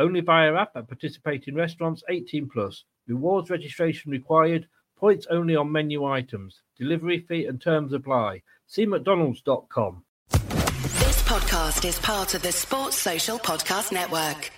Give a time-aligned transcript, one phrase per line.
[0.00, 2.84] Only via app at participating restaurants 18 plus.
[3.06, 4.66] Rewards registration required.
[4.96, 6.62] Points only on menu items.
[6.78, 8.40] Delivery fee and terms apply.
[8.66, 10.02] See McDonald's.com.
[10.30, 14.50] This podcast is part of the Sports Social Podcast Network.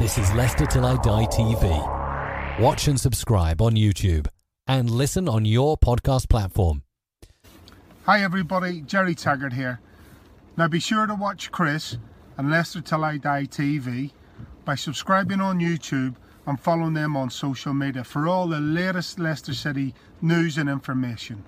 [0.00, 2.60] This is Leicester Till I Die TV.
[2.60, 4.26] Watch and subscribe on YouTube
[4.66, 6.82] and listen on your podcast platform.
[8.06, 9.80] Hi everybody, Jerry Taggart here.
[10.56, 11.98] Now be sure to watch Chris
[12.36, 14.10] and Leicester Till I Die TV
[14.64, 16.16] by subscribing on YouTube
[16.46, 21.44] and following them on social media for all the latest Leicester City news and information.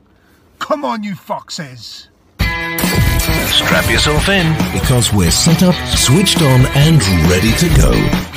[0.59, 2.09] Come on, you foxes!
[2.39, 8.32] Strap yourself in because we're set up, switched on, and ready to go.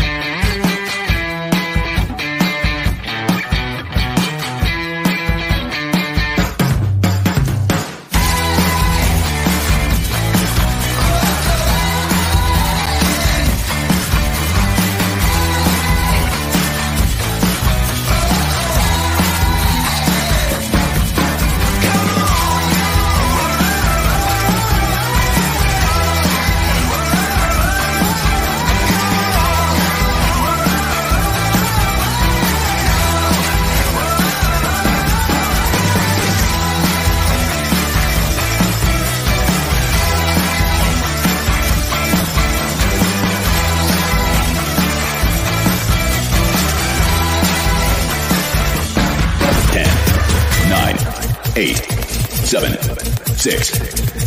[52.57, 53.69] Seven, six,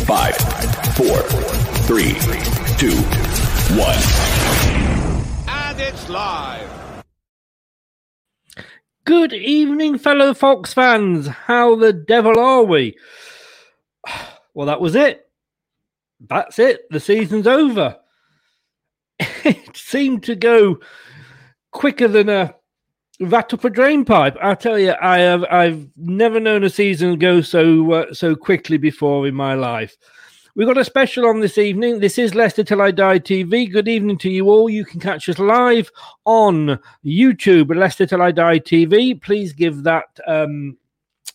[0.05, 0.35] five,
[0.95, 1.17] four,
[1.87, 2.13] three,
[2.77, 2.95] two,
[3.75, 3.97] one.
[5.47, 6.69] and it's live.
[9.03, 11.25] Good evening, fellow Fox fans.
[11.25, 12.95] How the devil are we?
[14.53, 15.29] Well, that was it.
[16.19, 16.81] That's it.
[16.89, 17.97] The season's over.
[19.19, 20.79] it seemed to go
[21.71, 22.55] quicker than a
[23.19, 24.37] rat up a drain pipe.
[24.41, 28.77] I tell you, I have I've never known a season go so uh, so quickly
[28.77, 29.95] before in my life.
[30.55, 31.99] We've got a special on this evening.
[31.99, 33.71] This is Leicester Till I Die TV.
[33.71, 34.69] Good evening to you all.
[34.69, 35.89] You can catch us live
[36.25, 39.21] on YouTube, Leicester Till I Die TV.
[39.21, 40.77] Please give that um,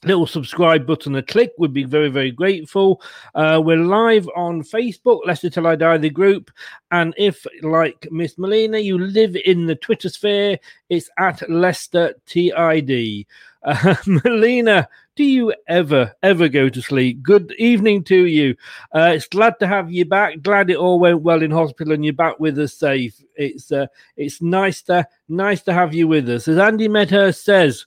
[0.05, 1.53] little subscribe button a click.
[1.59, 3.03] We'd be very, very grateful.
[3.35, 6.51] Uh, we're live on Facebook, Leicester Till I Die, the group.
[6.91, 13.27] And if, like Miss Melina, you live in the Twitter sphere, it's at Leicester TID.
[13.67, 17.23] Uh, Melina, do you ever, ever go to sleep?
[17.23, 18.57] Good evening to you.
[18.95, 20.43] Uh, it's glad to have you back.
[20.43, 23.19] Glad it all went well in hospital and you're back with us safe.
[23.37, 23.87] It's uh,
[24.19, 26.47] it's nice to nice to have you with us.
[26.47, 27.87] As Andy Medhurst says,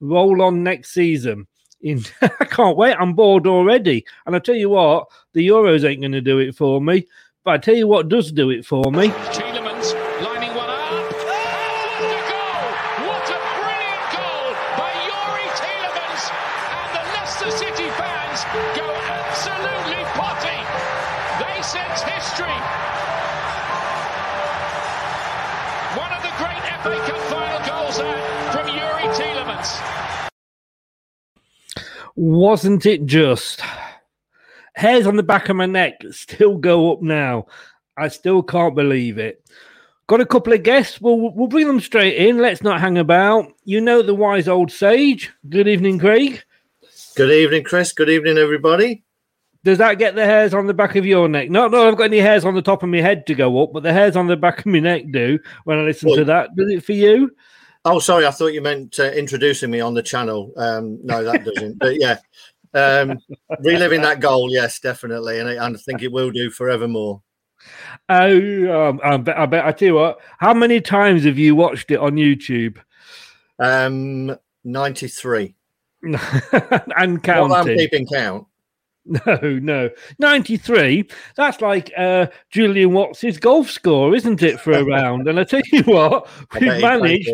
[0.00, 1.46] roll on next season.
[1.82, 2.96] In I can't wait.
[2.98, 4.04] I'm bored already.
[4.26, 7.06] And I tell you what, the Euros ain't going to do it for me.
[7.44, 9.12] But I tell you what does do it for me.
[32.20, 33.62] Wasn't it just?
[34.74, 37.46] Hairs on the back of my neck still go up now.
[37.96, 39.42] I still can't believe it.
[40.06, 41.00] Got a couple of guests.
[41.00, 42.36] We'll, we'll bring them straight in.
[42.36, 43.50] Let's not hang about.
[43.64, 45.32] You know the wise old sage.
[45.48, 46.44] Good evening, Craig.
[47.16, 47.94] Good evening, Chris.
[47.94, 49.02] Good evening, everybody.
[49.64, 51.48] Does that get the hairs on the back of your neck?
[51.48, 53.70] Not, not I've got any hairs on the top of my head to go up,
[53.72, 56.24] but the hairs on the back of my neck do when I listen Well- to
[56.26, 56.54] that.
[56.54, 57.30] Does it for you?
[57.84, 60.52] Oh, sorry, I thought you meant uh, introducing me on the channel.
[60.56, 61.78] Um, no, that doesn't.
[61.78, 62.18] but yeah,
[62.74, 63.18] um,
[63.60, 67.22] reliving that goal, yes, definitely, and I, and I think it will do forevermore.
[68.08, 69.38] Oh, um, I bet.
[69.38, 69.64] I bet.
[69.66, 70.18] I tell you what.
[70.38, 72.78] How many times have you watched it on YouTube
[73.58, 75.54] Um, ninety-three.
[76.02, 76.30] and Not
[76.66, 77.78] that I'm counting?
[77.78, 78.46] keeping count.
[79.04, 79.90] No, no.
[80.18, 81.08] 93.
[81.34, 85.26] That's like uh, Julian Watts' golf score, isn't it, for a round?
[85.26, 87.30] And I tell you what, we've bet he played managed.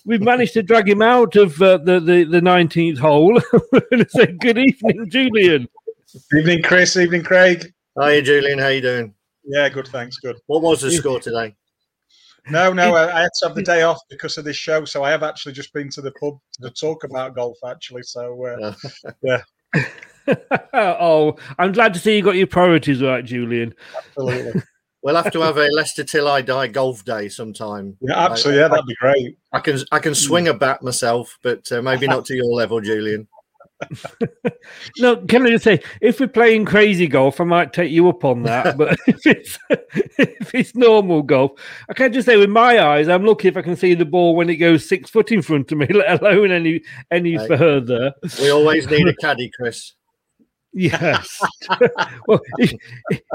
[0.00, 0.08] It.
[0.08, 3.40] We've managed to drag him out of uh, the, the, the 19th hole.
[3.72, 5.68] We're going to say good evening, Julian.
[6.36, 6.96] Evening, Chris.
[6.96, 7.72] Evening, Craig.
[8.00, 8.58] Hiya, Julian.
[8.58, 9.14] How you doing?
[9.44, 9.88] Yeah, good.
[9.88, 10.16] Thanks.
[10.18, 10.36] Good.
[10.46, 11.54] What was the score today?
[12.48, 15.04] No, no, I, I had to have the day off because of this show, so
[15.04, 17.58] I have actually just been to the pub to talk about golf.
[17.66, 18.74] Actually, so uh,
[19.22, 19.42] yeah,
[20.72, 23.74] oh, I'm glad to see you got your priorities right, Julian.
[23.96, 24.62] absolutely.
[25.02, 27.96] We'll have to have a Leicester till I die golf day sometime.
[28.00, 28.60] Yeah, absolutely.
[28.60, 29.38] Yeah, that'd be great.
[29.52, 32.80] I can I can swing a bat myself, but uh, maybe not to your level,
[32.80, 33.26] Julian.
[34.98, 38.24] No, can I just say, if we're playing crazy golf, I might take you up
[38.24, 38.76] on that.
[38.78, 39.58] but if it's
[40.18, 41.52] if it's normal golf,
[41.88, 44.36] I can't just say, with my eyes, I'm lucky if I can see the ball
[44.36, 47.48] when it goes six foot in front of me, let alone any any Right.
[47.48, 48.12] further.
[48.40, 49.94] We always need a caddy, Chris.
[50.72, 51.40] Yes.
[52.26, 52.72] well, if,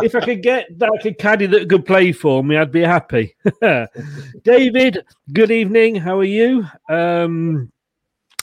[0.01, 3.35] if I could get like a caddy that could play for me, I'd be happy.
[4.43, 5.95] David, good evening.
[5.95, 6.65] How are you?
[6.89, 7.71] Um,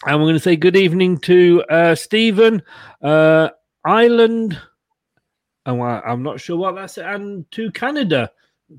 [0.07, 2.63] and we're going to say good evening to uh, Stephen,
[3.03, 3.49] uh,
[3.85, 4.61] Ireland.
[5.65, 8.31] Oh, I- I'm not sure what that's, and to Canada.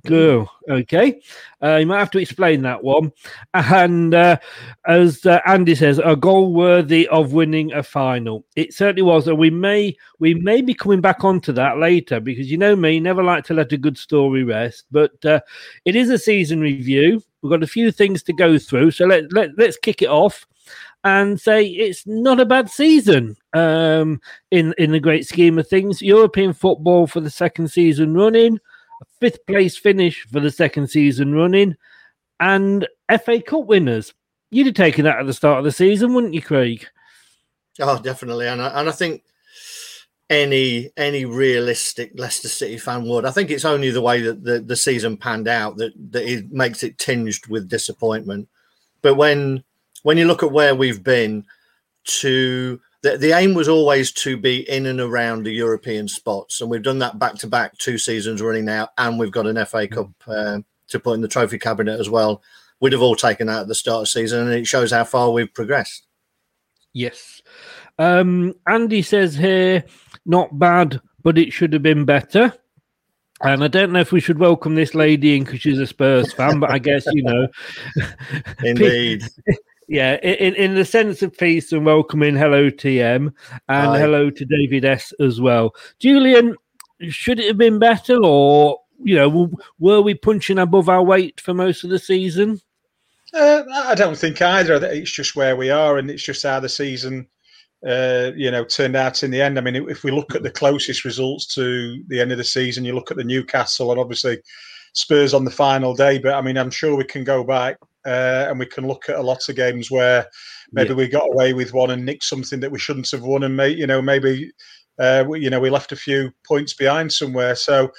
[0.06, 1.22] Go okay.
[1.62, 3.12] Uh, you might have to explain that one.
[3.54, 4.38] And uh,
[4.86, 8.46] as uh, Andy says, a goal worthy of winning a final.
[8.56, 12.50] It certainly was, and we may we may be coming back onto that later because
[12.50, 14.86] you know me, never like to let a good story rest.
[14.92, 15.42] But uh,
[15.86, 17.22] it is a season review.
[17.42, 20.48] We've got a few things to go through, so let, let let's kick it off
[21.04, 26.02] and say it's not a bad season um, in in the great scheme of things.
[26.02, 28.60] European football for the second season running,
[29.24, 31.78] fifth place finish for the second season running,
[32.42, 32.86] and
[33.24, 34.14] FA Cup winners.
[34.52, 36.86] You'd have taken that at the start of the season, wouldn't you, Craig?
[37.80, 39.24] Oh, definitely, and I, and I think
[40.30, 43.24] any any realistic Leicester City fan would.
[43.24, 46.52] I think it's only the way that the, the season panned out that that it
[46.52, 48.50] makes it tinged with disappointment.
[49.02, 49.64] But when
[50.02, 51.46] when you look at where we've been,
[52.20, 56.72] to the, the aim was always to be in and around the European spots, and
[56.72, 59.88] we've done that back to back two seasons running now, and we've got an FA
[59.88, 62.42] Cup uh, to put in the trophy cabinet as well.
[62.80, 65.04] We'd have all taken that at the start of the season, and it shows how
[65.04, 66.08] far we've progressed.
[66.94, 67.42] Yes.
[68.00, 69.84] Um, Andy says here,
[70.26, 72.54] not bad, but it should have been better.
[73.42, 76.32] And I don't know if we should welcome this lady in because she's a Spurs
[76.32, 77.48] fan, but I guess you know.
[78.64, 79.24] Indeed.
[79.94, 83.32] Yeah, in, in the sense of peace and welcoming hello TM and
[83.70, 84.00] Hi.
[84.00, 85.76] hello to David S as well.
[86.00, 86.56] Julian,
[87.10, 91.54] should it have been better, or you know, were we punching above our weight for
[91.54, 92.60] most of the season?
[93.36, 94.84] Uh, I don't think either.
[94.84, 97.28] It's just where we are, and it's just how the season,
[97.88, 99.60] uh, you know, turned out in the end.
[99.60, 102.84] I mean, if we look at the closest results to the end of the season,
[102.84, 104.40] you look at the Newcastle and obviously
[104.94, 106.18] Spurs on the final day.
[106.18, 109.16] But I mean, I'm sure we can go back uh, and we can look at
[109.16, 110.28] a lot of games where
[110.72, 110.96] maybe Yeah.
[110.96, 113.70] we got away with one and nicked something that we shouldn't have won, and may,
[113.70, 114.52] you know, maybe.
[115.00, 117.56] Uh, we, you know, we left a few points behind somewhere.
[117.56, 117.92] So,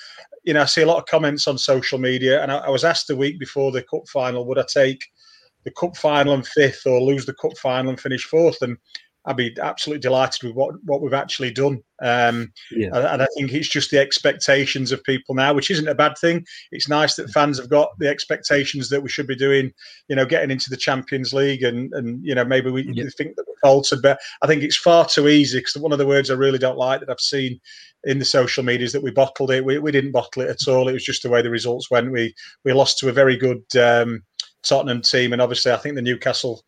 [0.44, 2.84] you know, I see a lot of comments on social media, and I, I was
[2.84, 5.04] asked the week before the cup final, would I take
[5.64, 8.62] the cup final and fifth, or lose the cup final and finish fourth?
[8.62, 8.76] And
[9.26, 11.82] I'd be absolutely delighted with what what we've actually done.
[12.02, 12.90] Um, Yeah.
[13.12, 16.44] and I think it's just the expectations of people now, which isn't a bad thing.
[16.72, 19.72] It's nice that fans have got the expectations that we should be doing,
[20.08, 22.82] you know, getting into the Champions League, and and you know maybe we
[23.16, 26.06] think that we faltered, but I think it's far too easy because one of the
[26.06, 27.60] words I really don't like that I've seen
[28.04, 29.64] in the social media is that we bottled it.
[29.64, 30.88] We, we didn't bottle it at all.
[30.88, 32.12] It was just the way the results went.
[32.12, 34.22] We we lost to a very good um,
[34.62, 36.62] Tottenham team, and obviously I think the Newcastle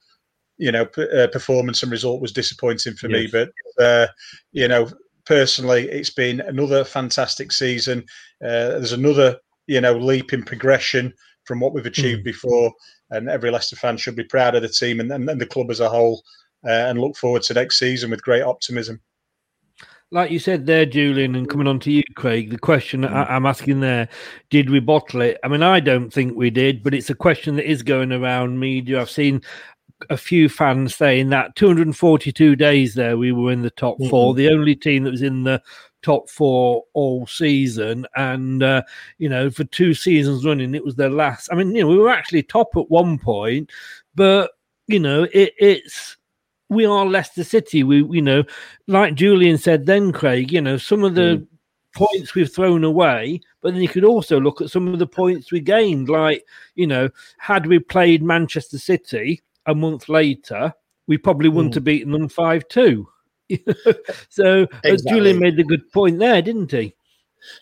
[0.58, 3.28] you know, p- uh, performance and result was disappointing for me.
[3.30, 4.06] But uh,
[4.52, 4.88] you know,
[5.24, 8.04] personally, it's been another fantastic season.
[8.42, 9.36] Uh, there's another
[9.66, 11.12] you know leap in progression
[11.44, 12.72] from what we've achieved before,
[13.10, 15.70] and every Leicester fan should be proud of the team and, and, and the club
[15.70, 16.22] as a whole,
[16.66, 19.00] uh, and look forward to next season with great optimism.
[20.10, 23.46] like you said there, Julian, and coming on to you, Craig, the question I, I'm
[23.46, 24.08] asking there,
[24.50, 25.38] did we bottle it?
[25.44, 28.58] I mean, I don't think we did, but it's a question that is going around
[28.58, 29.00] media.
[29.00, 29.42] I've seen
[30.10, 34.48] a few fans saying that 242 days there we were in the top four, the
[34.48, 35.62] only team that was in the
[36.02, 38.82] top four all season, and uh,
[39.18, 41.48] you know for two seasons running, it was their last.
[41.50, 43.70] I mean, you know, we were actually top at one point,
[44.14, 44.52] but
[44.86, 46.16] you know, it, it's
[46.68, 47.82] we are Leicester City.
[47.82, 48.44] We, you know,
[48.86, 51.46] like Julian said then, Craig, you know, some of the mm.
[51.94, 55.50] points we've thrown away, but then you could also look at some of the points
[55.50, 56.08] we gained.
[56.08, 60.72] Like, you know, had we played Manchester City a month later,
[61.06, 61.76] we probably wouldn't mm.
[61.76, 63.08] have beaten them 5 2.
[64.28, 65.18] so uh, exactly.
[65.18, 66.94] Julian made the good point there, didn't he?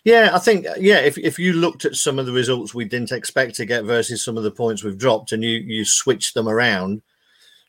[0.03, 0.99] Yeah, I think yeah.
[0.99, 4.23] If if you looked at some of the results we didn't expect to get versus
[4.23, 7.01] some of the points we've dropped, and you you switched them around,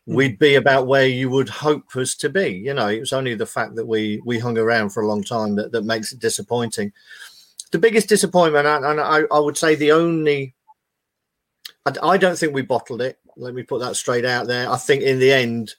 [0.07, 0.38] we'd hmm.
[0.38, 2.49] be about where you would hope us to be.
[2.49, 5.23] You know, it was only the fact that we we hung around for a long
[5.23, 6.93] time that, that makes it disappointing.
[7.73, 10.55] The biggest disappointment, and I, I would say the only,
[11.85, 13.19] I, I don't think we bottled it.
[13.37, 14.71] Let me put that straight out there.
[14.71, 15.75] I think in the end,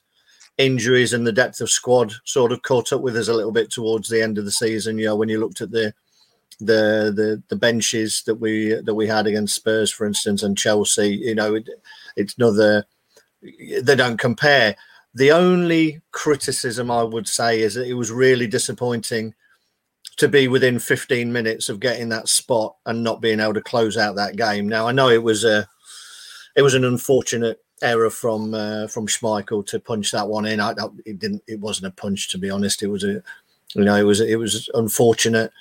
[0.58, 3.70] injuries and the depth of squad sort of caught up with us a little bit
[3.70, 4.98] towards the end of the season.
[4.98, 5.94] You know, when you looked at the
[6.60, 11.16] the the the benches that we that we had against Spurs, for instance, and Chelsea,
[11.16, 11.68] you know, it,
[12.16, 12.84] it's another
[13.40, 14.76] they don't compare.
[15.14, 19.34] The only criticism I would say is that it was really disappointing
[20.16, 23.96] to be within 15 minutes of getting that spot and not being able to close
[23.96, 24.68] out that game.
[24.68, 25.68] Now I know it was a
[26.56, 30.60] it was an unfortunate error from uh, from Schmeichel to punch that one in.
[30.60, 30.74] I,
[31.04, 31.42] it didn't.
[31.46, 32.82] It wasn't a punch to be honest.
[32.82, 33.22] It was a
[33.74, 35.52] you know it was it was unfortunate.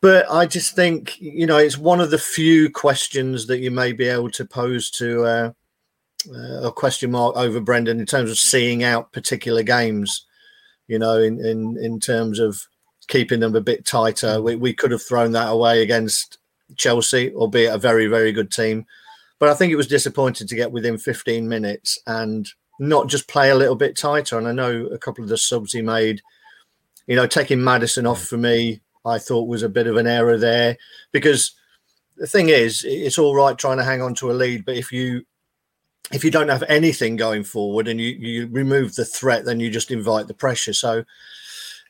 [0.00, 3.92] But I just think you know it's one of the few questions that you may
[3.92, 5.52] be able to pose to uh,
[6.32, 10.24] uh, a question mark over Brendan in terms of seeing out particular games.
[10.86, 12.66] You know, in in in terms of
[13.08, 14.40] keeping them a bit tighter.
[14.40, 16.38] We we could have thrown that away against
[16.76, 18.86] Chelsea, albeit a very very good team.
[19.38, 22.48] But I think it was disappointing to get within 15 minutes and
[22.80, 24.38] not just play a little bit tighter.
[24.38, 26.20] And I know a couple of the subs he made,
[27.06, 30.36] you know, taking Maddison off for me, I thought was a bit of an error
[30.36, 30.76] there
[31.12, 31.52] because
[32.16, 34.92] the thing is, it's all right trying to hang on to a lead, but if
[34.92, 35.24] you
[36.10, 39.70] if you don't have anything going forward and you, you remove the threat, then you
[39.70, 40.72] just invite the pressure.
[40.72, 41.04] So,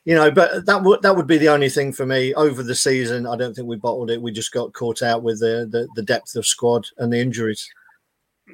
[0.09, 2.73] you know, but that would that would be the only thing for me over the
[2.73, 3.27] season.
[3.27, 4.19] I don't think we bottled it.
[4.19, 7.69] We just got caught out with the the, the depth of squad and the injuries.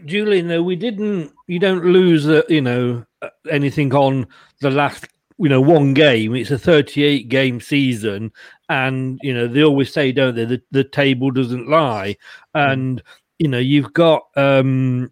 [0.04, 3.06] Julian, though we didn't, you don't lose, uh, you know,
[3.50, 4.28] anything on
[4.60, 5.08] the last,
[5.38, 6.36] you know, one game.
[6.36, 8.34] It's a 38 game season,
[8.68, 12.18] and you know they always say, don't they, the, the table doesn't lie,
[12.54, 13.02] and
[13.40, 15.10] you know you've got um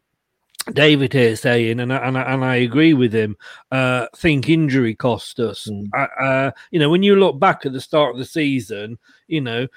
[0.71, 3.35] David here saying, and I, and I, and I agree with him.
[3.71, 5.67] Uh, think injury cost us.
[5.67, 5.89] Mm.
[5.93, 9.67] Uh, you know, when you look back at the start of the season, you know,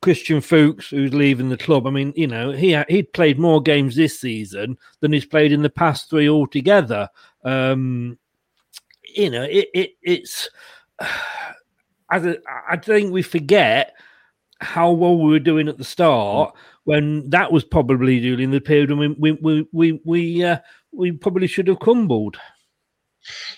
[0.00, 1.86] Christian Fuchs, who's leaving the club.
[1.86, 5.62] I mean, you know, he he'd played more games this season than he's played in
[5.62, 7.08] the past three altogether.
[7.44, 8.18] Um,
[9.14, 10.50] you know, it, it it's.
[12.10, 13.94] I think we forget
[14.60, 16.52] how well we were doing at the start.
[16.52, 20.58] Mm when that was probably during the period when we we we we uh,
[20.92, 22.36] we probably should have crumbled.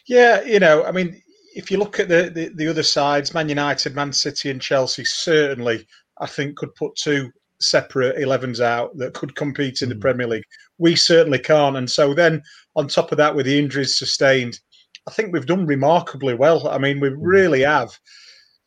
[0.06, 1.20] Yeah, you know, I mean,
[1.54, 5.04] if you look at the, the, the other sides, Man United, Man City, and Chelsea,
[5.04, 5.86] certainly
[6.18, 10.00] I think could put two separate 11s out that could compete in the mm.
[10.00, 10.44] Premier League.
[10.78, 12.42] We certainly can't, and so then
[12.76, 14.60] on top of that, with the injuries sustained,
[15.08, 16.68] I think we've done remarkably well.
[16.68, 17.16] I mean, we mm.
[17.18, 17.98] really have.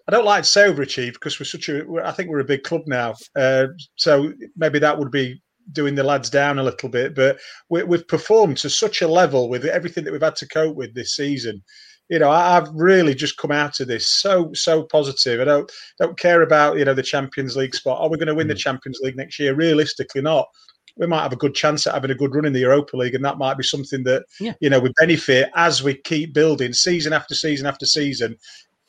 [0.07, 1.83] I don't like to say overachieve because we're such a.
[2.03, 5.41] I think we're a big club now, uh, so maybe that would be
[5.73, 7.13] doing the lads down a little bit.
[7.13, 10.77] But we, have performed to such a level with everything that we've had to cope
[10.77, 11.61] with this season.
[12.09, 15.41] You know, I, have really just come out of this so so positive.
[15.41, 17.99] I don't don't care about you know the Champions League spot.
[17.99, 18.59] Are we going to win the mm.
[18.59, 19.55] Champions League next year?
[19.55, 20.47] Realistically, not.
[20.95, 23.13] We might have a good chance at having a good run in the Europa League,
[23.13, 24.53] and that might be something that yeah.
[24.61, 28.37] you know we benefit as we keep building season after season after season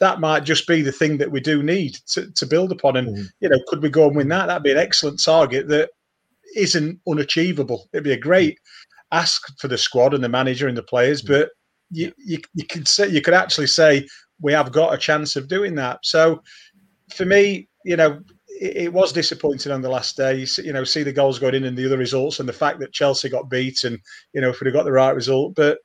[0.00, 2.96] that might just be the thing that we do need to, to build upon.
[2.96, 3.26] And, mm.
[3.40, 4.46] you know, could we go and win that?
[4.46, 5.90] That'd be an excellent target that
[6.56, 7.88] isn't unachievable.
[7.92, 8.58] It'd be a great
[9.10, 11.28] ask for the squad and the manager and the players, mm.
[11.28, 11.50] but
[11.90, 14.06] you, you, you could say, you could actually say
[14.40, 15.98] we have got a chance of doing that.
[16.02, 16.42] So
[17.14, 20.46] for me, you know, it, it was disappointing on the last day.
[20.58, 22.92] You know, see the goals going in and the other results and the fact that
[22.92, 23.98] Chelsea got beat and,
[24.32, 25.78] you know, if we'd have got the right result, but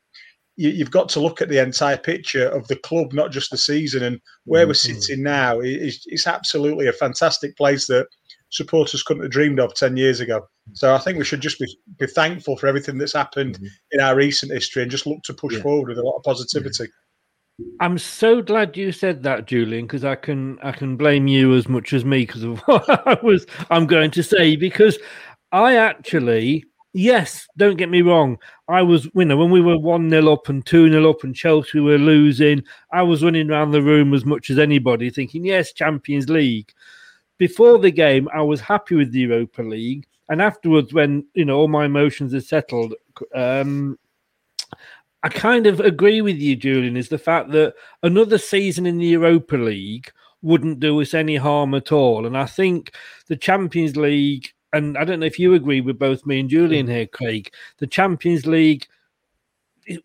[0.56, 3.58] you, have got to look at the entire picture of the club, not just the
[3.58, 4.04] season.
[4.04, 4.70] And where mm-hmm.
[4.70, 8.08] we're sitting now is it's absolutely a fantastic place that
[8.50, 10.48] supporters couldn't have dreamed of 10 years ago.
[10.74, 13.66] So I think we should just be, be thankful for everything that's happened mm-hmm.
[13.92, 15.62] in our recent history and just look to push yeah.
[15.62, 16.86] forward with a lot of positivity.
[17.80, 21.68] I'm so glad you said that, Julian, because I can I can blame you as
[21.68, 24.98] much as me because of what I was I'm going to say because
[25.52, 28.38] I actually yes, don't get me wrong.
[28.68, 31.36] I was, you know, when we were 1 0 up and 2 0 up and
[31.36, 35.74] Chelsea were losing, I was running around the room as much as anybody thinking, yes,
[35.74, 36.72] Champions League.
[37.38, 40.06] Before the game, I was happy with the Europa League.
[40.30, 42.94] And afterwards, when, you know, all my emotions are settled,
[43.36, 44.00] um,
[45.24, 49.06] I kind of agree with you, Julian, is the fact that another season in the
[49.06, 52.26] Europa League wouldn't do us any harm at all.
[52.26, 52.94] And I think
[53.28, 56.88] the Champions League and I don't know if you agree with both me and Julian
[56.88, 56.92] mm.
[56.92, 57.54] here, Craig.
[57.78, 58.88] The Champions League,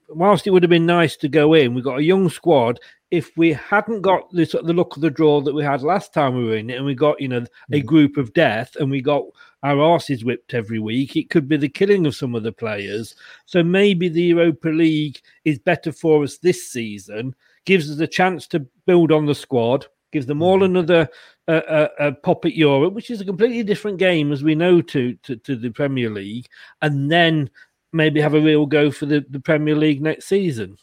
[0.08, 2.78] whilst it would have been nice to go in, we've got a young squad.
[3.10, 6.36] If we hadn't got this, the look of the draw that we had last time
[6.36, 7.86] we were in it, and we got you know a mm.
[7.86, 9.24] group of death, and we got
[9.62, 13.14] our asses whipped every week, it could be the killing of some of the players.
[13.46, 17.34] So maybe the Europa League is better for us this season,
[17.64, 20.66] gives us a chance to build on the squad, gives them all mm.
[20.66, 21.08] another
[21.48, 24.80] uh, uh, uh, pop at Europe, which is a completely different game, as we know,
[24.82, 26.46] to, to, to the Premier League,
[26.82, 27.48] and then
[27.92, 30.76] maybe have a real go for the, the Premier League next season.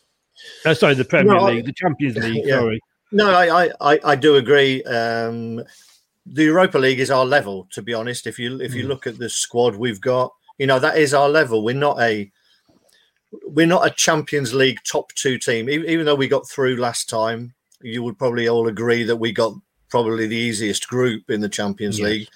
[0.65, 2.43] Uh, sorry, the Premier No, I- League, the Champions League.
[2.45, 2.59] Yeah.
[2.59, 2.79] Sorry.
[3.11, 4.83] No, I, I, I, I do agree.
[4.83, 5.63] Um,
[6.25, 8.25] the Europa League is our level, to be honest.
[8.25, 8.87] If you if you Mm.
[8.87, 11.63] look at the squad we've got, you know that is our level.
[11.63, 12.29] We're not a
[13.45, 15.69] we're not a Champions League top two team.
[15.69, 19.31] Even, even though we got through last time, you would probably all agree that we
[19.31, 19.53] got
[19.95, 22.01] probably the easiest group in the Champions.
[22.01, 22.27] League.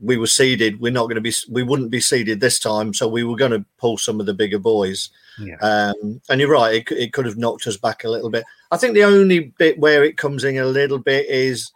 [0.00, 0.80] We were seeded.
[0.80, 1.34] We're not going to be.
[1.50, 4.32] We wouldn't be seeded this time, so we were going to pull some of the
[4.32, 5.10] bigger boys.
[5.38, 5.56] Yeah.
[5.60, 8.46] Um, and you're right, it, it could have knocked us back a little bit.
[8.70, 11.70] I think the only bit where it comes in a little bit is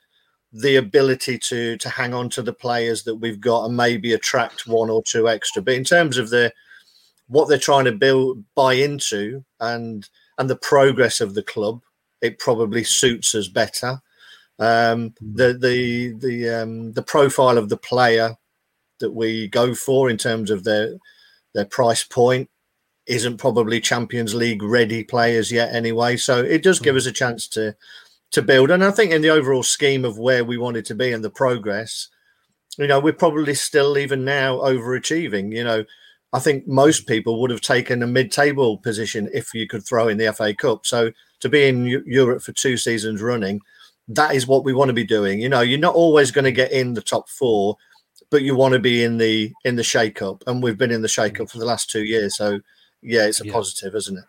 [0.51, 4.67] the ability to to hang on to the players that we've got and maybe attract
[4.67, 5.61] one or two extra.
[5.61, 6.55] But in terms of the
[7.27, 10.09] what they're trying to build buy into and
[10.39, 11.83] and the progress of the club,
[12.23, 14.01] it probably suits us better.
[14.59, 18.37] Um, the the the um, the profile of the player
[19.01, 20.95] that we go for in terms of their
[21.55, 22.51] their price point
[23.07, 26.17] isn't probably Champions League ready players yet anyway.
[26.17, 27.75] So it does give us a chance to
[28.31, 28.71] to build.
[28.71, 31.31] And I think in the overall scheme of where we wanted to be and the
[31.31, 32.09] progress,
[32.77, 35.55] you know, we're probably still even now overachieving.
[35.55, 35.85] You know,
[36.33, 40.19] I think most people would have taken a mid-table position if you could throw in
[40.19, 40.85] the FA Cup.
[40.85, 43.63] So to be in Europe for two seasons running,
[44.09, 45.41] that is what we want to be doing.
[45.41, 47.77] You know, you're not always going to get in the top four,
[48.31, 51.03] but you want to be in the in the shake up, and we've been in
[51.03, 52.37] the shake up for the last two years.
[52.37, 52.61] So
[53.03, 53.53] yeah, it's a Yeah.
[53.53, 54.25] positive, isn't it?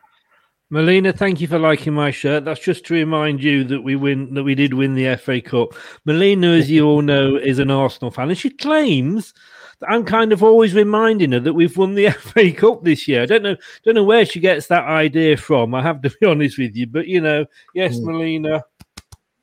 [0.72, 2.46] Melina, thank you for liking my shirt.
[2.46, 5.74] That's just to remind you that we win that we did win the FA Cup.
[6.06, 9.34] Melina, as you all know, is an Arsenal fan, and she claims
[9.80, 13.24] that I'm kind of always reminding her that we've won the FA Cup this year.
[13.24, 15.74] I don't know, don't know where she gets that idea from.
[15.74, 18.04] I have to be honest with you, but you know, yes, Mm.
[18.06, 18.64] Melina.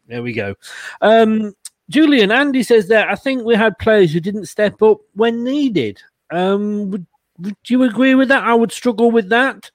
[0.09, 0.55] There we go.
[1.01, 1.55] Um,
[1.89, 6.01] Julian, Andy says that I think we had players who didn't step up when needed.
[6.31, 7.07] Um, would,
[7.39, 8.43] would you agree with that?
[8.43, 9.71] I would struggle with that.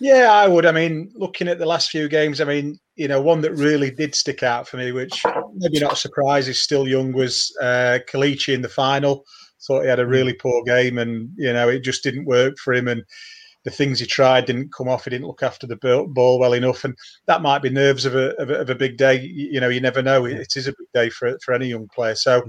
[0.00, 0.64] Yeah, I would.
[0.64, 3.90] I mean, looking at the last few games, I mean, you know, one that really
[3.90, 5.22] did stick out for me, which
[5.54, 9.24] maybe not a surprise, is still young, was uh, Kelechi in the final.
[9.66, 12.72] Thought he had a really poor game, and you know, it just didn't work for
[12.72, 13.04] him, and
[13.64, 15.04] the things he tried didn't come off.
[15.04, 15.76] He didn't look after the
[16.08, 16.96] ball well enough, and
[17.26, 19.20] that might be nerves of a of a, of a big day.
[19.20, 20.24] You, know, you never know.
[20.24, 22.14] It, it is a big day for for any young player.
[22.14, 22.42] So,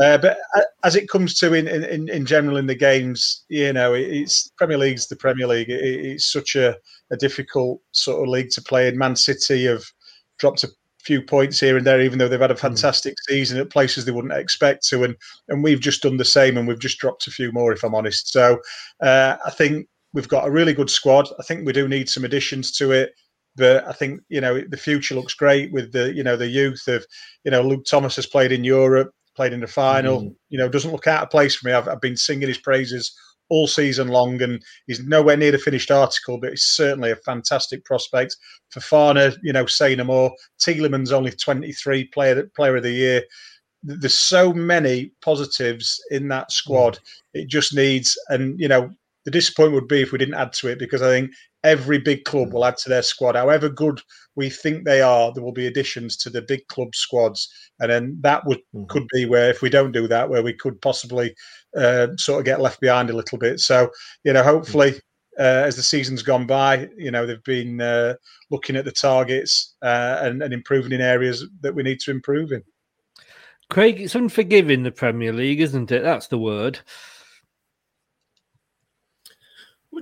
[0.00, 0.38] uh, but
[0.84, 4.78] as it comes to in, in, in general in the games, you know, it's Premier
[4.78, 5.70] League's the Premier League.
[5.70, 6.76] It, it's such a,
[7.10, 8.98] a difficult sort of league to play in.
[8.98, 9.84] Man City have
[10.38, 10.68] dropped a
[11.04, 14.12] few points here and there, even though they've had a fantastic season at places they
[14.12, 15.16] wouldn't expect to, and
[15.48, 17.94] and we've just done the same, and we've just dropped a few more, if I'm
[17.94, 18.32] honest.
[18.32, 18.60] So
[19.02, 21.28] uh, I think we've got a really good squad.
[21.38, 23.12] I think we do need some additions to it.
[23.56, 26.88] But I think you know the future looks great with the you know the youth
[26.88, 27.04] of
[27.44, 30.22] you know Luke Thomas has played in Europe, played in the final.
[30.22, 30.34] Mm.
[30.48, 31.74] You know doesn't look out of place for me.
[31.74, 33.16] I've, I've been singing his praises
[33.50, 37.84] all season long, and he's nowhere near the finished article, but he's certainly a fantastic
[37.84, 38.36] prospect.
[38.70, 40.32] For Fofana, you know, say no more.
[40.58, 43.22] Tielemans only 23 player player of the year.
[43.84, 46.98] There's so many positives in that squad.
[47.34, 48.90] It just needs, and you know,
[49.24, 51.30] the disappointment would be if we didn't add to it because I think
[51.62, 53.34] every big club will add to their squad.
[53.34, 54.00] However good
[54.36, 57.48] we think they are, there will be additions to the big club squads,
[57.80, 60.80] and then that would could be where if we don't do that, where we could
[60.80, 61.34] possibly
[61.76, 63.60] uh, sort of get left behind a little bit.
[63.60, 63.90] So
[64.24, 64.94] you know, hopefully.
[65.36, 68.14] Uh, as the season's gone by, you know they've been uh,
[68.52, 72.52] looking at the targets uh, and, and improving in areas that we need to improve
[72.52, 72.62] in.
[73.68, 76.04] Craig, it's unforgiving the Premier League, isn't it?
[76.04, 76.78] That's the word.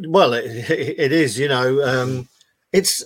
[0.08, 1.38] Well, it, it is.
[1.38, 2.28] You know, um,
[2.72, 3.04] it's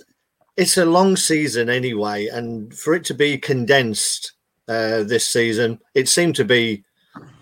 [0.55, 4.33] it's a long season anyway, and for it to be condensed
[4.67, 6.83] uh, this season, it seemed to be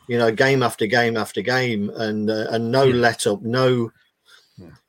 [0.08, 3.91] you know, game after game after game, and uh, and no let up, no.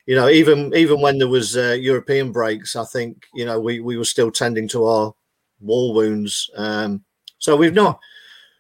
[0.07, 3.81] You know, even even when there was uh, European breaks, I think you know we
[3.81, 5.15] we were still tending to our
[5.61, 6.51] wall wounds.
[6.57, 7.05] Um,
[7.39, 7.99] so we've not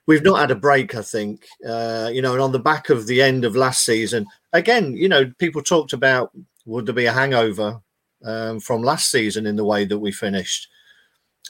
[0.06, 0.94] we've not had a break.
[0.94, 4.26] I think uh, you know, and on the back of the end of last season,
[4.56, 6.30] again, you know, people talked about
[6.64, 7.80] would there be a hangover
[8.24, 10.68] um, from last season in the way that we finished,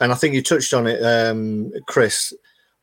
[0.00, 2.32] and I think you touched on it, um, Chris,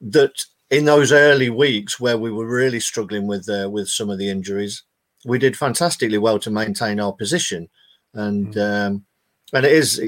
[0.02, 4.18] that in those early weeks where we were really struggling with uh, with some of
[4.18, 4.84] the injuries,
[5.26, 7.70] we did fantastically well to maintain our position,
[8.14, 8.88] and mm.
[8.88, 9.06] um,
[9.54, 10.02] and it is,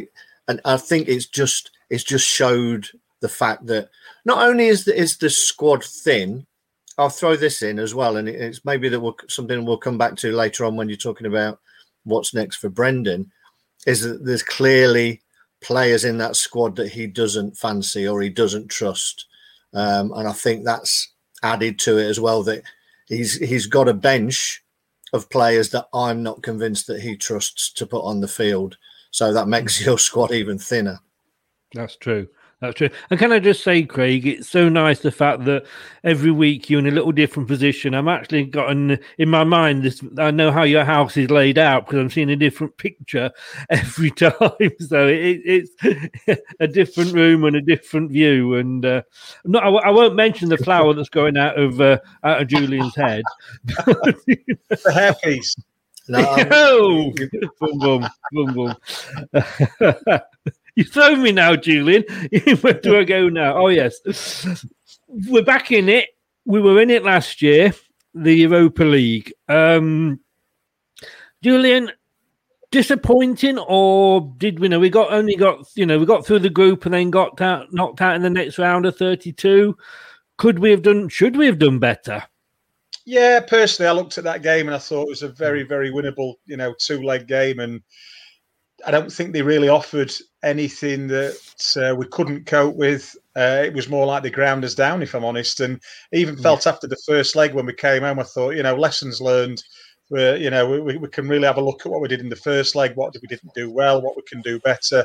[0.48, 2.88] and I think it's just it's just showed
[3.22, 3.90] the fact that
[4.26, 6.46] not only is the, is the squad thin,
[6.98, 10.16] I'll throw this in as well, and it's maybe that we'll, something we'll come back
[10.18, 11.60] to later on when you're talking about
[12.04, 13.32] what's next for Brendan,
[13.86, 15.22] is that there's clearly
[15.62, 19.26] players in that squad that he doesn't fancy or he doesn't trust,
[19.74, 21.12] um, and I think that's
[21.44, 22.44] added to it as well.
[22.44, 22.64] That
[23.08, 24.64] he's he's got a bench
[25.12, 28.78] of players that I'm not convinced that he trusts to put on the field,
[29.12, 31.00] so that makes your squad even thinner.
[31.74, 32.28] That's true.
[32.62, 32.90] That's true.
[33.10, 35.66] And can I just say, Craig, it's so nice the fact that
[36.06, 37.94] every week you're in a little different position.
[37.94, 40.02] I'm actually gotten in my mind this.
[40.18, 43.32] I know how your house is laid out because I'm seeing a different picture
[43.70, 44.32] every time.
[44.80, 48.56] So it, it's a different room and a different view.
[48.56, 49.02] And uh,
[49.44, 52.96] not, I, I, won't mention the flower that's going out of uh, out of Julian's
[52.96, 53.24] head.
[53.68, 55.56] the hairpiece.
[56.08, 57.14] No,
[57.60, 58.76] boom, boom, boom,
[59.34, 60.22] boom.
[60.78, 62.04] You throw me now, Julian.
[62.60, 63.56] Where do I go now?
[63.56, 64.46] Oh, yes.
[65.08, 66.10] We're back in it.
[66.44, 67.74] We were in it last year,
[68.14, 69.32] the Europa League.
[69.48, 70.20] Um,
[71.42, 71.92] Julian,
[72.72, 76.50] disappointing or did we know we got only got you know we got through the
[76.50, 79.78] group and then got out, knocked out in the next round of 32
[80.38, 82.22] could we have done should we have done better
[83.06, 85.90] yeah personally i looked at that game and i thought it was a very very
[85.90, 87.82] winnable you know two leg game and
[88.86, 91.38] I don't think they really offered anything that
[91.76, 93.16] uh, we couldn't cope with.
[93.36, 95.60] Uh, it was more like they ground us down, if I'm honest.
[95.60, 95.82] And
[96.14, 96.74] even felt yeah.
[96.74, 99.62] after the first leg when we came home, I thought, you know, lessons learned.
[100.10, 102.30] Where you know we, we can really have a look at what we did in
[102.30, 105.04] the first leg, what we didn't do well, what we can do better.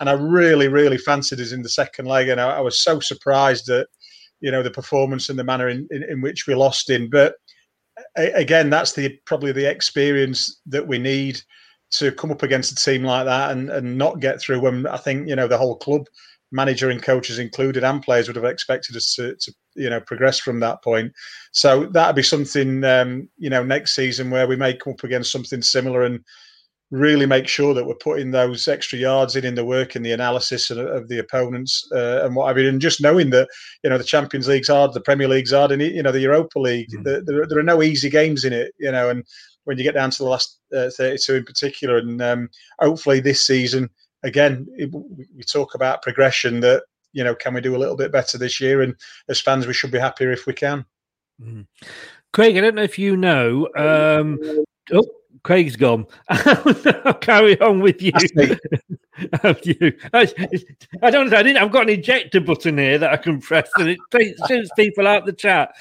[0.00, 2.98] And I really, really fancied us in the second leg, and I, I was so
[2.98, 3.88] surprised at
[4.40, 7.10] you know the performance and the manner in, in, in which we lost in.
[7.10, 7.34] But
[8.16, 11.42] again, that's the probably the experience that we need
[11.90, 14.98] to come up against a team like that and, and not get through when I
[14.98, 16.06] think, you know, the whole club,
[16.50, 20.38] manager and coaches included, and players would have expected us to, to you know, progress
[20.38, 21.12] from that point.
[21.52, 25.32] So that'd be something, um, you know, next season where we may come up against
[25.32, 26.20] something similar and
[26.90, 30.12] really make sure that we're putting those extra yards in in the work and the
[30.12, 32.66] analysis of, of the opponents uh, and what have you.
[32.66, 33.48] And just knowing that,
[33.84, 36.58] you know, the Champions League's hard, the Premier League's hard, and, you know, the Europa
[36.58, 37.04] League, mm.
[37.04, 39.22] the, there, there are no easy games in it, you know, and
[39.64, 41.98] when you get down to the last uh, 32 in particular.
[41.98, 43.90] And um, hopefully this season,
[44.22, 48.12] again, it, we talk about progression that, you know, can we do a little bit
[48.12, 48.82] better this year?
[48.82, 48.94] And
[49.28, 50.84] as fans, we should be happier if we can.
[51.42, 51.66] Mm.
[52.32, 53.68] Craig, I don't know if you know.
[53.76, 54.38] Um,
[54.92, 55.04] oh,
[55.42, 56.06] Craig's gone.
[56.28, 58.12] I'll carry on with you.
[59.42, 59.96] Have you?
[60.12, 60.32] I,
[61.02, 61.32] I don't.
[61.32, 61.62] I didn't.
[61.62, 65.26] I've got an ejector button here that I can press, and it shoots people out
[65.26, 65.74] the chat.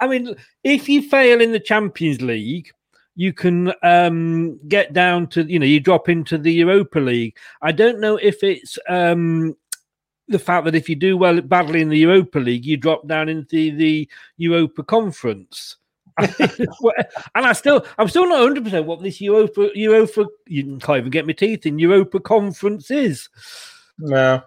[0.00, 2.70] I mean, if you fail in the Champions League,
[3.20, 7.36] you can um, get down to you know you drop into the Europa League.
[7.60, 9.54] I don't know if it's um,
[10.28, 13.28] the fact that if you do well badly in the Europa League, you drop down
[13.28, 15.76] into the Europa Conference.
[16.18, 16.30] and
[17.34, 21.26] I still, I'm still not 100 percent what this Europa, Europa, you can't even get
[21.26, 23.28] my teeth in Europa Conference is.
[23.98, 24.40] No,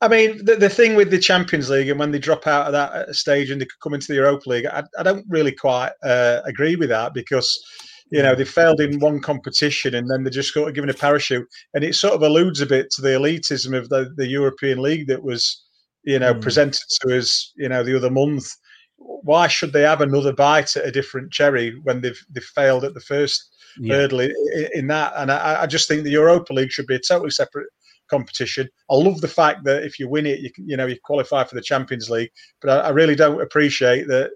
[0.00, 2.72] I mean the, the thing with the Champions League and when they drop out of
[2.72, 6.40] that stage and they come into the Europa League, I, I don't really quite uh,
[6.46, 7.62] agree with that because
[8.10, 11.46] you know, they failed in one competition and then they just got given a parachute.
[11.74, 15.08] And it sort of alludes a bit to the elitism of the, the European League
[15.08, 15.64] that was,
[16.04, 16.40] you know, mm.
[16.40, 18.50] presented to us, you know, the other month.
[18.96, 22.94] Why should they have another bite at a different cherry when they've they've failed at
[22.94, 23.94] the first yeah.
[23.94, 24.34] hurdle in,
[24.74, 25.12] in, that?
[25.16, 27.68] And I, I just think the Europa League should be a totally separate
[28.10, 28.68] competition.
[28.90, 31.44] I love the fact that if you win it, you can, you know, you qualify
[31.44, 32.30] for the Champions League.
[32.60, 34.30] But I, I really don't appreciate that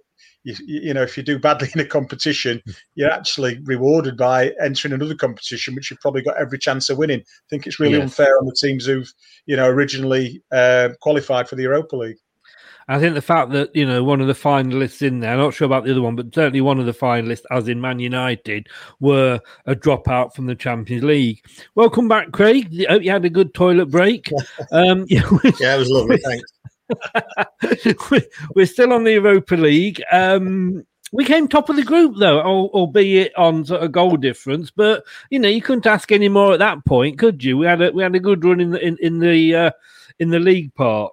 [0.45, 2.63] you, you know, if you do badly in a competition,
[2.95, 7.21] you're actually rewarded by entering another competition, which you've probably got every chance of winning.
[7.21, 8.03] I think it's really yes.
[8.03, 9.13] unfair on the teams who've,
[9.47, 12.19] you know, originally uh, qualified for the Europa League.
[12.89, 15.55] I think the fact that you know one of the finalists in there, I'm not
[15.55, 18.69] sure about the other one, but certainly one of the finalists, as in Man United,
[19.01, 21.45] were a dropout from the Champions League.
[21.75, 22.85] Welcome back, Craig.
[22.89, 24.31] I hope you had a good toilet break.
[24.71, 26.17] Um, yeah, it was lovely.
[26.19, 26.51] Thanks.
[28.55, 30.03] we're still on the Europa League.
[30.11, 34.71] Um, we came top of the group though, albeit on sort of goal difference.
[34.71, 37.59] But you know, you couldn't ask any more at that point, could you?
[37.59, 39.71] We had a we had a good run in the in, in the uh,
[40.19, 41.13] in the league part.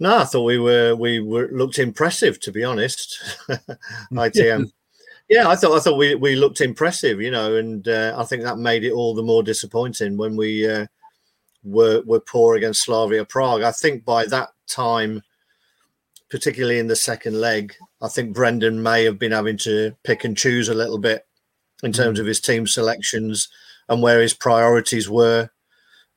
[0.00, 3.22] No, I thought we were we were looked impressive to be honest.
[4.12, 4.70] ITM.
[5.28, 8.42] yeah, I thought I thought we, we looked impressive, you know, and uh, I think
[8.42, 10.86] that made it all the more disappointing when we uh,
[11.62, 13.62] were were poor against Slavia Prague.
[13.62, 15.22] I think by that time,
[16.30, 20.36] particularly in the second leg, I think Brendan may have been having to pick and
[20.36, 21.26] choose a little bit
[21.82, 22.22] in terms mm.
[22.22, 23.48] of his team selections
[23.88, 25.50] and where his priorities were.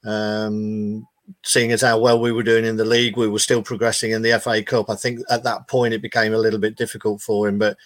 [0.04, 1.08] Um,
[1.44, 4.22] seeing as how well we were doing in the league, we were still progressing in
[4.22, 4.90] the FA Cup.
[4.90, 7.78] I think at that point it became a little bit difficult for him, but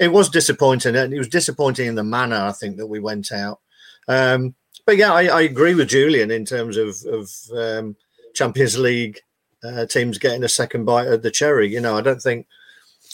[0.00, 3.32] it was disappointing, and it was disappointing in the manner I think that we went
[3.32, 3.60] out.
[4.06, 4.54] Um,
[4.86, 7.94] but yeah, I, I, agree with Julian in terms of, of um,
[8.34, 9.20] Champions League
[9.64, 11.68] uh, teams getting a second bite of the cherry.
[11.72, 12.46] You know, I don't think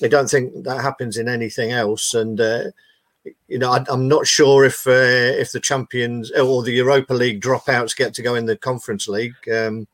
[0.02, 2.40] I don't think that happens in anything else, and.
[2.40, 2.64] Uh,
[3.48, 7.40] you know, I, am not sure if uh, if the champions or the Europa League
[7.40, 9.32] dropouts get to go in the Conference League.
[9.50, 9.86] Um,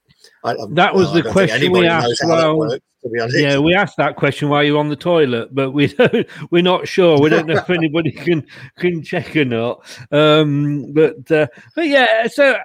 [0.45, 2.23] I, that was the question we asked.
[2.25, 6.27] Well, works, yeah, we asked that question while you're on the toilet, but we don't,
[6.51, 7.19] we're not sure.
[7.21, 8.47] We don't know if anybody can
[8.79, 9.85] can check or not.
[10.11, 12.57] Um, but uh, but yeah, so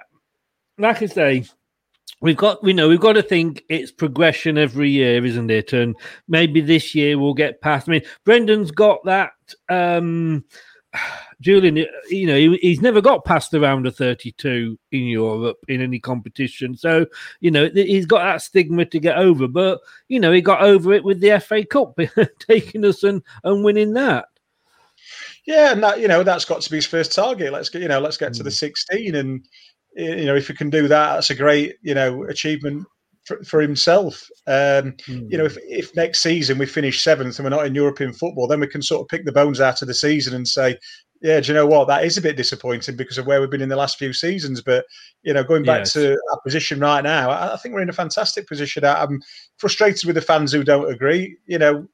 [0.78, 1.44] like I say,
[2.20, 5.72] we've got we know we've got to think it's progression every year, isn't it?
[5.72, 5.96] And
[6.28, 7.88] maybe this year we'll get past.
[7.88, 9.32] I mean, Brendan's got that.
[9.68, 10.44] Um,
[11.40, 11.76] Julian,
[12.08, 15.98] you know, he, he's never got past the round of 32 in Europe in any
[15.98, 16.74] competition.
[16.74, 17.04] So,
[17.40, 19.46] you know, he's got that stigma to get over.
[19.46, 21.98] But, you know, he got over it with the FA Cup,
[22.38, 24.28] taking us and, and winning that.
[25.46, 27.52] Yeah, and that you know that's got to be his first target.
[27.52, 28.54] Let's get you know let's get to the mm.
[28.54, 29.46] 16, and
[29.96, 32.86] you know if we can do that, that's a great you know achievement
[33.26, 34.28] for, for himself.
[34.46, 35.30] Um, mm.
[35.30, 38.46] You know, if, if next season we finish seventh and we're not in European football,
[38.46, 40.78] then we can sort of pick the bones out of the season and say,
[41.22, 41.88] yeah, do you know what?
[41.88, 44.62] That is a bit disappointing because of where we've been in the last few seasons.
[44.62, 44.84] But
[45.22, 45.92] you know, going back yes.
[45.94, 48.84] to our position right now, I, I think we're in a fantastic position.
[48.84, 49.20] I'm
[49.58, 51.36] frustrated with the fans who don't agree.
[51.46, 51.88] You know,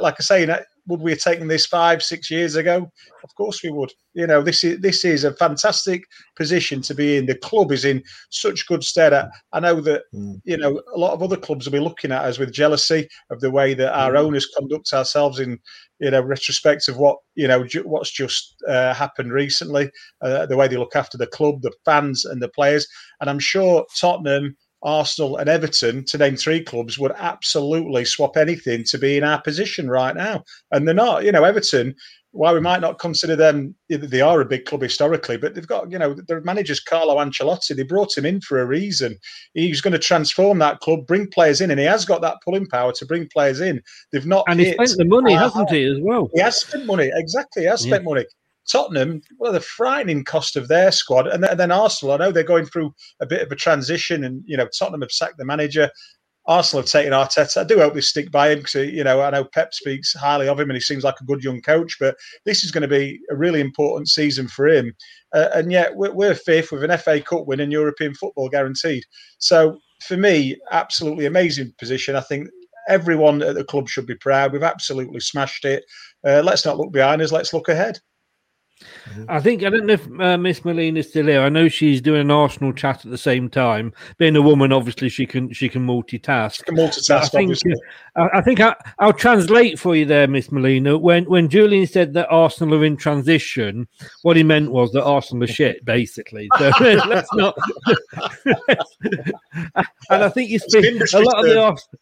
[0.00, 0.46] like I say,
[0.86, 2.90] would we have taken this five, six years ago?
[3.22, 3.92] Of course we would.
[4.14, 6.04] You know, this is this is a fantastic
[6.36, 7.26] position to be in.
[7.26, 9.12] The club is in such good stead.
[9.12, 10.40] I, I know that mm.
[10.44, 13.40] you know a lot of other clubs will be looking at us with jealousy of
[13.40, 14.18] the way that our mm.
[14.18, 15.58] owners conduct ourselves in
[16.00, 20.56] you know retrospect of what you know ju- what's just uh, happened recently, uh, the
[20.56, 22.86] way they look after the club, the fans, and the players.
[23.20, 28.84] And I'm sure Tottenham Arsenal and Everton, to name three clubs, would absolutely swap anything
[28.84, 30.42] to be in our position right now.
[30.70, 31.24] And they're not.
[31.24, 31.94] You know, Everton,
[32.32, 35.90] while we might not consider them, they are a big club historically, but they've got,
[35.92, 37.76] you know, their manager's Carlo Ancelotti.
[37.76, 39.16] They brought him in for a reason.
[39.54, 42.66] He's going to transform that club, bring players in, and he has got that pulling
[42.66, 43.82] power to bring players in.
[44.12, 44.44] They've not.
[44.48, 46.30] And he spent the money, hasn't he, as well?
[46.34, 47.62] He has spent money, exactly.
[47.62, 48.08] He has spent yeah.
[48.08, 48.24] money.
[48.70, 52.14] Tottenham, well, the frightening cost of their squad, and then Arsenal.
[52.14, 55.12] I know they're going through a bit of a transition, and you know Tottenham have
[55.12, 55.90] sacked the manager.
[56.46, 57.58] Arsenal have taken Arteta.
[57.58, 60.48] I do hope they stick by him because you know I know Pep speaks highly
[60.48, 61.96] of him, and he seems like a good young coach.
[61.98, 64.92] But this is going to be a really important season for him,
[65.34, 69.04] uh, and yet we're, we're fifth with an FA Cup win and European football guaranteed.
[69.38, 72.16] So for me, absolutely amazing position.
[72.16, 72.48] I think
[72.88, 74.52] everyone at the club should be proud.
[74.52, 75.84] We've absolutely smashed it.
[76.26, 77.32] Uh, let's not look behind us.
[77.32, 77.98] Let's look ahead.
[79.28, 81.42] I think I don't know if uh, Miss Melina's still here.
[81.42, 83.92] I know she's doing an Arsenal chat at the same time.
[84.18, 86.54] Being a woman, obviously she can she can multitask.
[86.56, 87.22] She can multitask.
[87.22, 87.58] I think,
[88.16, 90.96] uh, I, think I, will translate for you there, Miss Melina.
[90.96, 93.88] When when Julian said that Arsenal are in transition,
[94.22, 96.48] what he meant was that Arsenal are shit, basically.
[96.58, 97.56] So let's not.
[100.10, 102.00] and I think you speak a lot of the Arsenal.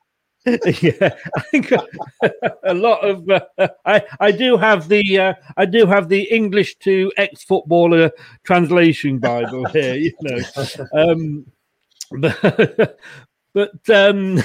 [0.80, 1.72] yeah, I think
[2.64, 6.76] a lot of uh, I I do have the uh, I do have the English
[6.78, 8.10] to ex footballer
[8.42, 10.40] translation Bible here, you know.
[10.94, 11.46] Um,
[12.12, 12.98] but
[13.52, 14.38] but um,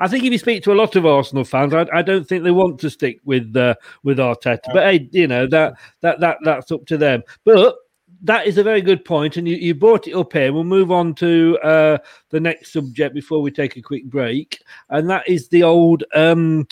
[0.00, 2.44] I think if you speak to a lot of Arsenal fans, I, I don't think
[2.44, 4.72] they want to stick with uh, with Arteta.
[4.72, 7.22] But hey, you know that that that that's up to them.
[7.44, 7.76] But
[8.22, 10.52] that is a very good point, and you, you brought it up here.
[10.52, 11.98] We'll move on to uh,
[12.30, 16.66] the next subject before we take a quick break, and that is the old um,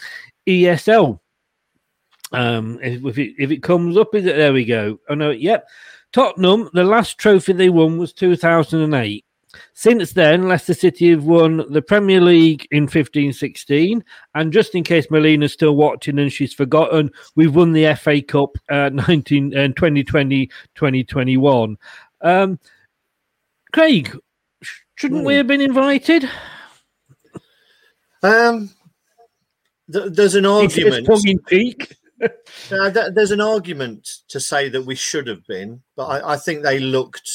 [0.46, 1.18] ESL.
[2.32, 4.52] Um, if it if it comes up, is it there?
[4.52, 5.00] We go.
[5.08, 5.68] Oh no, yep.
[6.12, 9.24] Tottenham, the last trophy they won was 2008.
[9.72, 14.04] Since then, Leicester City have won the Premier League in 15 16.
[14.34, 18.50] And just in case Melina's still watching and she's forgotten, we've won the FA Cup
[18.70, 21.76] uh, 19, uh, 2020 2021.
[22.20, 22.58] Um,
[23.72, 24.16] Craig,
[24.94, 25.38] shouldn't we hmm.
[25.38, 26.28] have been invited?
[28.22, 28.70] Um,
[29.92, 31.06] th- there's an argument.
[31.06, 31.96] tongue in cheek.
[32.70, 36.36] Uh, th- there's an argument to say that we should have been, but I, I
[36.36, 37.30] think they looked.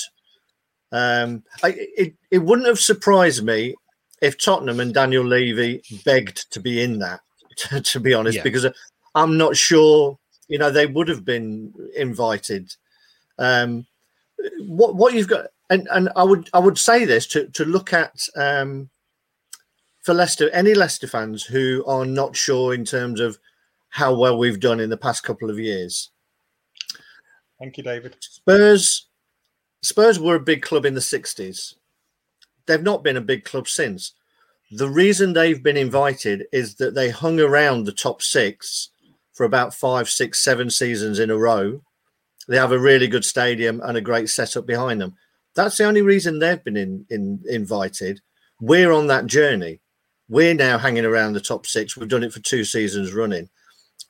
[0.95, 3.75] Um, I, it it wouldn't have surprised me
[4.21, 7.19] if Tottenham and Daniel Levy begged to be in that.
[7.57, 8.43] To, to be honest, Yeah.
[8.43, 8.65] because
[9.13, 10.19] I'm not sure.
[10.49, 12.75] You know, they would have been invited.
[13.39, 13.85] Um,
[14.59, 17.93] what what you've got, and and I would I would say this to to look
[17.93, 18.89] at um,
[20.03, 23.39] for Leicester, any Leicester fans who are not sure in terms of
[23.89, 26.11] how well we've done in the past couple of years.
[27.57, 28.17] Thank you, David.
[28.19, 29.07] Spurs,
[29.85, 31.75] Spurs were a big club in the '60s.
[32.65, 34.13] They've not been a big club since.
[34.71, 38.89] The reason they've been invited is that they hung around the top six
[39.33, 41.83] for about five, six, seven seasons in a row.
[42.47, 45.17] They have a really good stadium and a great setup behind them.
[45.53, 48.21] That's the only reason they've been in, in, invited.
[48.59, 49.81] We're on that journey.
[50.27, 51.95] We're now hanging around the top six.
[51.95, 53.49] We've done it for two seasons running.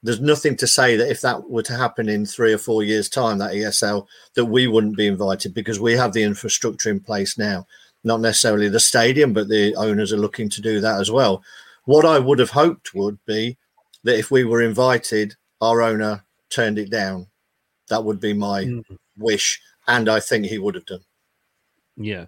[0.05, 3.09] There's nothing to say that if that were to happen in three or four years'
[3.09, 7.39] time, that ESL, that we wouldn't be invited because we have the infrastructure in place
[7.39, 7.65] now.
[8.03, 11.43] Not necessarily the stadium, but the owners are looking to do that as well.
[11.85, 13.57] What I would have hoped would be
[14.03, 17.25] that if we were invited, our owner turned it down.
[17.89, 18.81] That would be my hmm.
[19.17, 21.03] wish, and I think he would have done.
[21.97, 22.25] Yeah.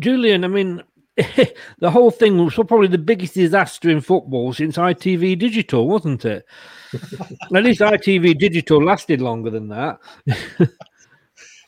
[0.00, 0.82] Julian, I mean,
[1.78, 6.44] the whole thing was probably the biggest disaster in football since ITV Digital, wasn't it?
[7.54, 9.98] At least ITV Digital lasted longer than that.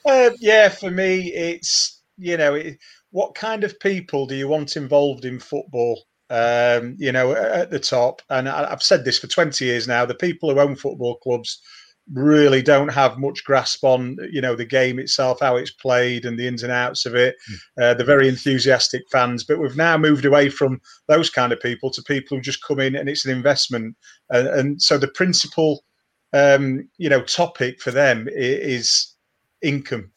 [0.04, 2.78] Uh, yeah, for me, it's you know, it,
[3.10, 6.04] what kind of people do you want involved in football?
[6.28, 10.04] Um, you know, at the top, and I, I've said this for twenty years now.
[10.04, 11.62] The people who own football clubs
[12.12, 16.38] really don't have much grasp on you know the game itself, how it's played, and
[16.38, 17.36] the ins and outs of it.
[17.80, 21.90] Uh, they're very enthusiastic fans, but we've now moved away from those kind of people
[21.90, 23.96] to people who just come in and it's an investment,
[24.30, 25.84] and, and so the principal,
[26.32, 29.14] um, you know, topic for them is
[29.62, 30.10] income.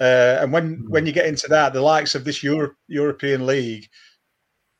[0.00, 3.86] Uh, and when when you get into that, the likes of this Euro- European League,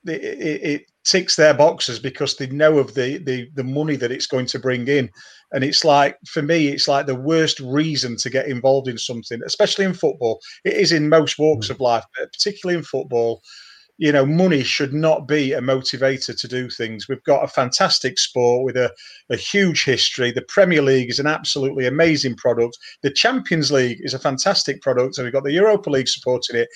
[0.07, 4.13] it, it, it ticks their boxes because they know of the, the the money that
[4.13, 5.11] it's going to bring in,
[5.53, 9.41] and it's like for me, it's like the worst reason to get involved in something,
[9.47, 10.41] especially in football.
[10.65, 11.71] It is in most walks mm.
[11.71, 13.41] of life, but particularly in football.
[14.03, 17.07] You know, money should not be a motivator to do things.
[17.07, 18.91] We've got a fantastic sport with a,
[19.29, 20.33] a huge history.
[20.33, 22.79] The Premier League is an absolutely amazing product.
[23.03, 26.69] The Champions League is a fantastic product, and we've got the Europa League supporting it.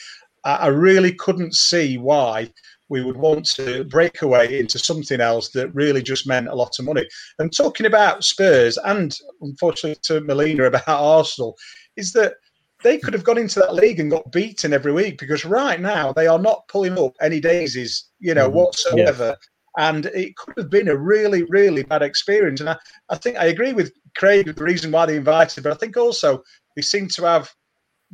[0.44, 2.50] I, I really couldn't see why
[2.88, 6.78] we would want to break away into something else that really just meant a lot
[6.78, 7.06] of money.
[7.38, 11.56] And talking about Spurs and unfortunately to Melina about Arsenal,
[11.96, 12.34] is that
[12.82, 16.12] they could have gone into that league and got beaten every week because right now
[16.12, 18.52] they are not pulling up any daisies, you know, Mhm.
[18.54, 19.36] whatsoever.
[19.78, 22.60] And it could have been a really, really bad experience.
[22.60, 22.76] And I,
[23.08, 25.96] I think I agree with Craig with the reason why they invited, but I think
[25.96, 26.42] also
[26.76, 27.50] they seem to have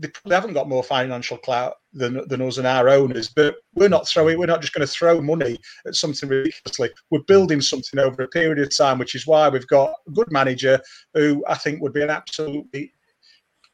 [0.01, 3.29] they probably haven't got more financial clout than than us and our owners.
[3.29, 4.39] But we're not throwing.
[4.39, 6.91] We're not just going to throw money at something ridiculously.
[7.11, 10.33] We're building something over a period of time, which is why we've got a good
[10.33, 10.81] manager
[11.15, 12.93] who I think would be an absolutely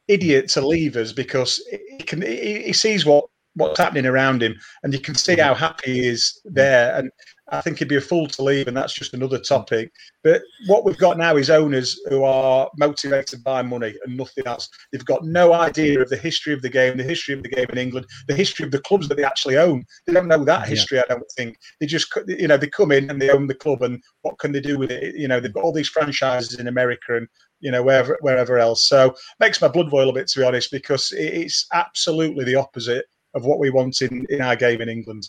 [0.08, 4.54] idiot to leave us because he can he, he sees what what's happening around him
[4.82, 7.10] and you can see how happy he is there and
[7.52, 9.92] I think he'd be a fool to leave and that's just another topic.
[10.24, 14.68] But what we've got now is owners who are motivated by money and nothing else.
[14.90, 17.66] They've got no idea of the history of the game the history of the game
[17.70, 19.85] in England the history of the clubs that they actually own.
[20.06, 20.66] They don't know that Yeah.
[20.66, 21.56] history I don't think.
[21.80, 24.52] They just you know they come in and they own the club and what can
[24.52, 25.14] they do with it?
[25.14, 27.28] You know they've got all these franchises in America and
[27.61, 28.88] you know wherever wherever else.
[28.88, 33.04] So makes my blood boil a bit to be honest because it's absolutely the opposite
[33.35, 35.28] of what we want in, in our game in England.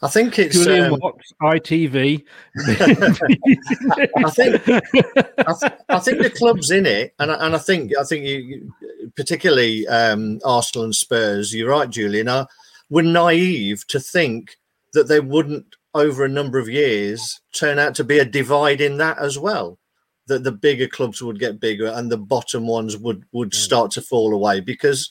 [0.00, 0.56] I think it's.
[0.56, 2.24] Julian um, Watts, ITV.
[2.58, 7.92] I think I, th- I think the club's in it, and I, and I think
[7.98, 8.72] I think you, you
[9.16, 11.54] particularly um, Arsenal and Spurs.
[11.54, 12.28] You're right, Julian.
[12.28, 12.46] Are,
[12.90, 14.56] were naive to think
[14.92, 15.64] that they wouldn't,
[15.94, 19.78] over a number of years, turn out to be a divide in that as well.
[20.26, 24.02] That the bigger clubs would get bigger and the bottom ones would would start to
[24.02, 25.10] fall away because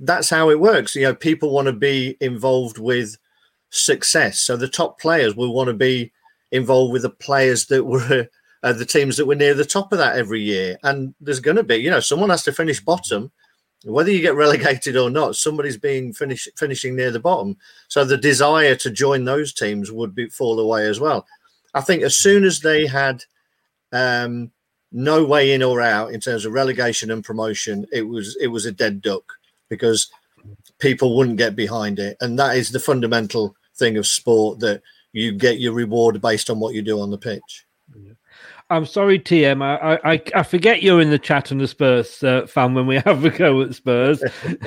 [0.00, 0.94] that's how it works.
[0.94, 3.16] You know, people want to be involved with
[3.74, 4.40] success.
[4.40, 6.12] So the top players will want to be
[6.52, 8.28] involved with the players that were
[8.62, 10.78] uh, the teams that were near the top of that every year.
[10.82, 13.30] And there's going to be, you know, someone has to finish bottom,
[13.84, 15.36] whether you get relegated or not.
[15.36, 17.56] Somebody's being finish, finishing near the bottom.
[17.88, 21.26] So the desire to join those teams would be fall away as well.
[21.74, 23.24] I think as soon as they had
[23.92, 24.52] um,
[24.92, 28.64] no way in or out in terms of relegation and promotion, it was it was
[28.64, 29.24] a dead duck
[29.68, 30.08] because
[30.78, 35.32] people wouldn't get behind it, and that is the fundamental thing of sport that you
[35.32, 37.66] get your reward based on what you do on the pitch.
[38.70, 39.62] I'm sorry, TM.
[39.62, 42.96] I, I, I forget you're in the chat and the Spurs uh, fan when we
[43.04, 44.24] have a go at Spurs.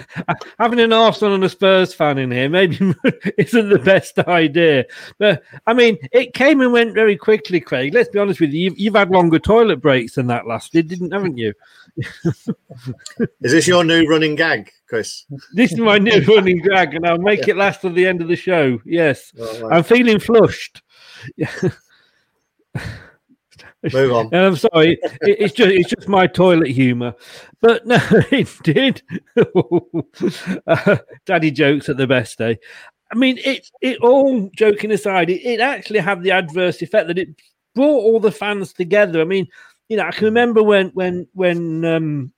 [0.60, 2.78] Having an Arsenal and a Spurs fan in here maybe
[3.38, 4.86] isn't the best idea.
[5.18, 7.94] But I mean, it came and went very quickly, Craig.
[7.94, 8.66] Let's be honest with you.
[8.66, 11.54] You've, you've had longer toilet breaks than that lasted, didn't haven't you?
[11.98, 15.26] Is this your new running gag, Chris?
[15.54, 17.54] This is my new running gag, and I'll make yeah.
[17.54, 18.80] it last to the end of the show.
[18.86, 20.82] Yes, oh, I'm feeling flushed.
[23.94, 24.26] Move on.
[24.28, 27.16] And I'm sorry, it's just it's just my toilet humour,
[27.62, 27.98] but no,
[28.32, 29.02] it did.
[30.68, 32.58] uh, daddy jokes at the best day.
[33.12, 37.18] I mean, it it all joking aside, it, it actually had the adverse effect that
[37.18, 37.30] it
[37.76, 39.22] brought all the fans together.
[39.22, 39.48] I mean,
[39.90, 42.34] you know, I can remember when when when um,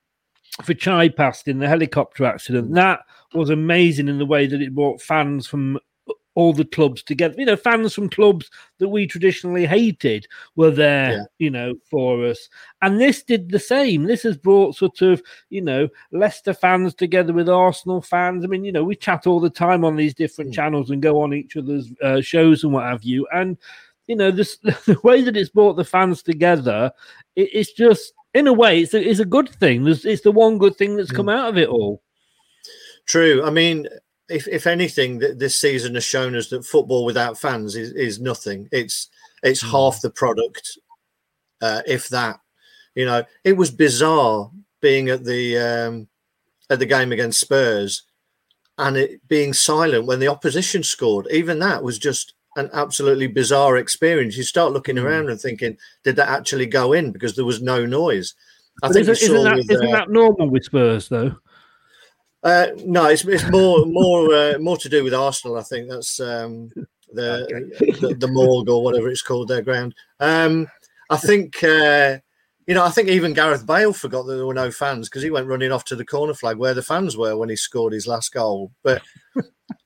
[0.61, 2.73] Vichai passed in the helicopter accident.
[2.73, 3.01] That
[3.33, 5.79] was amazing in the way that it brought fans from
[6.35, 7.35] all the clubs together.
[7.37, 11.23] You know, fans from clubs that we traditionally hated were there, yeah.
[11.37, 12.49] you know, for us.
[12.81, 14.03] And this did the same.
[14.03, 18.43] This has brought sort of, you know, Leicester fans together with Arsenal fans.
[18.43, 20.55] I mean, you know, we chat all the time on these different mm.
[20.55, 23.27] channels and go on each other's uh, shows and what have you.
[23.33, 23.57] And,
[24.09, 26.91] you know, this, the way that it's brought the fans together,
[27.35, 29.83] it, it's just, in a way, it's a, it's a good thing.
[29.83, 31.15] There's, it's the one good thing that's mm.
[31.15, 32.01] come out of it all.
[33.05, 33.43] True.
[33.45, 33.87] I mean,
[34.27, 38.67] if, if anything, this season has shown us that football without fans is, is nothing.
[38.71, 39.09] It's
[39.41, 39.71] it's mm.
[39.71, 40.77] half the product,
[41.61, 42.39] uh, if that.
[42.95, 44.51] You know, it was bizarre
[44.81, 46.07] being at the um,
[46.69, 48.03] at the game against Spurs
[48.77, 51.27] and it being silent when the opposition scored.
[51.31, 54.37] Even that was just an absolutely bizarre experience.
[54.37, 55.03] You start looking mm.
[55.03, 57.11] around and thinking, did that actually go in?
[57.11, 58.35] Because there was no noise.
[58.81, 61.35] I but think isn't, isn't, that, with, isn't uh, that normal with Spurs though?
[62.41, 65.57] Uh, no, it's, it's more more uh, more to do with Arsenal.
[65.57, 66.69] I think that's um,
[67.11, 67.69] the,
[67.99, 69.95] the, the morgue or whatever it's called their ground.
[70.19, 70.67] Um,
[71.09, 72.19] I think uh,
[72.65, 75.31] you know I think even Gareth Bale forgot that there were no fans because he
[75.31, 78.07] went running off to the corner flag where the fans were when he scored his
[78.07, 78.71] last goal.
[78.83, 79.01] But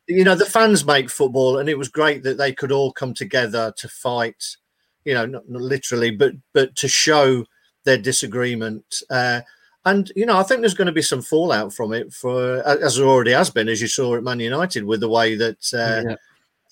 [0.08, 3.14] you know the fans make football, and it was great that they could all come
[3.14, 4.58] together to fight.
[5.06, 7.46] You know, not, not literally, but but to show
[7.84, 9.02] their disagreement.
[9.10, 9.42] Uh,
[9.86, 12.96] and you know, I think there's going to be some fallout from it for as
[12.96, 16.10] there already has been, as you saw at Man United, with the way that uh,
[16.10, 16.16] yeah.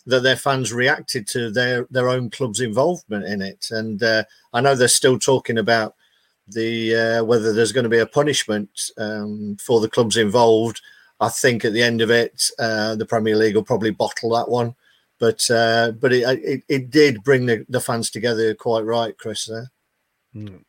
[0.05, 3.67] that their fans reacted to their their own club's involvement in it.
[3.71, 4.23] And uh,
[4.53, 5.95] I know they're still talking about
[6.47, 10.82] the uh, whether there's going to be a punishment um, for the clubs involved.
[11.22, 14.49] I think at the end of it, uh, the Premier League will probably bottle that
[14.49, 14.76] one.
[15.19, 19.45] But uh, but it, it, it did bring the, the fans together quite right, Chris.
[19.45, 19.72] There.
[20.36, 20.63] Mm.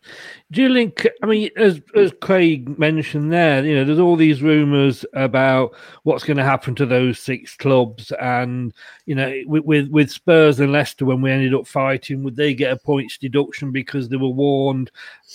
[0.51, 1.09] Do you think?
[1.23, 6.25] I mean, as as Craig mentioned there, you know, there's all these rumours about what's
[6.25, 8.75] going to happen to those six clubs, and
[9.07, 12.53] you know, with, with, with Spurs and Leicester, when we ended up fighting, would they
[12.53, 14.91] get a points deduction because they were warned,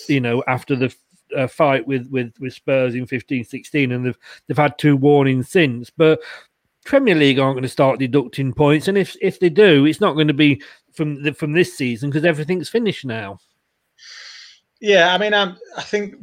[0.08, 0.94] you know, after the
[1.36, 5.90] uh, fight with with with Spurs in 15-16, and they've they've had two warnings since,
[5.90, 6.20] but.
[6.84, 10.14] Premier League aren't going to start deducting points, and if if they do, it's not
[10.14, 10.62] going to be
[10.94, 13.38] from the, from this season because everything's finished now.
[14.80, 16.14] Yeah, I mean, I'm, I think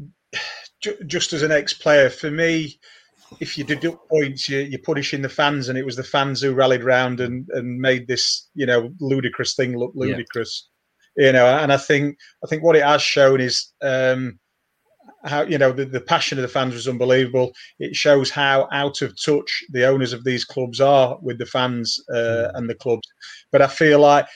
[0.82, 2.80] ju- just as an ex-player, for me,
[3.40, 6.54] if you deduct points, you, you're punishing the fans, and it was the fans who
[6.54, 10.70] rallied round and, and made this, you know, ludicrous thing look ludicrous.
[11.18, 11.28] Yeah.
[11.28, 14.38] You know, and I think I think what it has shown is um,
[15.26, 17.52] how you know the, the passion of the fans was unbelievable.
[17.80, 22.00] It shows how out of touch the owners of these clubs are with the fans
[22.10, 22.52] uh, mm.
[22.56, 23.08] and the clubs.
[23.52, 24.28] But I feel like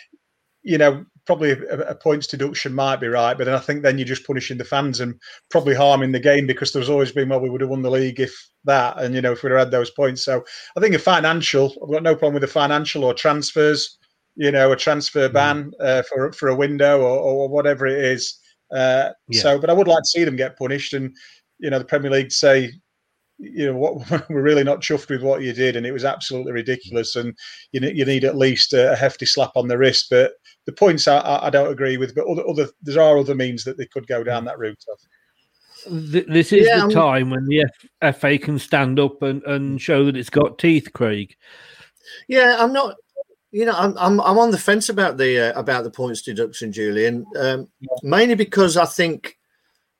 [0.64, 3.98] you know probably a, a, points deduction might be right, but then I think then
[3.98, 5.14] you're just punishing the fans and
[5.52, 8.20] probably harming the game because there's always been well we would have won the league
[8.20, 8.34] if
[8.66, 10.24] that and you know if we'd have had those points.
[10.24, 10.44] So
[10.76, 13.98] I think a financial I've got no problem with the financial or transfers,
[14.36, 15.34] you know, a transfer mm.
[15.34, 18.40] ban uh, for for a window or, or whatever it is.
[18.72, 19.42] Uh, yeah.
[19.42, 21.16] So, but I would like to see them get punished and
[21.60, 22.72] you know the Premier League say
[23.38, 26.52] you know what we're really not chuffed with what you did and it was absolutely
[26.52, 27.36] ridiculous and
[27.72, 30.34] you, you need at least a hefty slap on the wrist but
[30.70, 33.78] the points I, I don't agree with, but other, other there are other means that
[33.78, 35.00] they could go down that route of.
[35.90, 37.66] This is yeah, the time when the
[38.02, 41.36] F- FA can stand up and, and show that it's got teeth, Craig.
[42.28, 42.98] Yeah, I'm not.
[43.52, 46.72] You know, I'm I'm, I'm on the fence about the uh, about the points deduction,
[46.72, 47.26] Julian.
[47.38, 47.88] Um, yeah.
[48.04, 49.38] Mainly because I think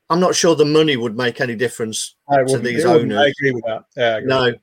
[0.08, 3.18] I'm not sure the money would make any difference to these owners.
[3.18, 3.84] I agree with that.
[3.96, 4.54] Yeah, agree no,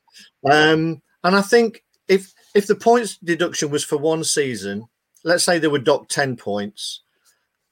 [0.52, 4.88] um, and I think if if the points deduction was for one season,
[5.24, 7.04] let's say they were docked 10 points,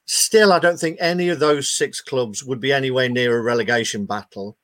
[0.04, 4.06] still, I don't think any of those six clubs would be anywhere near a relegation
[4.06, 4.56] battle.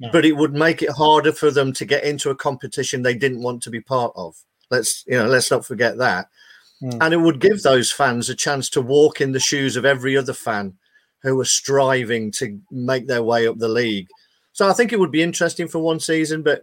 [0.00, 0.08] No.
[0.10, 3.42] But it would make it harder for them to get into a competition they didn't
[3.42, 4.34] want to be part of.
[4.70, 6.28] Let's you know, let's not forget that.
[6.82, 6.98] Mm.
[7.00, 10.16] And it would give those fans a chance to walk in the shoes of every
[10.16, 10.74] other fan
[11.22, 14.08] who are striving to make their way up the league.
[14.52, 16.62] So I think it would be interesting for one season, but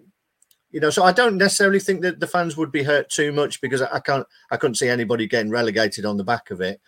[0.71, 3.61] you know, so I don't necessarily think that the fans would be hurt too much
[3.61, 6.81] because I can't, I couldn't see anybody getting relegated on the back of it.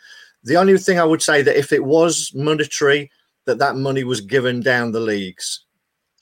[0.43, 3.11] The only thing I would say that if it was monetary,
[3.45, 5.65] that that money was given down the leagues,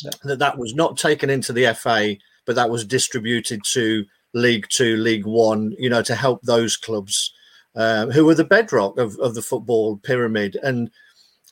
[0.04, 0.12] yeah.
[0.24, 4.98] that that was not taken into the FA, but that was distributed to League Two,
[4.98, 7.34] League One, you know, to help those clubs
[7.76, 10.58] uh, who are the bedrock of, of the football pyramid.
[10.64, 10.90] And,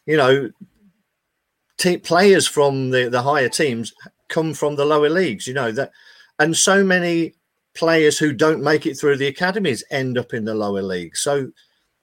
[0.05, 0.49] you know,
[1.78, 3.93] t- players from the, the higher teams
[4.28, 5.91] come from the lower leagues, you know, that,
[6.39, 7.36] and so many
[7.76, 11.19] players who don't make it through the academies end up in the lower leagues.
[11.19, 11.51] So,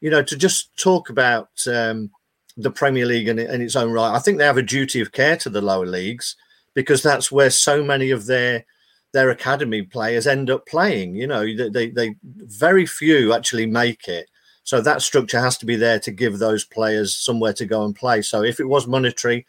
[0.00, 2.10] you know, to just talk about um,
[2.56, 5.12] the Premier League in, in its own right, I think they have a duty of
[5.12, 6.36] care to the lower leagues
[6.74, 8.64] because that's where so many of their
[9.12, 11.14] their academy players end up playing.
[11.14, 14.28] You know, they, they, they very few actually make it.
[14.64, 17.94] So that structure has to be there to give those players somewhere to go and
[17.94, 18.22] play.
[18.22, 19.46] So if it was monetary,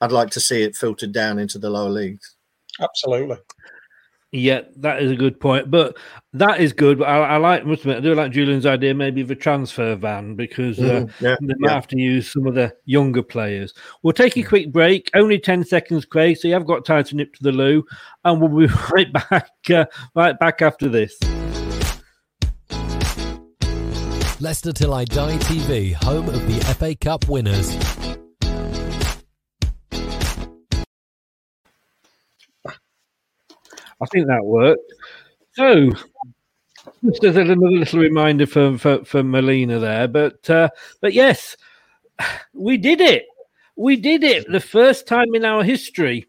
[0.00, 2.36] I'd like to see it filtered down into the lower leagues.
[2.80, 3.36] Absolutely.
[4.32, 5.70] Yeah, that is a good point.
[5.70, 5.96] But
[6.34, 6.98] that is good.
[6.98, 9.96] But I, I like, must admit, I do like Julian's idea maybe of a transfer
[9.96, 11.74] van because uh, mm, yeah, they might yeah.
[11.74, 13.74] have to use some of the younger players.
[14.02, 16.36] We'll take a quick break, only 10 seconds, Craig.
[16.36, 17.84] So you have got time to nip to the loo,
[18.24, 21.18] and we'll be right back, uh, right back after this.
[24.40, 27.76] Leicester Till I Die TV, home of the FA Cup winners.
[34.00, 34.92] I think that worked.
[35.52, 35.90] So,
[37.04, 40.68] just as another little reminder for, for, for Melina there, but uh,
[41.00, 41.56] but yes,
[42.54, 43.26] we did it.
[43.76, 44.50] We did it.
[44.50, 46.26] The first time in our history,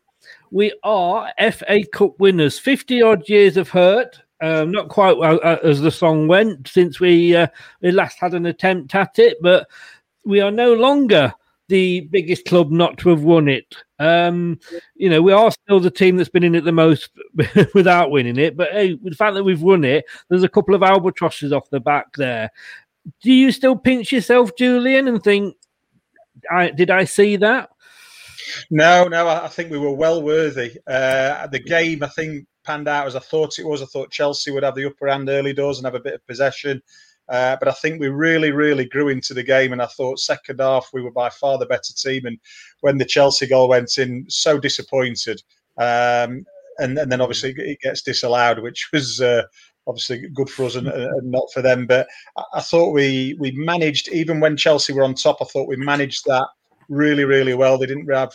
[0.51, 2.59] we are FA Cup winners.
[2.59, 4.19] Fifty odd years of hurt.
[4.41, 7.45] Um, not quite uh, as the song went since we, uh,
[7.81, 9.67] we last had an attempt at it, but
[10.25, 11.31] we are no longer
[11.71, 13.77] the biggest club not to have won it.
[13.97, 14.59] Um,
[14.93, 17.09] you know, we are still the team that's been in it the most
[17.73, 18.57] without winning it.
[18.57, 21.79] But hey, the fact that we've won it, there's a couple of albatrosses off the
[21.79, 22.51] back there.
[23.23, 25.55] Do you still pinch yourself, Julian, and think,
[26.51, 27.69] I, did I see that?
[28.69, 30.77] No, no, I think we were well worthy.
[30.85, 33.81] Uh, the game, I think, panned out as I thought it was.
[33.81, 36.27] I thought Chelsea would have the upper hand early doors and have a bit of
[36.27, 36.81] possession.
[37.31, 40.59] Uh, but I think we really, really grew into the game, and I thought second
[40.59, 42.25] half we were by far the better team.
[42.25, 42.37] And
[42.81, 45.41] when the Chelsea goal went in, so disappointed.
[45.77, 46.45] Um,
[46.77, 49.43] and, and, then obviously it gets disallowed, which was uh,
[49.87, 51.87] obviously good for us and, and, not for them.
[51.87, 52.07] But
[52.53, 56.25] I thought we we managed, even when Chelsea were on top, I thought we managed
[56.25, 56.47] that
[56.89, 57.77] really, really well.
[57.77, 58.33] They didn't have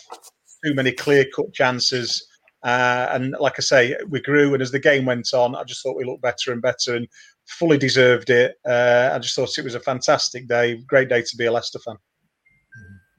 [0.64, 2.26] too many clear cut chances.
[2.62, 5.82] Uh, and like I say, we grew, and as the game went on, I just
[5.82, 6.96] thought we looked better and better.
[6.96, 7.06] And
[7.46, 8.56] fully deserved it.
[8.66, 11.78] Uh, I just thought it was a fantastic day, great day to be a Leicester
[11.78, 11.96] fan.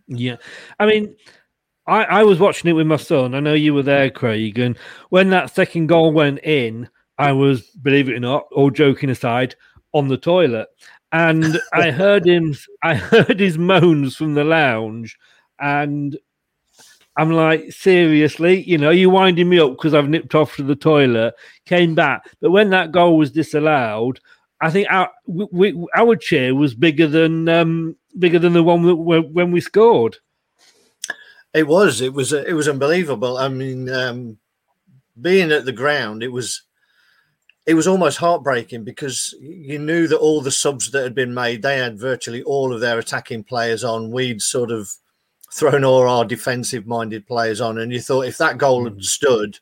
[0.07, 0.37] Yeah,
[0.79, 1.15] I mean,
[1.87, 3.35] I, I was watching it with my son.
[3.35, 4.77] I know you were there, Craig, and
[5.09, 9.55] when that second goal went in, I was, believe it or not, all joking aside,
[9.93, 10.67] on the toilet,
[11.11, 12.55] and I heard him.
[12.83, 15.17] I heard his moans from the lounge,
[15.59, 16.17] and
[17.17, 20.75] I'm like, seriously, you know, you winding me up because I've nipped off to the
[20.75, 21.33] toilet,
[21.65, 22.29] came back.
[22.39, 24.19] But when that goal was disallowed,
[24.61, 28.95] I think our we, our cheer was bigger than um, bigger than the one that,
[28.95, 30.17] when we scored.
[31.53, 32.01] It was.
[32.01, 32.33] It was.
[32.33, 33.37] It was unbelievable.
[33.37, 34.37] I mean, um,
[35.19, 36.63] being at the ground, it was.
[37.65, 41.61] It was almost heartbreaking because you knew that all the subs that had been made,
[41.61, 44.09] they had virtually all of their attacking players on.
[44.09, 44.89] We'd sort of
[45.51, 47.77] thrown all our defensive minded players on.
[47.77, 49.03] And you thought if that goal had mm.
[49.03, 49.59] stood,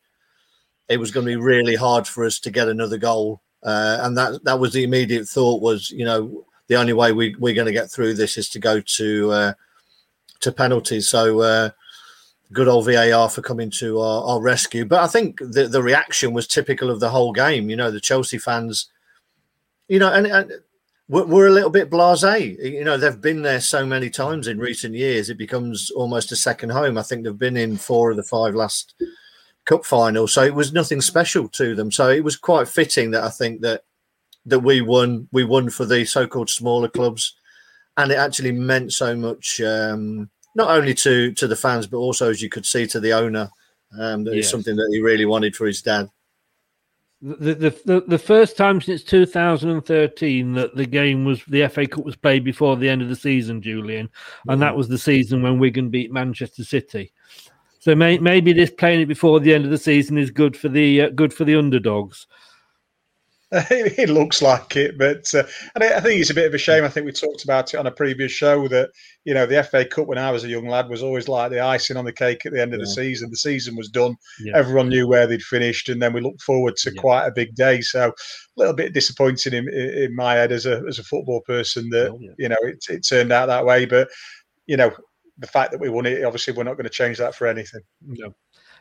[0.89, 3.41] it was going to be really hard for us to get another goal.
[3.63, 7.35] Uh, and that that was the immediate thought was, you know, the only way we,
[7.39, 9.53] we're going to get through this is to go to uh,
[10.41, 11.07] to penalties.
[11.07, 11.69] So uh,
[12.53, 14.85] good old VAR for coming to our, our, rescue.
[14.85, 17.69] But I think the, the reaction was typical of the whole game.
[17.69, 18.89] You know, the Chelsea fans,
[19.87, 20.51] you know, and, and
[21.07, 22.57] we're, a little bit blasé.
[22.63, 26.35] You know, they've been there so many times in recent years; it becomes almost a
[26.35, 26.97] second home.
[26.97, 28.95] I think they've been in four of the five last
[29.65, 31.91] cup finals, so it was nothing special to them.
[31.91, 33.83] So it was quite fitting that I think that
[34.47, 35.27] that we won.
[35.31, 37.35] We won for the so-called smaller clubs,
[37.97, 42.31] and it actually meant so much, um, not only to to the fans, but also,
[42.31, 43.49] as you could see, to the owner.
[43.97, 44.45] Um, that yes.
[44.45, 46.09] is something that he really wanted for his dad
[47.25, 47.55] the,
[47.85, 52.43] the the first time since 2013 that the game was the FA Cup was played
[52.43, 54.09] before the end of the season, Julian,
[54.47, 54.77] and that mm.
[54.77, 57.11] was the season when Wigan beat Manchester City.
[57.79, 60.69] So may, maybe this playing it before the end of the season is good for
[60.69, 62.27] the uh, good for the underdogs.
[63.51, 65.43] it looks like it, but uh,
[65.75, 66.83] and I, I, think it's a bit of a shame.
[66.83, 68.89] I think we talked about it on a previous show that
[69.23, 71.59] you know the FA Cup when I was a young lad was always like the
[71.59, 72.85] icing on the cake at the end of yeah.
[72.85, 73.29] the season.
[73.29, 74.57] The season was done, yeah.
[74.57, 76.99] everyone knew where they'd finished, and then we looked forward to yeah.
[76.99, 77.81] quite a big day.
[77.81, 78.13] So a
[78.57, 82.19] little bit disappointing in, in my head as a as a football person that oh,
[82.39, 83.85] you know it, it turned out that way.
[83.85, 84.09] But
[84.65, 84.91] you know
[85.37, 87.81] the fact that we won it, obviously we're not going to change that for anything.
[88.01, 88.33] No.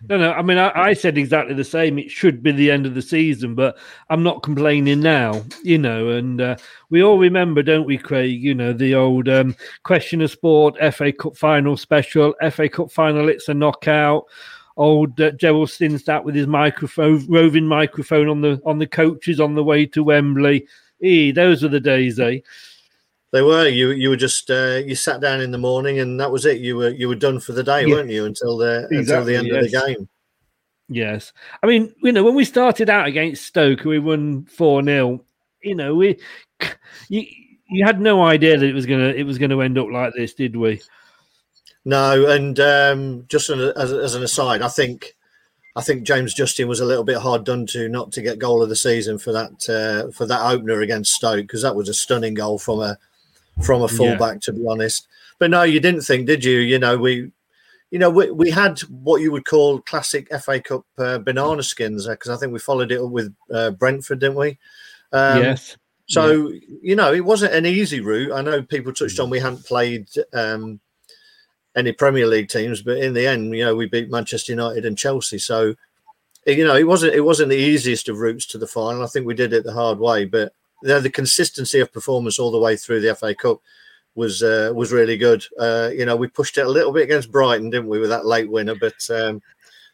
[0.09, 0.33] No, no.
[0.33, 1.99] I mean, I, I, said exactly the same.
[1.99, 3.79] It should be the end of the season, but
[4.11, 6.11] I'm not complaining now, you know.
[6.11, 6.57] And uh,
[6.91, 8.43] we all remember, don't we, Craig?
[8.43, 13.29] You know, the old um, question of sport, FA Cup final special, FA Cup final,
[13.29, 14.25] it's a knockout.
[14.77, 19.55] Old uh, Gerald Sinstadt with his microphone, roving microphone on the on the coaches on
[19.55, 20.67] the way to Wembley.
[21.01, 22.39] E, those were the days, eh?
[23.35, 23.67] They were.
[23.67, 26.61] You you were just uh, you sat down in the morning and that was it.
[26.61, 27.93] You were you were done for the day, yeah.
[27.93, 28.27] weren't you?
[28.27, 29.57] Until the exactly, until the end yes.
[29.57, 30.09] of the game.
[30.89, 35.25] Yes, I mean you know when we started out against Stoke, we won four 0
[35.63, 36.21] You know we
[37.09, 37.27] you
[37.69, 40.35] you had no idea that it was gonna it was gonna end up like this,
[40.35, 40.81] did we?
[41.85, 45.17] No, and um, just as, as an aside, I think
[45.75, 48.63] I think James Justin was a little bit hard done to not to get goal
[48.63, 51.95] of the season for that uh, for that opener against Stoke because that was a
[51.95, 52.97] stunning goal from a
[53.63, 54.41] from a fullback, yeah.
[54.45, 55.07] to be honest.
[55.39, 56.59] But no, you didn't think, did you?
[56.59, 57.31] You know, we,
[57.91, 62.07] you know, we, we had what you would call classic FA Cup uh, banana skins
[62.07, 64.59] because uh, I think we followed it up with uh, Brentford, didn't we?
[65.13, 65.77] Um, yes.
[66.07, 66.61] So yeah.
[66.83, 68.33] you know, it wasn't an easy route.
[68.33, 70.81] I know people touched on we hadn't played um,
[71.77, 74.99] any Premier League teams, but in the end, you know, we beat Manchester United and
[74.99, 75.39] Chelsea.
[75.39, 75.75] So
[76.47, 79.03] you know, it wasn't it wasn't the easiest of routes to the final.
[79.03, 80.53] I think we did it the hard way, but
[80.85, 83.61] the consistency of performance all the way through the FA Cup
[84.15, 85.45] was uh, was really good.
[85.59, 88.27] Uh, you know, we pushed it a little bit against Brighton, didn't we, with that
[88.27, 88.75] late winner?
[88.75, 89.43] But um,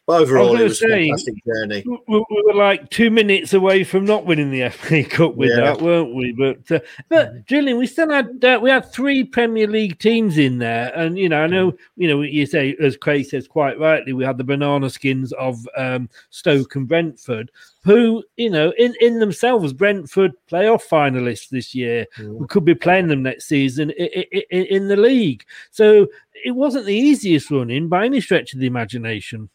[0.07, 1.83] but overall, it was say, a fantastic journey.
[1.85, 5.57] We, we, were like two minutes away from not winning the FA Cup with yeah.
[5.57, 6.31] that, weren't we?
[6.31, 7.39] But uh, but mm-hmm.
[7.45, 11.29] Julian, we still had uh, we had three Premier League teams in there, and you
[11.29, 14.43] know I know you know you say as Craig says quite rightly, we had the
[14.43, 17.51] banana skins of um, Stoke and Brentford,
[17.83, 22.07] who you know in in themselves Brentford playoff finalists this year.
[22.17, 22.39] Mm.
[22.39, 24.07] We could be playing them next season in,
[24.49, 26.07] in, in the league, so
[26.43, 29.49] it wasn't the easiest running by any stretch of the imagination.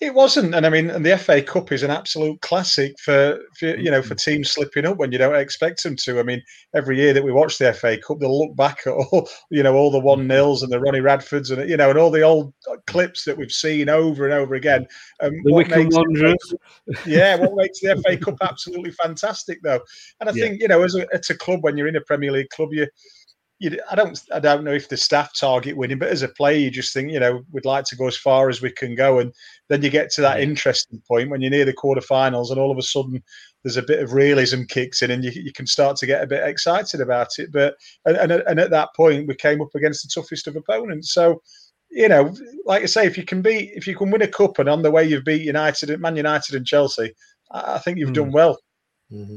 [0.00, 3.76] It wasn't, and I mean, and the FA Cup is an absolute classic for, for,
[3.76, 4.24] you know for mm.
[4.24, 6.18] teams slipping up when you don't expect them to.
[6.18, 6.42] I mean,
[6.74, 9.74] every year that we watch the FA Cup, they'll look back at all you know
[9.74, 12.52] all the one nils and the Ronnie Radfords and you know and all the old
[12.86, 14.86] clips that we've seen over and over again.
[15.20, 16.54] Um, the Wycombe Wanderers,
[17.06, 19.80] yeah, what makes the FA Cup absolutely fantastic though?
[20.20, 20.44] And I yeah.
[20.44, 22.70] think you know as a, as a club when you're in a Premier League club,
[22.72, 22.86] you
[23.60, 26.56] you, I don't I don't know if the staff target winning, but as a player,
[26.56, 29.18] you just think you know we'd like to go as far as we can go,
[29.18, 29.32] and
[29.68, 32.78] then you get to that interesting point when you're near the quarterfinals, and all of
[32.78, 33.22] a sudden
[33.62, 36.26] there's a bit of realism kicks in, and you, you can start to get a
[36.26, 37.52] bit excited about it.
[37.52, 37.74] But
[38.06, 41.42] and, and, and at that point, we came up against the toughest of opponents, so
[41.90, 42.34] you know,
[42.64, 44.80] like I say, if you can beat, if you can win a cup, and on
[44.80, 47.12] the way you've beat United, Man United, and Chelsea,
[47.50, 48.14] I think you've mm.
[48.14, 48.58] done well.
[49.12, 49.36] Mm-hmm.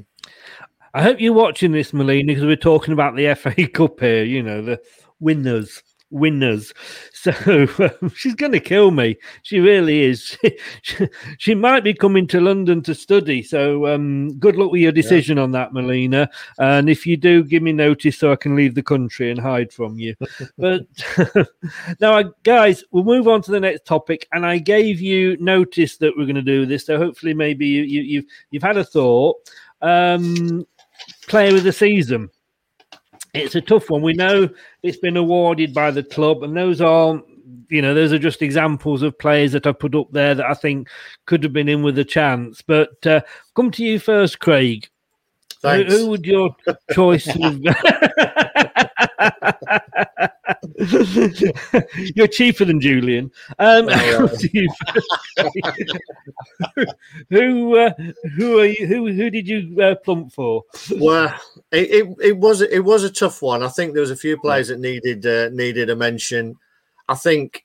[0.95, 4.23] I hope you're watching this, Melina, because we're talking about the FA Cup here.
[4.23, 4.81] You know, the
[5.19, 6.73] winners, winners.
[7.23, 7.31] So
[7.79, 9.15] um, she's going to kill me.
[9.43, 10.37] She really is.
[10.81, 13.41] She, she, might be coming to London to study.
[13.41, 15.43] So um, good luck with your decision yeah.
[15.43, 16.29] on that, Melina.
[16.59, 19.71] And if you do, give me notice so I can leave the country and hide
[19.71, 20.15] from you.
[20.57, 20.81] but
[22.01, 24.27] now, guys, we'll move on to the next topic.
[24.33, 26.85] And I gave you notice that we're going to do this.
[26.85, 29.37] So hopefully, maybe you, you, you've you've had a thought.
[29.81, 30.65] Um,
[31.27, 32.29] player of the season.
[33.33, 34.01] It's a tough one.
[34.01, 34.49] We know
[34.83, 37.21] it's been awarded by the club, and those are,
[37.69, 40.53] you know, those are just examples of players that I put up there that I
[40.53, 40.89] think
[41.25, 42.61] could have been in with a chance.
[42.61, 43.21] But uh,
[43.55, 44.87] come to you first, Craig.
[45.63, 46.55] Who, who, would your
[46.91, 47.61] choice have?
[52.15, 53.31] You're cheaper than Julian.
[53.59, 54.27] Um, oh,
[57.29, 57.93] who uh,
[58.35, 58.87] who are you?
[58.87, 60.63] Who who did you uh, plump for?
[60.97, 61.33] Well,
[61.71, 63.63] it, it, it, was it was a tough one.
[63.63, 66.55] I think there was a few players that needed uh, needed a mention.
[67.07, 67.63] I think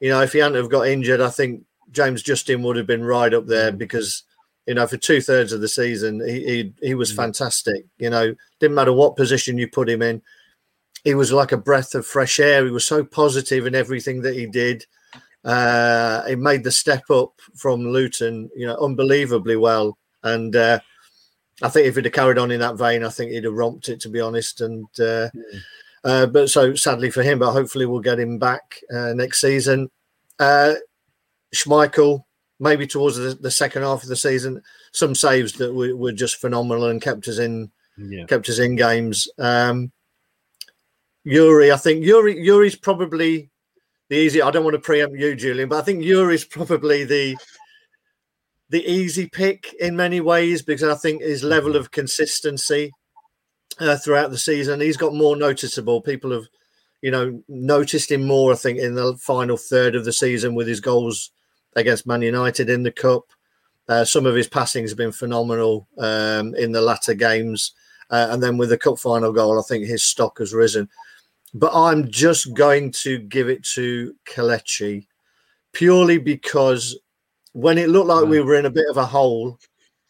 [0.00, 3.04] you know if he hadn't have got injured, I think James Justin would have been
[3.04, 3.78] right up there mm.
[3.78, 4.24] because
[4.68, 7.16] you know, for two thirds of the season, he, he, he was mm.
[7.16, 7.86] fantastic.
[7.96, 10.20] You know, didn't matter what position you put him in,
[11.08, 12.66] he was like a breath of fresh air.
[12.66, 14.84] He was so positive in everything that he did.
[15.42, 19.96] Uh, he made the step up from Luton, you know, unbelievably well.
[20.22, 20.80] And uh,
[21.62, 23.88] I think if he'd have carried on in that vein, I think he'd have romped
[23.88, 24.60] it, to be honest.
[24.60, 25.60] And uh, mm.
[26.04, 29.88] uh, but so sadly for him, but hopefully we'll get him back uh, next season.
[30.38, 30.74] Uh,
[31.54, 32.24] Schmeichel,
[32.60, 34.60] maybe towards the, the second half of the season.
[34.92, 38.26] Some saves that were, were just phenomenal and kept us in Yeah.
[38.26, 39.26] kept us in games.
[39.38, 39.90] Um,
[41.28, 43.50] Youri, I think Youri Youri's probably
[44.08, 44.40] the easy.
[44.40, 47.36] I don't want to preempt you, Julian, but I think Youri's probably the
[48.70, 52.92] the easy pick in many ways because I think his level of consistency
[53.80, 56.02] uh, throughout the season, he's got more noticeable.
[56.02, 56.44] People have,
[57.00, 58.52] you know, noticed him more.
[58.52, 61.30] I think in the final third of the season with his goals
[61.76, 63.24] against Man United in the cup.
[63.88, 67.72] Uh, some of his passings have been phenomenal um, in the latter games.
[68.10, 70.88] Uh, and then with the cup final goal, I think his stock has risen.
[71.54, 75.06] But I'm just going to give it to Kelechi
[75.72, 76.98] purely because
[77.52, 79.58] when it looked like we were in a bit of a hole,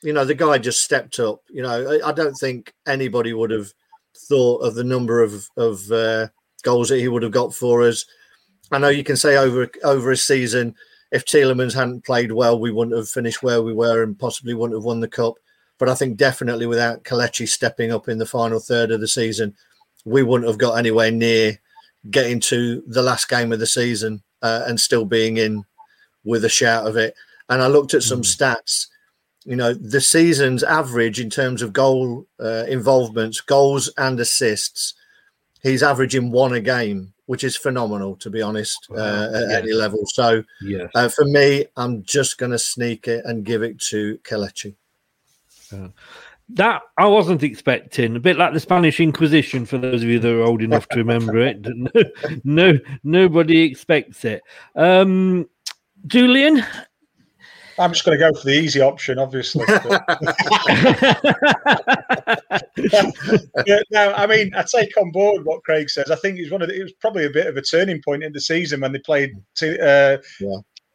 [0.03, 1.41] you know, the guy just stepped up.
[1.49, 3.73] You know, I, I don't think anybody would have
[4.17, 6.29] thought of the number of, of uh,
[6.63, 8.05] goals that he would have got for us.
[8.71, 10.75] I know you can say over over a season,
[11.11, 14.77] if Tielemans hadn't played well, we wouldn't have finished where we were and possibly wouldn't
[14.77, 15.35] have won the cup.
[15.79, 19.55] But I think definitely without Kelechi stepping up in the final third of the season,
[20.05, 21.59] we wouldn't have got anywhere near
[22.11, 25.65] getting to the last game of the season uh, and still being in
[26.25, 27.15] with a shout of it.
[27.49, 28.87] And I looked at some stats.
[29.45, 34.95] You know, the season's average in terms of goal uh, involvements, goals and assists,
[35.63, 39.57] he's averaging one a game, which is phenomenal, to be honest, uh, at Yeah.
[39.59, 40.05] any level.
[40.07, 40.91] So Yes.
[40.95, 44.75] uh, for me, I'm just going to sneak it and give it to Kelechi.
[46.51, 48.17] That I wasn't expecting.
[48.17, 50.99] A bit like the Spanish Inquisition, for those of you that are old enough to
[50.99, 51.59] remember it.
[52.45, 54.43] No, no nobody expects it.
[54.75, 55.49] Um,
[56.07, 56.65] Julian,
[57.79, 59.65] I'm just going to go for the easy option, obviously.
[63.67, 66.11] yeah, no, I mean, I take on board what Craig says.
[66.11, 68.25] I think it's one of the, it was probably a bit of a turning point
[68.25, 70.19] in the season when they played t- uh,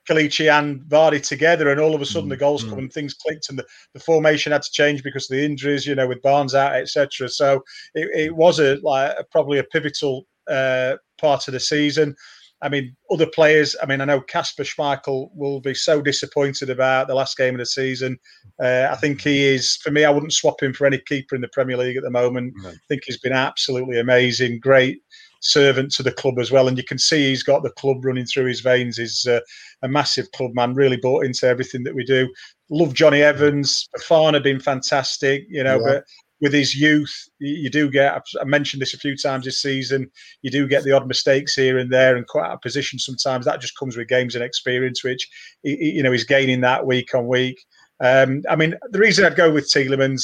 [0.07, 3.49] Kelechi and Vardy together, and all of a sudden the goals come and things clicked,
[3.49, 6.55] and the, the formation had to change because of the injuries, you know, with Barnes
[6.55, 7.29] out, etc.
[7.29, 7.63] So
[7.95, 12.15] it, it was a like probably a pivotal uh, part of the season.
[12.63, 13.75] I mean, other players.
[13.83, 17.59] I mean, I know Kasper Schmeichel will be so disappointed about the last game of
[17.59, 18.17] the season.
[18.61, 19.75] Uh, I think he is.
[19.77, 22.09] For me, I wouldn't swap him for any keeper in the Premier League at the
[22.09, 22.53] moment.
[22.65, 24.59] I think he's been absolutely amazing.
[24.59, 25.01] Great
[25.41, 28.25] servant to the club as well, and you can see he's got the club running
[28.25, 28.95] through his veins.
[28.95, 29.41] He's uh,
[29.83, 32.27] a massive club man, really bought into everything that we do.
[32.69, 33.87] Love Jonny Evans.
[33.99, 35.85] Fofana been fantastic, you know, Yeah.
[35.93, 36.03] but
[36.41, 38.13] with his youth, you do get.
[38.15, 40.09] I've- mentioned this a few times this season.
[40.41, 43.45] You do get the odd mistakes here and there, and quite out of position sometimes.
[43.45, 45.27] That just comes with games and experience, which
[45.63, 47.63] you know he's gaining that week on week.
[48.01, 50.23] Um, I mean, the reason I'd go with Tielemans,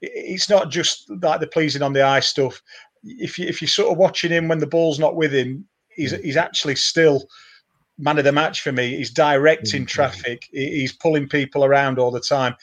[0.00, 2.62] it's not just like the pleasing on the eye stuff.
[3.04, 6.12] If you if you're sort of watching him when the ball's not with him, he's
[6.22, 7.28] he's actually still
[7.98, 8.96] man of the match for me.
[8.96, 9.86] He's directing mm-hmm.
[9.86, 10.48] traffic.
[10.52, 12.54] He's pulling people around all the time.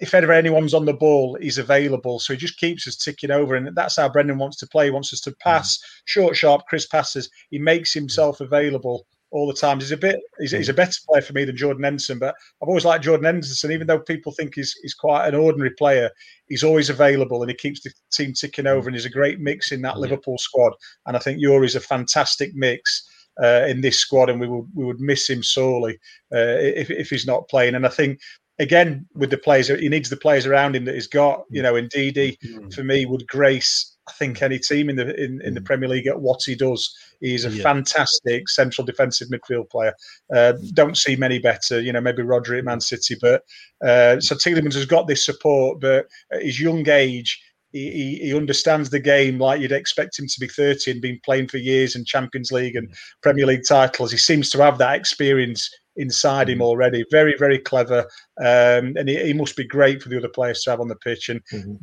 [0.00, 2.18] If ever anyone's on the ball, he's available.
[2.18, 4.86] So he just keeps us ticking over, and that's how Brendan wants to play.
[4.86, 5.48] He wants us to mm-hmm.
[5.48, 7.30] pass short, sharp, crisp passes.
[7.50, 8.00] He makes mm-hmm.
[8.00, 9.80] himself available all the time.
[9.80, 10.20] He's a bit.
[10.38, 13.24] He's, he's a better player for me than Jordan Henderson, but I've always liked Jordan
[13.24, 13.72] Henderson.
[13.72, 16.10] Even though people think he's he's quite an ordinary player,
[16.48, 18.88] he's always available and he keeps the team ticking over.
[18.88, 20.74] And he's a great mix in that Liverpool squad.
[21.06, 23.08] And I think Youri's a fantastic mix
[23.42, 25.94] uh, in this squad, and we would we would miss him sorely
[26.34, 27.74] uh, if if he's not playing.
[27.74, 28.20] And I think
[28.58, 31.44] again with the players, he needs the players around him that he's got.
[31.50, 32.38] You know, and Didi
[32.74, 33.88] for me would grace.
[34.08, 36.92] I think any team in the in, in the Premier League at what he does,
[37.20, 37.62] he's a Yeah.
[37.62, 39.94] fantastic central defensive midfield player.
[40.34, 41.80] Uh, don't see many better.
[41.80, 43.42] You know, maybe Rodri at Man City, but
[43.86, 47.40] uh, so Tielemans has got this support, but at his young age,
[47.72, 51.20] he, he, he understands the game like you'd expect him to be 30 and been
[51.24, 52.92] playing for years in Champions League and
[53.22, 54.12] Premier League titles.
[54.12, 57.04] He seems to have that experience inside him already.
[57.10, 58.00] Very, very clever.
[58.38, 60.96] Um, and he, he must be great for the other players to have on the
[60.96, 61.28] pitch.
[61.28, 61.40] And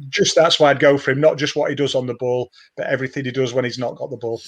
[0.10, 2.50] just that's why I'd go for him, not just what he does on the ball,
[2.78, 4.42] but everything he does when he's not got the ball.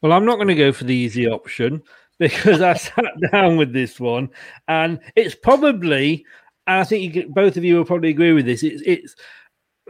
[0.00, 1.82] Well, I'm not going to go for the easy option
[2.18, 4.30] because I sat down with this one,
[4.66, 6.24] and it's probably,
[6.66, 8.62] and I think you could, both of you will probably agree with this.
[8.62, 9.14] It's it's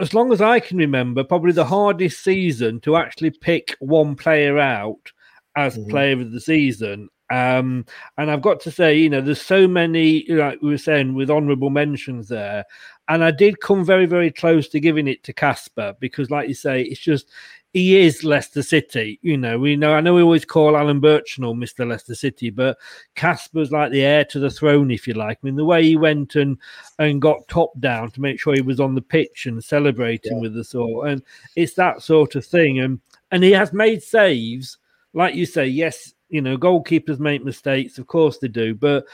[0.00, 4.58] as long as I can remember, probably the hardest season to actually pick one player
[4.58, 5.12] out
[5.56, 5.90] as mm-hmm.
[5.90, 7.08] player of the season.
[7.30, 7.84] Um,
[8.16, 11.30] and I've got to say, you know, there's so many, like we were saying, with
[11.30, 12.64] honourable mentions there.
[13.08, 16.54] And I did come very, very close to giving it to Kasper because, like you
[16.54, 17.30] say, it's just
[17.72, 19.18] he is Leicester City.
[19.22, 21.86] You know, we know I know we always call Alan Birchenall Mr.
[21.86, 22.78] Leicester City, but
[23.14, 25.38] Kasper's like the heir to the throne, if you like.
[25.42, 26.58] I mean, the way he went and
[26.98, 30.56] and got top down to make sure he was on the pitch and celebrating with
[30.56, 31.22] us all, and
[31.56, 32.80] it's that sort of thing.
[32.80, 33.00] And
[33.30, 34.78] and he has made saves,
[35.12, 35.66] like you say.
[35.66, 39.04] Yes, you know, goalkeepers make mistakes, of course they do, but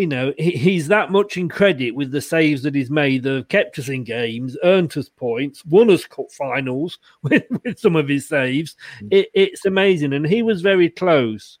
[0.00, 3.34] you know, he, he's that much in credit with the saves that he's made that
[3.34, 7.96] have kept us in games, earned us points, won us cup finals with, with some
[7.96, 8.76] of his saves.
[9.02, 9.08] Mm.
[9.10, 10.14] It, it's amazing.
[10.14, 11.58] And he was very close.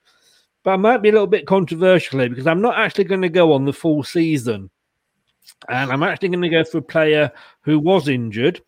[0.62, 3.28] But I might be a little bit controversial here because I'm not actually going to
[3.28, 4.70] go on the full season.
[5.68, 7.30] And I'm actually going to go for a player
[7.60, 8.62] who was injured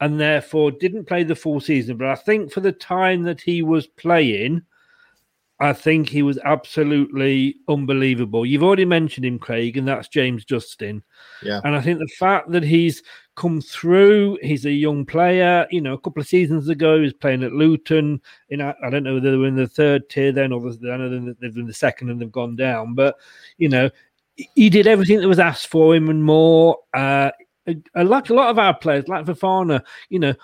[0.00, 1.96] and therefore didn't play the full season.
[1.96, 4.60] But I think for the time that he was playing,
[5.58, 8.44] I think he was absolutely unbelievable.
[8.44, 11.02] You've already mentioned him, Craig, and that's James Justin.
[11.42, 11.62] Yeah.
[11.64, 13.02] And I think the fact that he's
[13.36, 15.66] come through, he's a young player.
[15.70, 18.20] You know, a couple of seasons ago, he was playing at Luton.
[18.50, 21.34] In I don't know whether they were in the third tier then, or I know
[21.40, 22.94] they've been the second and they've gone down.
[22.94, 23.16] But
[23.56, 23.88] you know,
[24.34, 26.78] he did everything that was asked for him and more.
[26.92, 27.30] Uh,
[27.94, 30.34] like a lot of our players, like Fofana, you know,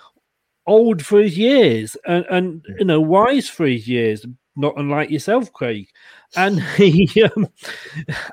[0.65, 4.25] old for his years and, and you know wise for his years
[4.55, 5.87] not unlike yourself, Craig.
[6.35, 7.47] And he, um,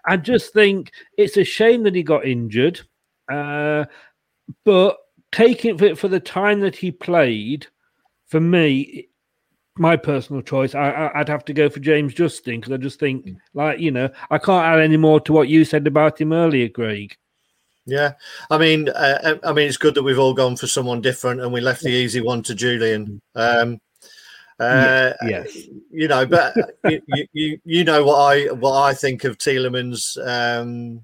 [0.06, 2.80] I just think it's a shame that he got injured.
[3.30, 3.84] Uh,
[4.64, 4.98] but
[5.32, 7.66] taking it for the time that he played,
[8.26, 9.08] for me,
[9.76, 13.26] my personal choice, I, would have to go for James Justin because I just think,
[13.26, 13.36] mm.
[13.54, 16.68] like, you know, I can't add any more to what you said about him earlier,
[16.68, 17.16] Craig.
[17.86, 18.12] Yeah,
[18.50, 21.52] I mean, uh, I mean, it's good that we've all gone for someone different, and
[21.52, 23.20] we left the easy one to Julian.
[23.36, 23.62] Mm.
[23.62, 23.80] Um,
[24.60, 25.56] uh, yes,
[25.90, 26.54] you know, but
[26.84, 31.02] you, you you know what I what I think of Tielemans, um,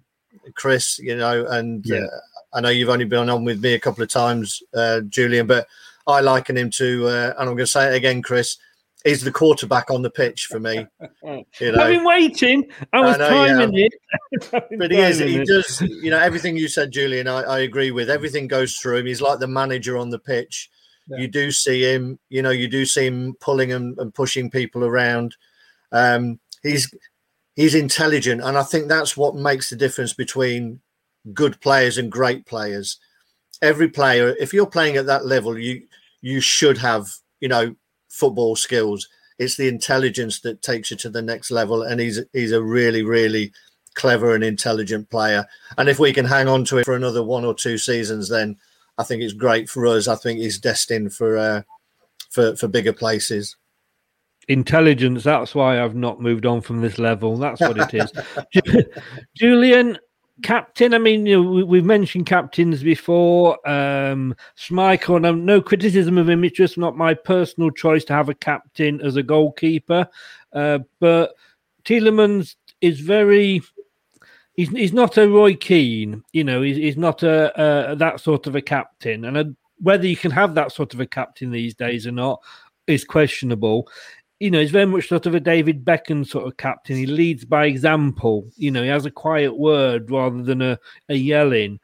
[0.55, 0.99] Chris.
[0.99, 2.01] You know, and yeah.
[2.01, 2.21] uh,
[2.53, 5.67] I know you've only been on with me a couple of times, uh, Julian, but
[6.07, 8.59] I liken him to, uh, and I'm going to say it again, Chris.
[9.05, 10.87] He's the quarterback on the pitch for me.
[11.23, 11.81] You know?
[11.81, 12.69] I've been waiting.
[12.93, 13.87] I was I know, timing yeah.
[14.33, 14.51] it.
[14.79, 15.19] but he is.
[15.19, 15.47] He it.
[15.47, 15.81] does.
[15.81, 17.29] You know everything you said, Julian.
[17.29, 18.49] I, I agree with everything.
[18.49, 19.07] Goes through him.
[19.07, 20.71] He's like the manager on the pitch
[21.09, 21.19] yeah.
[21.19, 22.19] you do see him.
[22.29, 25.37] You know, you do see him pulling and, and pushing people around.
[25.93, 26.93] Um, he's
[27.55, 30.81] he's intelligent, and I think that's what makes the difference between
[31.33, 32.99] good players and great players.
[33.63, 35.83] Every player, if you're playing at that level, you
[36.21, 37.09] you should have
[37.41, 37.75] you know
[38.09, 39.09] football skills.
[39.39, 43.03] It's the intelligence that takes you to the next level, and he's he's a really
[43.03, 43.53] really
[43.95, 45.47] clever and intelligent player.
[45.79, 48.57] And if we can hang on to it for another one or two seasons, then
[48.99, 50.09] I think it's great for us.
[50.09, 51.63] I think he's destined for uh,
[52.31, 53.57] for for bigger places.
[54.49, 55.25] Intelligence.
[55.25, 57.37] That's why I've not moved on from this level.
[57.37, 58.85] That's what it is.
[59.37, 59.99] Julian,
[60.43, 60.95] captain.
[60.95, 63.59] I mean, you know, we, have mentioned captains before.
[63.69, 66.45] Um, Schmeichel, and no criticism of him.
[66.45, 70.07] It's just not my personal choice to have a captain as a goalkeeper.
[70.53, 71.35] Uh, but
[71.85, 73.63] Tielemans is very
[74.57, 78.47] he's he's not a Roy Keane, you know, he's, he's not a, a that sort
[78.47, 81.75] of a captain, and a, whether you can have that sort of a captain these
[81.75, 82.43] days or not
[82.87, 83.89] is questionable.
[84.41, 86.97] You know, he's very much sort of a David Beckham sort of captain.
[86.97, 88.51] He leads by example.
[88.57, 90.79] You know, he has a quiet word rather than a,
[91.09, 91.81] a yelling.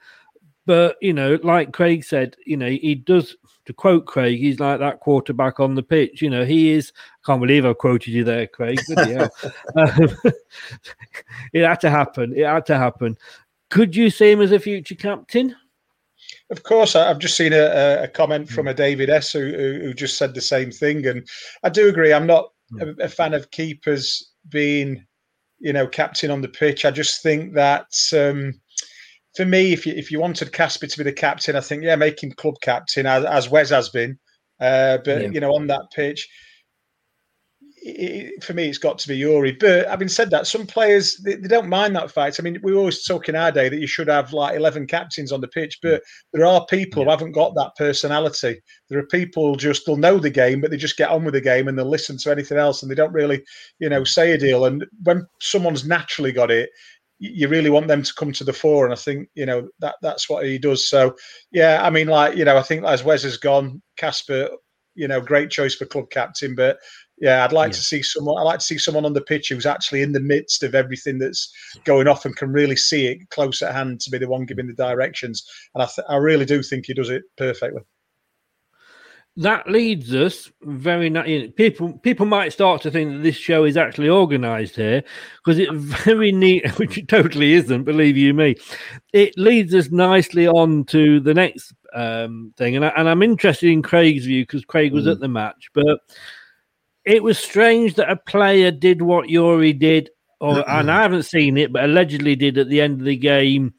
[0.66, 3.36] But you know, like Craig said, you know, he does
[3.66, 6.20] to quote Craig, he's like that quarterback on the pitch.
[6.20, 6.92] You know, he is.
[6.96, 8.80] I can't believe I quoted you there, Craig.
[8.96, 9.28] um,
[11.52, 12.34] it had to happen.
[12.36, 13.16] It had to happen.
[13.70, 15.56] Could you see him as a future captain?
[16.50, 20.18] Of course, I've just seen a, a comment from a David S who, who, just
[20.18, 21.26] said the same thing, and
[21.62, 22.12] I do agree.
[22.12, 22.50] I'm not
[22.80, 25.06] a, a fan of keepers being,
[25.58, 26.84] you know, captain on the pitch.
[26.84, 28.60] I just think that um,
[29.34, 31.96] for me, if you if you wanted Kasper to be the captain, I think yeah,
[31.96, 34.18] make him club captain as, as Wes has been.
[34.60, 35.28] Uh, but yeah.
[35.28, 36.28] you know, on that pitch,
[37.84, 39.58] it, for me, it's got to be Youri.
[39.58, 42.38] But having said that, some players they, they, don't mind that fight.
[42.38, 45.32] I mean, we always talk in our day that you should have like eleven captains
[45.32, 46.02] on the pitch, but
[46.32, 47.06] there are people yeah.
[47.06, 48.60] who haven't got that personality.
[48.88, 51.40] There are people just they'll know the game, but they just get on with the
[51.40, 53.42] game and they'll listen to anything else, and they don't really,
[53.80, 54.64] you know, say a deal.
[54.66, 56.70] And when someone's naturally got it,
[57.22, 59.94] you really want them to come to the fore, and I think you know that
[60.02, 60.88] that's what he does.
[60.88, 61.14] So,
[61.52, 64.50] yeah, I mean, like you know, I think as Wes has gone, Kasper,
[64.94, 66.78] you know, great choice for club captain, but
[67.18, 67.76] yeah, I'd like yeah.
[67.76, 68.38] to see someone.
[68.38, 71.18] I'd like to see someone on the pitch who's actually in the midst of everything
[71.18, 71.52] that's
[71.84, 74.66] going off and can really see it close at hand to be the one giving
[74.66, 75.48] the directions.
[75.74, 77.82] And I, th- I really do think he does it perfectly
[79.36, 81.08] that leads us very
[81.56, 85.02] people people might start to think that this show is actually organized here
[85.38, 88.54] because it very neat which it totally isn't believe you me.
[89.12, 93.68] It leads us nicely on to the next um, thing and, I, and i'm interested
[93.68, 95.12] in craig's view because craig was mm.
[95.12, 95.98] at the match but
[97.04, 100.08] it was strange that a player did what youri did
[100.40, 103.74] or and i haven't seen it but allegedly did at the end of the game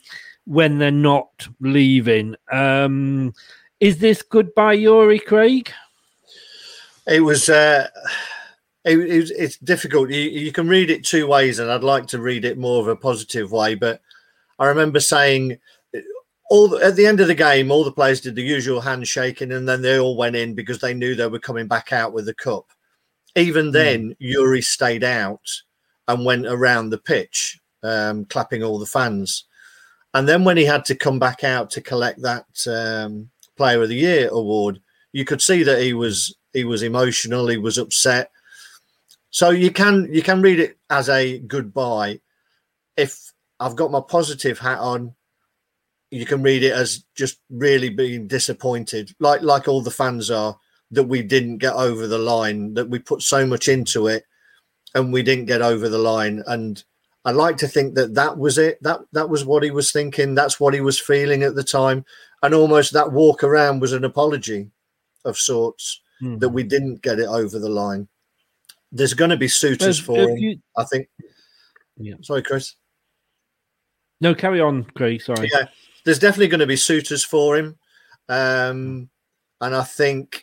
[0.46, 2.36] when they're not leaving.
[2.52, 3.34] Um
[3.84, 5.70] is this goodbye, Youri Craig?
[7.06, 7.50] It was.
[7.50, 7.90] Uh,
[8.86, 10.10] it, it, it's difficult.
[10.10, 12.88] You, you can read it two ways, and I'd like to read it more of
[12.88, 13.76] a positive way.
[13.76, 14.00] But
[14.58, 15.58] I remember saying
[16.50, 19.68] all at the end of the game, all the players did the usual handshaking, and
[19.68, 22.34] then they all went in because they knew they were coming back out with the
[22.34, 22.68] cup.
[23.36, 24.34] Even then, mm.
[24.34, 25.46] Youri stayed out
[26.08, 29.44] and went around the pitch, um, clapping all the fans.
[30.14, 33.30] And then when he had to come back out to collect that um,
[33.64, 34.82] Player of the Year award,
[35.14, 38.30] you could see that he was he was emotional, he was upset.
[39.30, 42.20] So you can you can read it as a goodbye.
[42.98, 45.16] If I've got my positive hat on,
[46.12, 50.60] you can read it as just really being disappointed, like like all the fans are
[50.92, 54.26] that we didn't get over the line, that we put so much into it,
[54.94, 56.44] and we didn't get over the line.
[56.48, 56.84] And
[57.24, 58.84] I like to think that that was it.
[58.84, 60.36] That that was what he was thinking.
[60.36, 62.04] That's what he was feeling at the time,
[62.44, 64.70] and almost that walk around was an apology
[65.26, 66.40] of sorts mm.
[66.40, 68.08] that we didn't get it over the line.
[68.92, 70.60] There's going to be suitors for him, you...
[70.78, 71.08] I think.
[71.98, 72.16] Yeah.
[72.22, 72.76] Sorry, Chris.
[74.22, 75.22] No, carry on, Craig.
[75.22, 75.50] Sorry.
[75.52, 75.66] Yeah,
[76.06, 77.78] there's definitely going to be suitors for him,
[78.30, 79.10] um,
[79.60, 80.42] and I think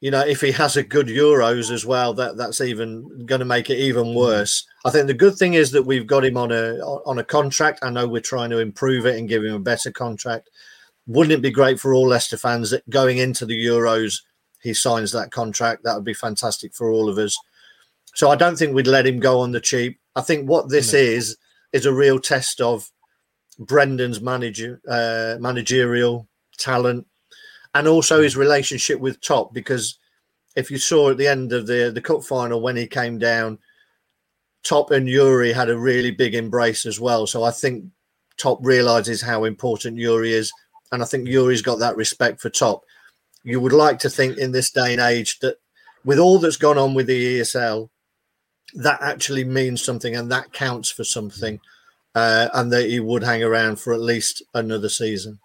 [0.00, 3.44] you know if he has a good Euros as well, that that's even going to
[3.44, 4.66] make it even worse.
[4.84, 6.76] I think the good thing is that we've got him on a
[7.06, 7.80] on a contract.
[7.82, 10.50] I know we're trying to improve it and give him a better contract.
[11.06, 14.22] Wouldn't it be great for all Leicester fans that going into the Euros
[14.62, 15.84] he signs that contract?
[15.84, 17.38] That would be fantastic for all of us.
[18.14, 20.00] So I don't think we'd let him go on the cheap.
[20.16, 20.98] I think what this no.
[20.98, 21.36] is
[21.72, 22.90] is a real test of
[23.58, 26.28] Brendan's manager uh, managerial
[26.58, 27.06] talent
[27.74, 29.98] and also his relationship with Top because
[30.56, 33.58] if you saw at the end of the the cup final when he came down
[34.62, 37.84] Top and Youri had a really big embrace as well so I think
[38.36, 40.52] Top realizes how important Youri is
[40.92, 42.84] and I think Youri's got that respect for Top
[43.46, 45.56] you would like to think in this day and age that
[46.04, 47.88] with all that's gone on with the ESL
[48.74, 51.60] that actually means something and that counts for something
[52.16, 55.38] uh, and that he would hang around for at least another season.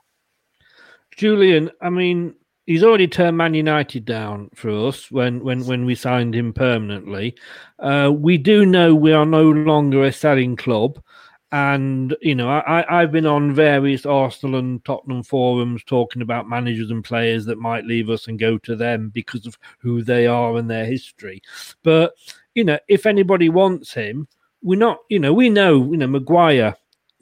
[1.16, 2.34] Julian, I mean,
[2.66, 7.36] he's already turned Man United down for us when when when we signed him permanently.
[7.78, 11.00] Uh, we do know we are no longer a selling club,
[11.52, 16.92] and you know I I've been on various Arsenal and Tottenham forums talking about managers
[16.92, 20.56] and players that might leave us and go to them because of who they are
[20.58, 21.42] and their history.
[21.84, 22.14] But
[22.56, 24.28] you know, if anybody wants him,
[24.62, 26.76] we're not, you know, we know, you know, Maguire,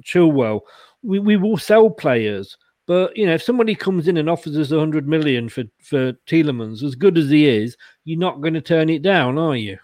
[0.03, 0.61] Chilwell,
[1.03, 2.57] we, we will sell players.
[2.85, 6.13] But you know, if somebody comes in and offers us a hundred million for for
[6.27, 9.77] Tielemans, as good as he is, you're not going to turn it down, are you?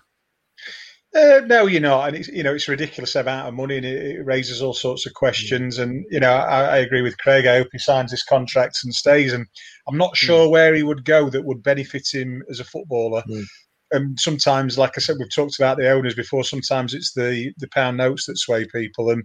[1.16, 3.86] Uh, no, you're not, and it's you know it's a ridiculous amount of money, and
[3.86, 5.78] it, it raises all sorts of questions.
[5.78, 7.46] And you know, I, I, agree with Craig.
[7.46, 9.32] I hope he signs his contract and stays.
[9.32, 9.46] And
[9.88, 10.52] I'm not sure mm.
[10.52, 13.24] where he would go that would benefit him as a footballer.
[13.30, 13.46] Mm
[13.92, 16.44] and sometimes, like I said, we've talked about the owners before.
[16.44, 19.24] Sometimes it's the the pound notes that sway people, and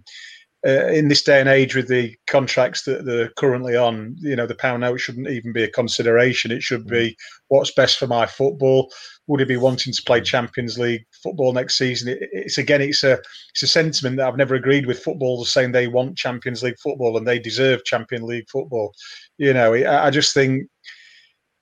[0.65, 4.45] uh, in this day and age, with the contracts that they're currently on, you know,
[4.45, 6.51] the pound note shouldn't even be a consideration.
[6.51, 8.91] It should be what's best for my football.
[9.27, 12.09] Would he be wanting to play Champions League football next season?
[12.09, 13.19] It, it's again, it's a
[13.53, 17.17] it's a sentiment that I've never agreed with footballers saying they want Champions League football
[17.17, 18.93] and they deserve Champions League football.
[19.37, 20.67] You know, I, I just think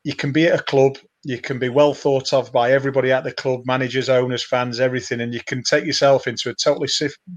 [0.03, 3.23] you can be at a club you can be well thought of by everybody at
[3.23, 6.87] the club, managers, owners, fans, everything, and you can take yourself into a totally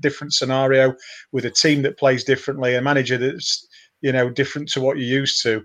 [0.01, 0.95] different scenario
[1.33, 3.66] with a team that plays differently, a manager that's
[4.01, 5.62] you know different to what you're used to.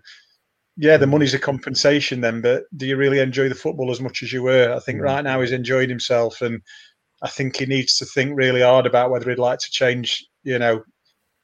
[0.77, 4.21] Yeah, the money's a compensation then, but do you really enjoy the football as much
[4.21, 4.73] as you were?
[4.73, 6.61] I think right now he's enjoying himself, and
[7.21, 10.59] I think he needs to think really hard about whether he'd like to change, you
[10.59, 10.83] know,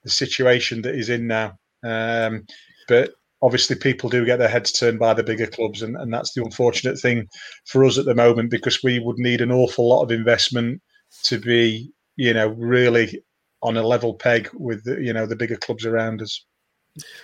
[0.03, 1.57] the situation that he's in now.
[1.84, 2.45] Um,
[2.88, 3.13] but
[3.43, 6.41] obviously people do get their heads turned by the bigger clubs and, and that's the
[6.41, 7.27] unfortunate thing
[7.65, 10.81] for us at the moment because we would need an awful lot of investment
[11.23, 13.21] to be you know really
[13.61, 16.45] on a level peg with the, you know the bigger clubs around us.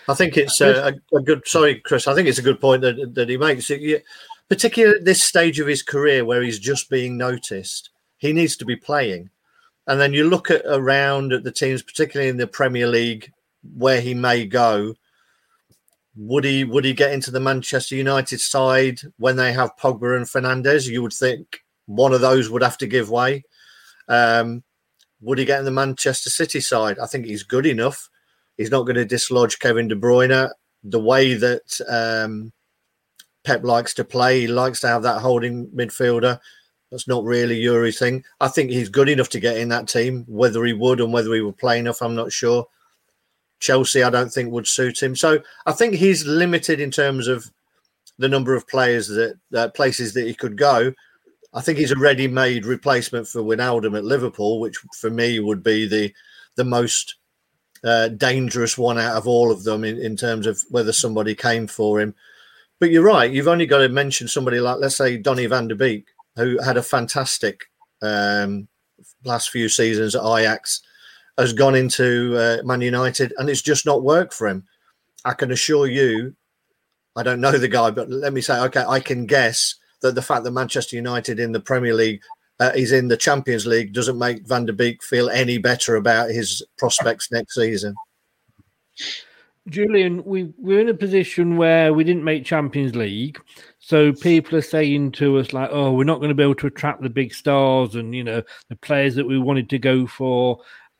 [0.07, 2.81] I think it's uh, a, a good sorry chris i think it's a good point
[2.81, 3.71] that, that he makes.
[4.49, 8.65] Particularly at this stage of his career where he's just being noticed he needs to
[8.65, 9.29] be playing.
[9.85, 13.31] And then you look at around at the teams particularly in the premier league
[13.75, 14.95] where he may go
[16.19, 20.25] would he would he get into the Manchester United side when they have Pogba and
[20.25, 20.85] Fernandes?
[20.85, 23.45] You would think one of those would have to give way.
[24.09, 24.63] Um,
[25.21, 26.99] would he get in the Manchester City side?
[26.99, 28.09] I think he's good enough.
[28.57, 30.51] He's not going to dislodge Kevin De Bruyne.
[30.83, 32.51] The way that um,
[33.45, 36.39] Pep likes to play, he likes to have that holding midfielder.
[36.91, 38.25] That's not really Youri's thing.
[38.41, 40.25] I think he's good enough to get in that team.
[40.27, 42.67] Whether he would and whether he would play enough, I'm not sure.
[43.59, 45.15] Chelsea, I don't think would suit him.
[45.15, 47.51] So I think he's limited in terms of
[48.17, 50.93] the number of players that uh, places that he could go.
[51.53, 55.87] I think he's a ready-made replacement for Wijnaldum at Liverpool, which for me would be
[55.87, 56.13] the
[56.55, 57.15] the most
[57.83, 61.67] uh, dangerous one out of all of them in, in terms of whether somebody came
[61.67, 62.13] for him.
[62.79, 63.31] But you're right.
[63.31, 66.05] You've only got to mention somebody like, let's say, Donny van der Beek,
[66.35, 67.69] who had a fantastic
[68.01, 68.67] um,
[69.23, 70.81] last few seasons at Ajax,
[71.39, 74.65] has gone into uh, Man United, and it's just not worked for him.
[75.25, 76.35] I can assure you,
[77.15, 80.21] I don't know the guy, but let me say, okay, I can guess that the
[80.21, 82.21] fact that Manchester United in the Premier League
[82.59, 86.29] uh, is in the Champions League doesn't make Van der Beek feel any better about
[86.29, 87.95] his prospects next season.
[89.67, 93.39] Julian, we we're in a position where we didn't make Champions League,
[93.79, 96.67] so people are saying to us like, "Oh, we're not going to be able to
[96.67, 100.59] attract the big stars, and you know the players that we wanted to go for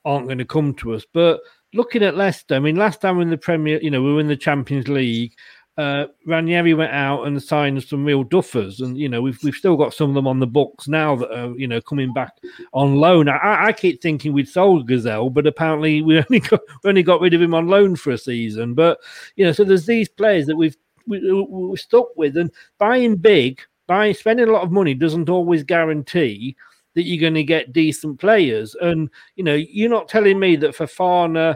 [0.10, 1.41] aren't going to come to us." But
[1.74, 4.28] looking at Leicester, I mean, last time in the Premier, you know, we were in
[4.28, 5.34] the Champions League
[5.80, 9.78] uh, Ranieri went out and signed some real duffers, and you know we've we've still
[9.78, 12.34] got some of them on the books now that are you know coming back
[12.74, 13.30] on loan.
[13.30, 17.22] I, I keep thinking we'd sold Ghezzal, but apparently we only got we only got
[17.22, 18.74] rid of him on loan for a season.
[18.74, 18.99] But
[19.38, 20.76] you know, so there's these players that we've
[21.07, 25.64] we, we're stuck with, and buying big, buying spending a lot of money doesn't always
[25.64, 26.57] guarantee
[27.00, 28.76] that you're going to get decent players.
[28.76, 31.56] And you know, you're not telling me that Fofana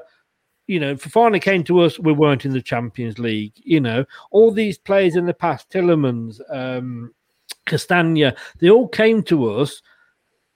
[0.67, 3.53] you know, Fofana came to us, we weren't in the Champions League.
[3.55, 7.13] You know, all these players in the past, Tielemans, um,
[7.65, 9.81] Castagna, they all came to us.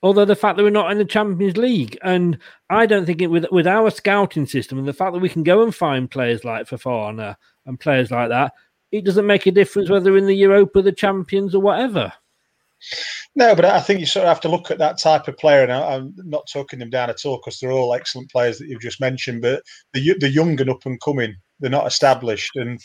[0.03, 2.37] Although the fact that we're not in the Champions League, and
[2.69, 5.43] I don't think it with with our scouting system and the fact that we can
[5.43, 7.35] go and find players like Fofana
[7.65, 8.53] and players like that,
[8.91, 12.13] it doesn't make a difference whether in the Europa, the Champions, or whatever.
[13.35, 15.63] No, but I think you sort of have to look at that type of player,
[15.63, 18.81] and I'm not talking them down at all because they're all excellent players that you've
[18.81, 19.41] just mentioned.
[19.41, 19.63] But
[19.93, 22.79] the the young and up and coming, they're not established, and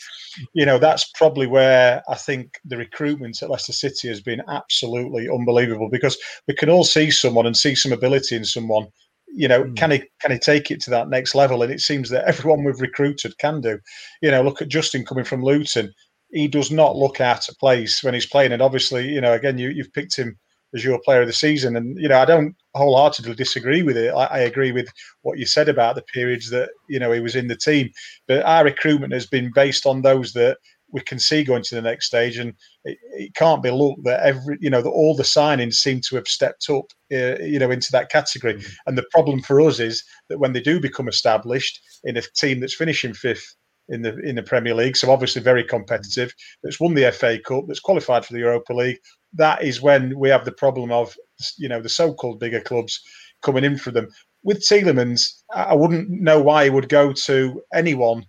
[0.53, 5.27] you know that's probably where I think the recruitment at Leicester City has been absolutely
[5.29, 6.17] unbelievable because
[6.47, 8.87] we can all see someone and see some ability in someone.
[9.35, 9.75] You know, mm.
[9.75, 11.63] can he can he take it to that next level?
[11.63, 13.79] And it seems that everyone we've recruited can do.
[14.21, 15.93] You know, look at Justin coming from Luton
[16.33, 18.51] he does not look out of place when he's playing.
[18.51, 20.37] And obviously, you know, again, you, you've picked him
[20.73, 21.75] as your player of the season.
[21.75, 24.09] And, you know, I don't wholeheartedly disagree with it.
[24.09, 24.87] I, I, agree with
[25.21, 27.91] what you said about the periods that, you know, he was in the team.
[28.27, 30.57] But our recruitment has been based on those that
[30.91, 32.37] we can see going to the next stage.
[32.37, 32.55] And
[32.85, 36.15] it, it can't be looked that every, you know, that all the signings seem to
[36.15, 38.55] have stepped up, uh, you know, into that category.
[38.55, 38.73] Mm-hmm.
[38.87, 42.59] And the problem for us is that when they do become established in a team
[42.59, 43.55] that's finishing fifth,
[43.89, 46.33] in the in the Premier League, so obviously very competitive.
[46.63, 48.99] That's won the FA Cup, that's qualified for the Europa League.
[49.33, 51.15] That is when we have the problem of
[51.57, 53.01] you know the so-called bigger clubs
[53.41, 54.07] coming in for them.
[54.43, 58.25] With Tielemans, I wouldn't know why he would go to anyone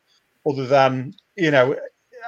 [0.48, 1.76] other than you know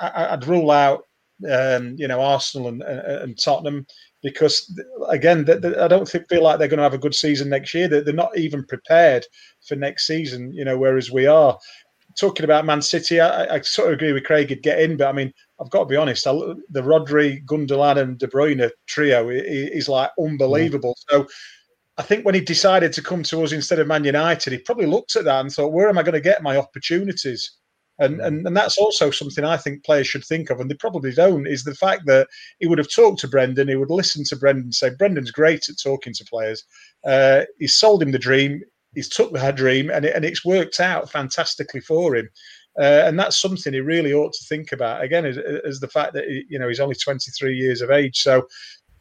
[0.01, 1.05] I'd rule out
[1.51, 3.87] um, you know Arsenal and, and, Tottenham
[4.23, 4.73] because
[5.09, 5.47] again
[5.79, 7.89] I don't feel like they're going to have a good season next year.
[7.89, 9.27] They're not even prepared
[9.67, 11.59] for next season, you know, whereas we are
[12.17, 15.09] talking about Man City, I, I, sort of agree with Craig he'd get in, but
[15.09, 16.33] I mean, I've got to be honest, I,
[16.71, 20.97] the Rodri, Gundogan, and De Bruyne trio is like unbelievable.
[21.11, 21.11] Mm.
[21.11, 21.27] So
[21.99, 24.87] I think when he decided to come to us instead of Man United, he probably
[24.87, 27.53] looked at that and thought, where am I going to get my opportunities?
[27.99, 28.27] And, mm.
[28.27, 31.47] and and that's also something I think players should think of, and they probably don't.
[31.47, 32.29] Is the fact that
[32.61, 35.77] he would have talked to Brendan, he would listen to Brendan, say Brendan's great at
[35.83, 36.65] talking to players.
[37.05, 38.63] Uh, he sold him the dream
[38.97, 42.29] he's took that dream and, it, and it's worked out fantastically for him.
[42.79, 45.03] Uh, and that's something he really ought to think about.
[45.03, 48.19] Again, is, is the fact that he, you know he's only 23 years of age,
[48.19, 48.47] so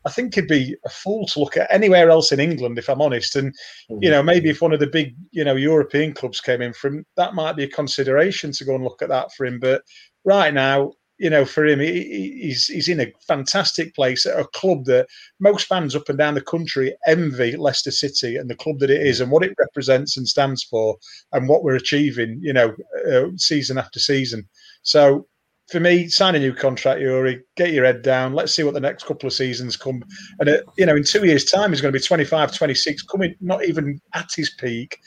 [0.06, 3.02] I think he'd be a fool to look at anywhere else in England, if I'm
[3.02, 3.36] honest.
[3.36, 3.54] And
[3.90, 6.88] you know, maybe if one of the big you know European clubs came in for
[6.88, 9.60] him, that might be a consideration to go and look at that for him.
[9.60, 9.82] But
[10.24, 14.48] right now, you know, for him, he, he's he's in a fantastic place at a
[14.48, 15.08] club that
[15.40, 19.06] most fans up and down the country envy Leicester City and the club that it
[19.06, 20.98] is and what it represents and stands for
[21.32, 22.76] and what we're achieving, you know,
[23.10, 24.48] uh, season after season.
[24.84, 25.26] So
[25.70, 27.42] for me, sign a new contract, Youri.
[27.56, 28.34] Get your head down.
[28.34, 30.04] Let's see what the next couple of seasons come.
[30.40, 33.36] And uh, you know, in two years' time, he's going to be 25, 26, coming
[33.40, 35.00] not even at his peak.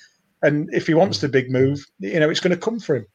[0.42, 3.06] And if he wants the big move, you know, it's going to come for him.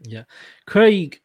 [0.00, 0.24] Yeah,
[0.66, 1.20] Craig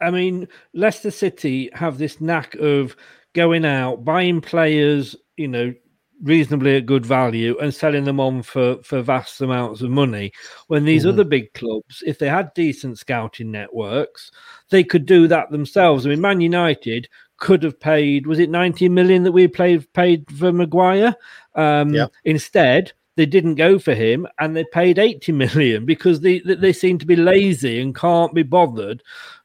[0.00, 2.96] I mean, Leicester City have this knack of
[3.34, 5.74] going out, buying players, you know,
[6.22, 10.32] reasonably at good value and selling them on for, for vast amounts of money.
[10.66, 11.10] When these mm-hmm.
[11.10, 14.30] other big clubs, if they had decent scouting networks,
[14.70, 16.04] they could do that themselves.
[16.04, 17.08] I mean, Man United
[17.38, 21.14] could have paid, was it 90 million that we paid, paid for Maguire?
[21.54, 22.06] Um, yeah.
[22.24, 26.98] Instead, they didn't go for him and they paid 80 million because they, they seem
[26.98, 29.02] to be lazy and can't be bothered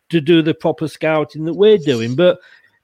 [0.10, 2.16] to do the proper scouting that we're doing.
[2.16, 2.40] But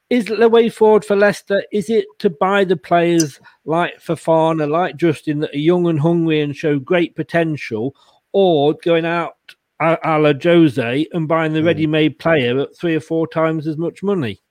[0.10, 1.64] is the way forward for Leicester?
[1.72, 6.42] Is it to buy the players like Fofana, like Justin, that are young and hungry
[6.42, 7.96] and show great potential,
[8.34, 9.36] or going out
[9.80, 13.78] a, a la Jose and buying the ready-made player at three or four times as
[13.78, 14.42] much money?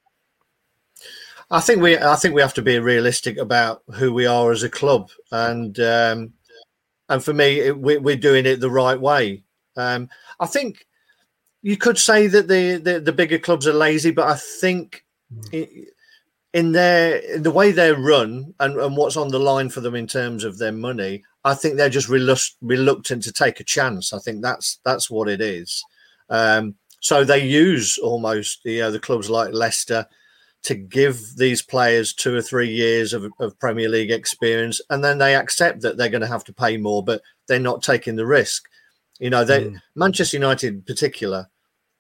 [1.51, 4.63] I think we I think we have to be realistic about who we are as
[4.63, 6.33] a club, and um,
[7.09, 9.43] and for me, it, we, we're doing it the right way.
[9.77, 10.87] Um, I think
[11.63, 15.05] you could say that the, the, the bigger clubs are lazy, but I think
[16.53, 19.95] in their in the way they're run and, and what's on the line for them
[19.95, 24.13] in terms of their money, I think they're just relust, reluctant to take a chance.
[24.13, 25.85] I think that's that's what it is.
[26.29, 30.07] Um, so they use almost you know the clubs like Leicester
[30.63, 35.19] to give these players two or three years of, of Premier League experience, and then
[35.19, 38.27] they accept that they're going to have to pay more, but they're not taking the
[38.27, 38.69] risk.
[39.21, 39.81] You know, they mm.
[39.95, 41.49] Manchester United in particular.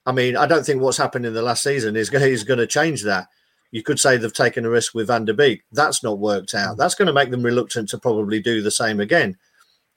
[0.06, 2.66] I mean, I don't think what's happened in the last season is, is going to
[2.66, 3.28] change that.
[3.70, 5.62] You could say they've taken a risk with Van der Beek.
[5.70, 6.76] That's not worked out.
[6.76, 9.36] That's going to make them reluctant to probably do the same again.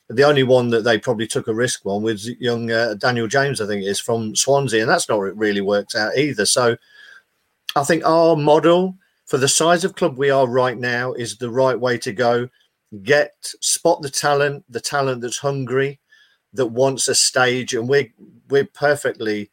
[0.10, 3.62] The only one that they probably took a risk on was young uh, Daniel James,
[3.62, 6.46] I think, is from Swansea, and that's not really worked out either.
[6.46, 6.76] So
[7.76, 11.50] I think our model for the size of club we are right now is the
[11.50, 12.50] right way to go.
[13.02, 16.00] Get spot the talent, the talent that's hungry,
[16.54, 18.10] that wants a stage, and we're
[18.50, 19.52] we're perfectly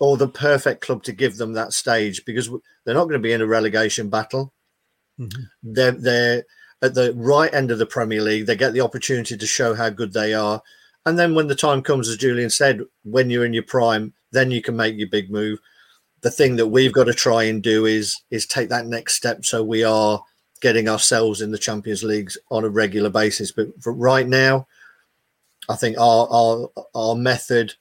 [0.00, 2.50] or the perfect club to give them that stage because
[2.84, 4.52] they're not going to be in a relegation battle.
[5.18, 5.42] Mm-hmm.
[5.62, 6.44] They're they're
[6.82, 8.46] at the right end of the Premier League.
[8.46, 10.62] They get the opportunity to show how good they are,
[11.06, 14.50] and then when the time comes, as Julian said, when you're in your prime, then
[14.50, 15.60] you can make your big move
[16.22, 19.44] the thing that we've got to try and do is is take that next step
[19.44, 20.22] so we are
[20.62, 23.52] getting ourselves in the Champions Leagues on a regular basis.
[23.52, 24.68] But for right now,
[25.72, 27.74] I think our our our method,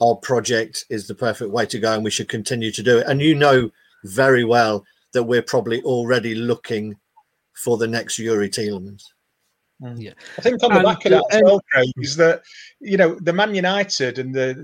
[0.00, 3.06] our project is the perfect way to go, and we should continue to do it.
[3.06, 3.70] And you know
[4.04, 6.96] very well that we're probably already looking
[7.54, 9.04] for the next Youri Tielemans.
[9.82, 10.00] Mm.
[10.00, 12.40] Yeah, I think on the and, back of that as well, Craig, is that
[12.80, 14.54] you know the Man United and the,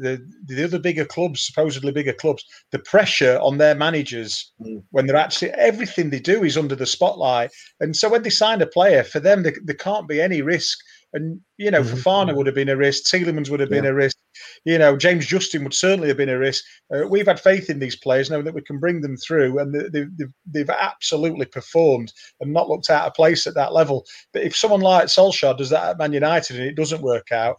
[0.47, 4.83] the the other bigger clubs, supposedly bigger clubs, the pressure on their managers mm.
[4.91, 7.51] when they're actually everything they do is under the spotlight,
[7.81, 10.79] and so when they sign a player, for them there, there can't be any risk.
[11.13, 11.97] And you know, mm-hmm.
[11.97, 13.91] Fofana would have been a risk, Tielemans would have been yeah.
[13.91, 14.17] a risk,
[14.65, 16.65] you know, James Justin would certainly have been a risk.
[16.95, 19.75] Uh, we've had faith in these players, knowing that we can bring them through, and
[19.75, 24.05] they, they've, they've absolutely performed and not looked out of place at that level.
[24.33, 27.57] But if someone like Solskjaer does that at Man United and it doesn't work out,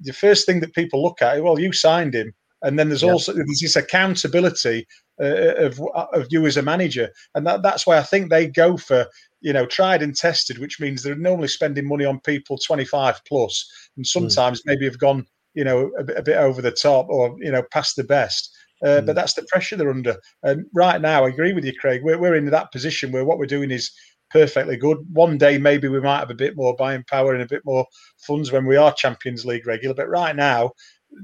[0.00, 3.12] the first thing that people look at, well, you signed him, and then there's yeah.
[3.12, 4.86] also there's this accountability
[5.20, 8.76] uh, of of you as a manager, and that, that's why I think they go
[8.76, 9.06] for
[9.40, 13.70] you know tried and tested, which means they're normally spending money on people 25 plus,
[13.96, 14.08] and hmm.
[14.08, 14.66] sometimes mm.
[14.66, 15.26] maybe have gone
[15.56, 18.54] you know, a, a bit over the top or, you know, past the best.
[18.84, 19.06] Uh, mm.
[19.06, 20.16] But that's the pressure they're under.
[20.44, 22.02] And right now, I agree with you, Craig.
[22.04, 23.90] We're, we're in that position where what we're doing is
[24.30, 24.98] perfectly good.
[25.12, 27.86] One day, maybe we might have a bit more buying power and a bit more
[28.18, 29.94] funds when we are Champions League regular.
[29.94, 30.72] But right now,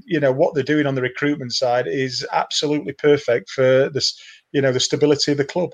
[0.05, 4.19] you know, what they're doing on the recruitment side is absolutely perfect for this,
[4.51, 5.69] you know, the stability of the club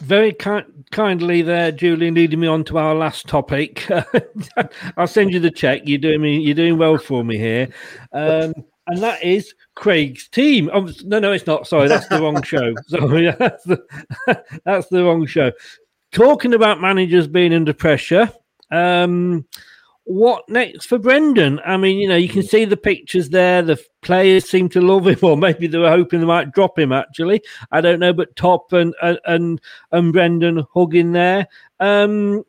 [0.00, 3.86] very ki- kindly there, Julian, leading me on to our last topic.
[4.96, 5.82] I'll send you the check.
[5.84, 6.38] You're doing me.
[6.40, 7.68] You're doing well for me here,
[8.12, 8.54] um,
[8.86, 10.70] and that is Craig's team.
[10.72, 11.66] Oh, no, no, it's not.
[11.66, 12.74] Sorry, that's the wrong show.
[12.86, 13.80] Sorry, that's the,
[14.64, 15.52] that's the wrong show.
[16.12, 18.30] Talking about managers being under pressure.
[18.70, 19.46] Um,
[20.04, 21.60] what next for Brendan?
[21.64, 23.62] I mean, you know, you can see the pictures there.
[23.62, 26.92] The players seem to love him, or maybe they were hoping they might drop him.
[26.92, 28.12] Actually, I don't know.
[28.12, 29.60] But Top and and
[29.92, 31.46] and Brendan hugging there.
[31.80, 32.44] Um,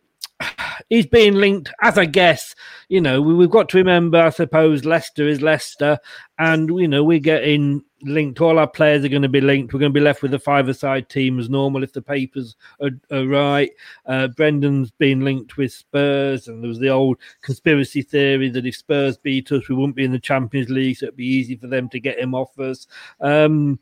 [0.89, 2.55] he's being linked, as I guess.
[2.89, 4.19] You know, we, have got to remember.
[4.19, 5.97] I suppose Leicester is Leicester,
[6.39, 8.41] and you know we're getting linked.
[8.41, 9.73] All our players are going to be linked.
[9.73, 12.91] We're going to be left with a five-a-side team as normal if the papers are,
[13.11, 13.71] are right.
[14.05, 18.75] Uh, Brendan's been linked with Spurs, and there was the old conspiracy theory that if
[18.75, 21.67] Spurs beat us, we wouldn't be in the Champions League, so it'd be easy for
[21.67, 22.87] them to get him off us.
[23.21, 23.79] Um,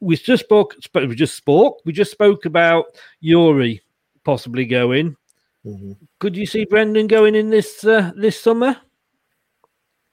[0.00, 0.74] we just spoke.
[0.94, 1.80] We just spoke.
[1.84, 2.84] We just spoke about
[3.24, 3.80] Youri
[4.26, 5.16] possibly going.
[5.66, 5.92] Mm-hmm.
[6.20, 8.76] Could you see Brendan going in this uh, this summer?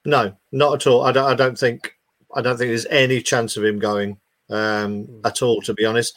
[0.04, 1.04] No, not at all.
[1.04, 1.30] I don't.
[1.30, 1.94] I don't think.
[2.34, 4.18] I don't think there's any chance of him going
[4.50, 5.62] um, at all.
[5.62, 6.14] To be honest,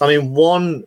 [0.00, 0.84] I mean, one.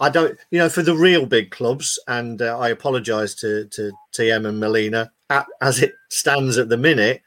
[0.00, 0.38] I don't.
[0.50, 4.60] You know, for the real big clubs, and uh, I apologise to to TM and
[4.60, 5.10] Melina.
[5.30, 7.22] At, as it stands at the minute,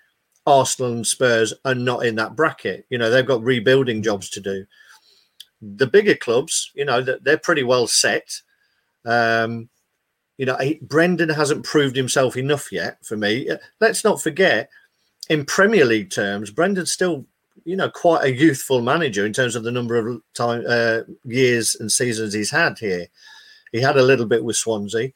[0.45, 2.85] Arsenal and Spurs are not in that bracket.
[2.89, 4.65] You know, they've got rebuilding jobs to do.
[5.61, 8.41] The bigger clubs, you know, they're pretty well set.
[9.05, 9.69] Um,
[10.37, 13.49] you know, Brendan hasn't proved himself enough yet for me.
[13.49, 14.69] Uh, let's not forget,
[15.29, 17.25] in Premier League terms, Brendan's still
[17.65, 21.75] you know, quite a youthful manager in terms of the number of time uh, years
[21.79, 23.07] and seasons he's had here.
[23.71, 25.11] He had a little bit with Swansea.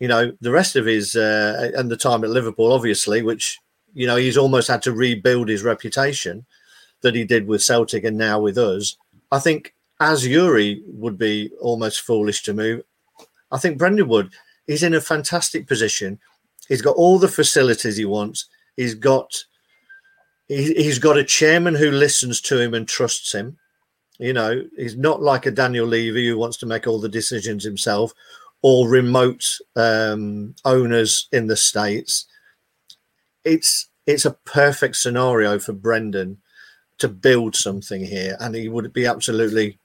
[0.00, 3.58] You know, the rest of his uh, and the time at Liverpool, obviously, which
[3.94, 6.44] you know he's almost had to rebuild his reputation
[7.00, 8.96] that he did with Celtic and now with us.
[9.30, 12.82] I think as Youri would be almost foolish to move.
[13.50, 14.32] I think Brendan Wood
[14.66, 16.18] is in a fantastic position.
[16.68, 18.46] He's got all the facilities he wants.
[18.76, 19.44] He's got
[20.48, 23.58] he, he's got a chairman who listens to him and trusts him.
[24.18, 27.64] You know, he's not like a Daniel Levy who wants to make all the decisions
[27.64, 28.12] himself,
[28.62, 29.44] or remote
[29.76, 32.26] um, owners in the states.
[33.44, 36.38] It's it's a perfect scenario for Brendan
[36.98, 39.78] to build something here, and he would be absolutely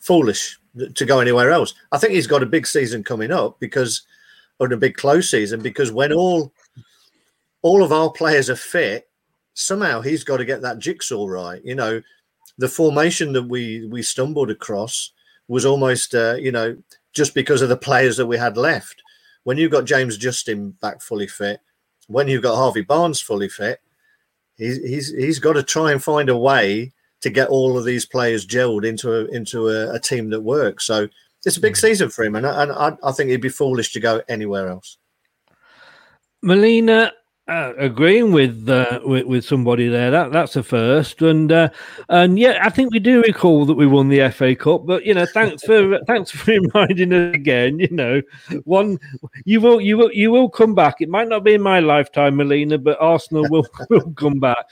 [0.00, 0.58] foolish
[0.94, 1.74] to go anywhere else.
[1.92, 4.02] I think he's got a big season coming up because,
[4.58, 6.52] or a big close season, because when all
[7.62, 9.08] all of our players are fit,
[9.54, 11.64] somehow he's got to get that jigsaw right.
[11.64, 12.02] You know,
[12.58, 15.12] the formation that we we stumbled across
[15.48, 16.76] was almost, uh, you know,
[17.12, 19.02] just because of the players that we had left.
[19.44, 21.60] When you've got James Justin back fully fit,
[22.06, 23.80] when you've got Harvey Barnes fully fit,
[24.56, 28.06] he's he's he's got to try and find a way to get all of these
[28.06, 30.86] players gelled into a into a, a team that works.
[30.86, 31.08] So
[31.44, 31.80] it's a big mm.
[31.80, 34.98] season for him, and, and I, I think he'd be foolish to go anywhere else.
[36.42, 37.12] Melina,
[37.48, 40.10] uh, agreeing with, uh, with, with somebody there.
[40.10, 41.70] That that's a first, and uh,
[42.08, 44.84] and yeah, I think we do recall that we won the FA Cup.
[44.84, 47.78] But you know, thanks for thanks for reminding us again.
[47.78, 48.22] You know,
[48.64, 48.98] one
[49.44, 50.96] you will you will you will come back.
[51.00, 54.66] It might not be in my lifetime, Melina, but Arsenal will will come back.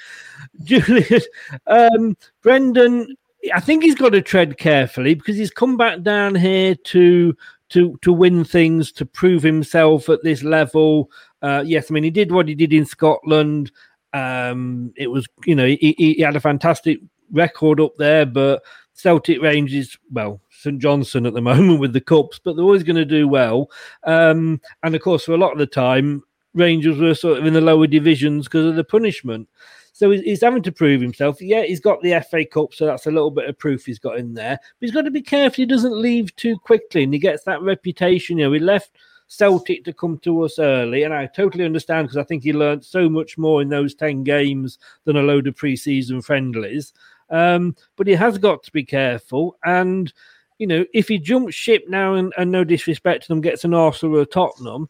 [0.62, 1.26] Julius,
[1.66, 3.16] um, Brendan,
[3.54, 7.34] I think he's got to tread carefully because he's come back down here to
[7.70, 11.10] to to win things, to prove himself at this level.
[11.42, 13.70] Uh, yes, I mean he did what he did in Scotland.
[14.12, 17.00] Um, it was, you know, he, he had a fantastic
[17.30, 18.62] record up there, but
[18.94, 22.96] Celtic Rangers, well, St Johnstone at the moment with the cups, but they're always going
[22.96, 23.70] to do well.
[24.04, 26.22] Um, and of course, for a lot of the time,
[26.54, 29.48] Rangers were sort of in the lower divisions because of the punishment.
[29.92, 31.40] So he's, having to prove himself.
[31.40, 34.18] Yeah, he's got the FA Cup, so that's a little bit of proof he's got
[34.18, 34.58] in there.
[34.58, 37.62] But he's got to be careful he doesn't leave too quickly and he gets that
[37.62, 38.36] reputation.
[38.36, 38.90] You know, he left
[39.28, 42.84] Celtic to come to us early, and I totally understand because I think he learned
[42.84, 46.92] so much more in those 10 games than a load of preseason friendlies.
[47.30, 49.58] Um, but he has got to be careful.
[49.64, 50.12] And,
[50.58, 53.74] you know, if he jumps ship now and, and no disrespect to them, gets an
[53.74, 54.88] Arsenal or Tottenham,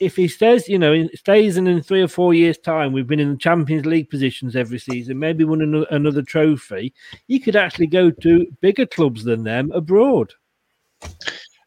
[0.00, 3.20] if he stays, you know, stays and in three or four years' time, we've been
[3.20, 6.94] in the Champions League positions every season, maybe won another, another trophy,
[7.26, 10.32] he could actually go to bigger clubs than them abroad.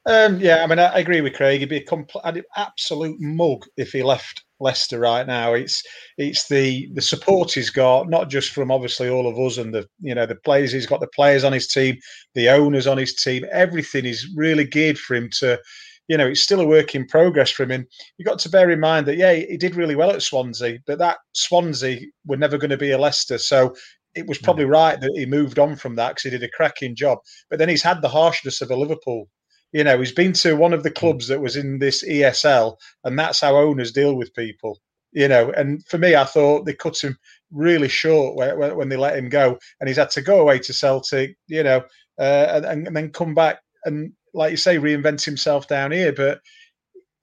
[0.08, 1.60] Um, yeah, I mean, I, I, agree with Craig.
[1.60, 5.54] He'd be a complete, an absolute mug if he left Leicester right now.
[5.54, 5.84] It's
[6.18, 9.88] it's the the support he's got, not just from obviously all of us and the
[10.00, 10.72] you know the players.
[10.72, 11.98] He's got the players on his team,
[12.34, 13.46] the owners on his team.
[13.52, 15.60] Everything is really geared for him to
[16.08, 17.72] you know, it's still a work in progress for him.
[17.72, 17.86] And
[18.18, 21.00] you got to bear in mind that, yeah, he did really well at Swansea, but
[21.00, 23.38] that Swansea were never going to be a Leicester.
[23.38, 23.74] So
[24.14, 26.98] it was probably right that he moved on from that because he did a cracking
[26.98, 27.20] job.
[27.50, 29.30] But then he's had the harshness of a Liverpool.
[29.72, 33.18] You know, he's been to one of the clubs that was in this ESL, and
[33.18, 34.80] that's how owners deal with people.
[35.14, 37.18] You know, and for me, I thought they cut him
[37.52, 40.74] really short when, when they let him go, and he's had to go away to
[40.74, 41.36] Celtic.
[41.48, 41.84] You know,
[42.20, 46.14] uh, and, and then come back and like you say, reinvent himself down here.
[46.14, 46.42] But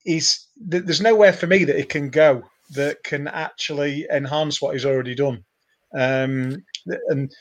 [0.03, 4.85] he's there's nowhere for me that he can go that can actually enhance what he's
[4.85, 5.43] already done.
[5.97, 6.63] Um,
[7.07, 7.31] and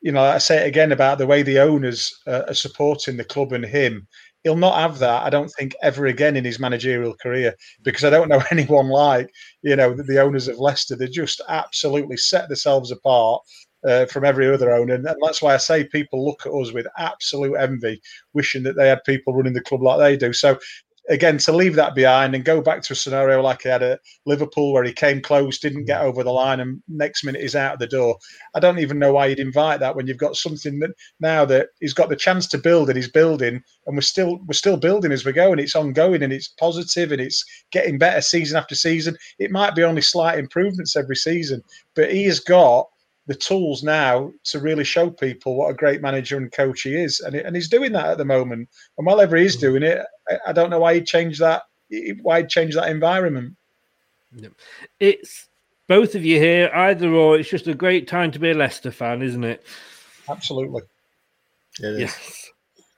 [0.00, 3.24] you know, I say it again about the way the owners uh, are supporting the
[3.24, 4.08] club and him.
[4.44, 8.10] He'll not have that, I don't think, ever again in his managerial career because I
[8.10, 9.30] don't know anyone like
[9.62, 10.96] you know the, owners of Leicester.
[10.96, 13.42] They just absolutely set themselves apart
[13.86, 14.94] uh, from every other owner.
[14.94, 18.00] And that's why I say people look at us with absolute envy,
[18.32, 20.32] wishing that they had people running the club like they do.
[20.32, 20.58] So
[21.08, 24.00] again, to leave that behind and go back to a scenario like he had at
[24.26, 27.74] Liverpool where he came close, didn't get over the line, and next minute he's out
[27.74, 28.16] of the door.
[28.54, 31.68] I don't even know why you'd invite that when you've got something that now that
[31.80, 35.12] he's got the chance to build and he's building, and we're still we're still building
[35.12, 38.74] as we go, and it's ongoing and it's positive and it's getting better season after
[38.74, 39.16] season.
[39.38, 41.62] It might be only slight improvements every season,
[41.94, 42.88] but he has got
[43.26, 47.20] the tools now to really show people what a great manager and coach he is,
[47.20, 48.68] and, and he's doing that at the moment.
[48.98, 49.60] And whatever he's mm.
[49.60, 51.62] doing it, I, I don't know why he changed that.
[52.22, 53.56] Why he changed that environment?
[54.98, 55.48] It's
[55.88, 57.38] both of you here, either or.
[57.38, 59.64] It's just a great time to be a Leicester fan, isn't it?
[60.28, 60.82] Absolutely.
[61.80, 62.50] It yes,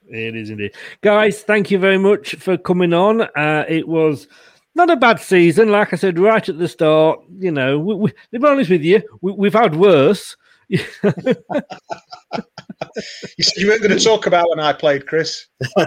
[0.07, 0.75] it is indeed.
[1.01, 3.21] Guys, thank you very much for coming on.
[3.21, 4.27] Uh, it was
[4.75, 5.69] not a bad season.
[5.69, 8.83] Like I said right at the start, you know, we, we, to be honest with
[8.83, 10.35] you, we, have had worse.
[10.67, 11.37] you said
[13.57, 15.45] you weren't going to talk about when I played, Chris.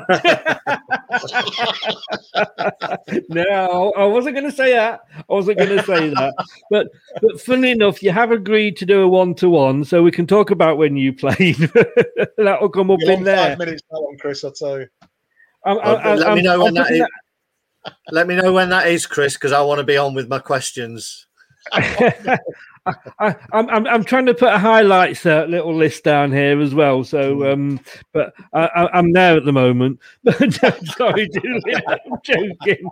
[3.29, 5.01] no, I wasn't going to say that.
[5.17, 6.35] I wasn't going to say that.
[6.71, 6.87] But
[7.21, 10.27] but funny enough, you have agreed to do a one to one, so we can
[10.27, 11.57] talk about when you played.
[11.57, 13.37] that will come up in there.
[13.37, 14.45] Five minutes that one, Chris.
[14.45, 14.87] I'll tell you.
[15.65, 17.07] I'm, I'm, let I'm, me know when I'm that is.
[18.11, 20.39] Let me know when that is, Chris, because I want to be on with my
[20.39, 21.27] questions.
[21.73, 26.75] I, I'm, I'm I'm trying to put a highlights uh, little list down here as
[26.75, 27.05] well.
[27.05, 27.81] So, um,
[28.13, 30.01] but I, I, I'm there at the moment.
[30.25, 32.91] But sorry, Julian, I'm joking.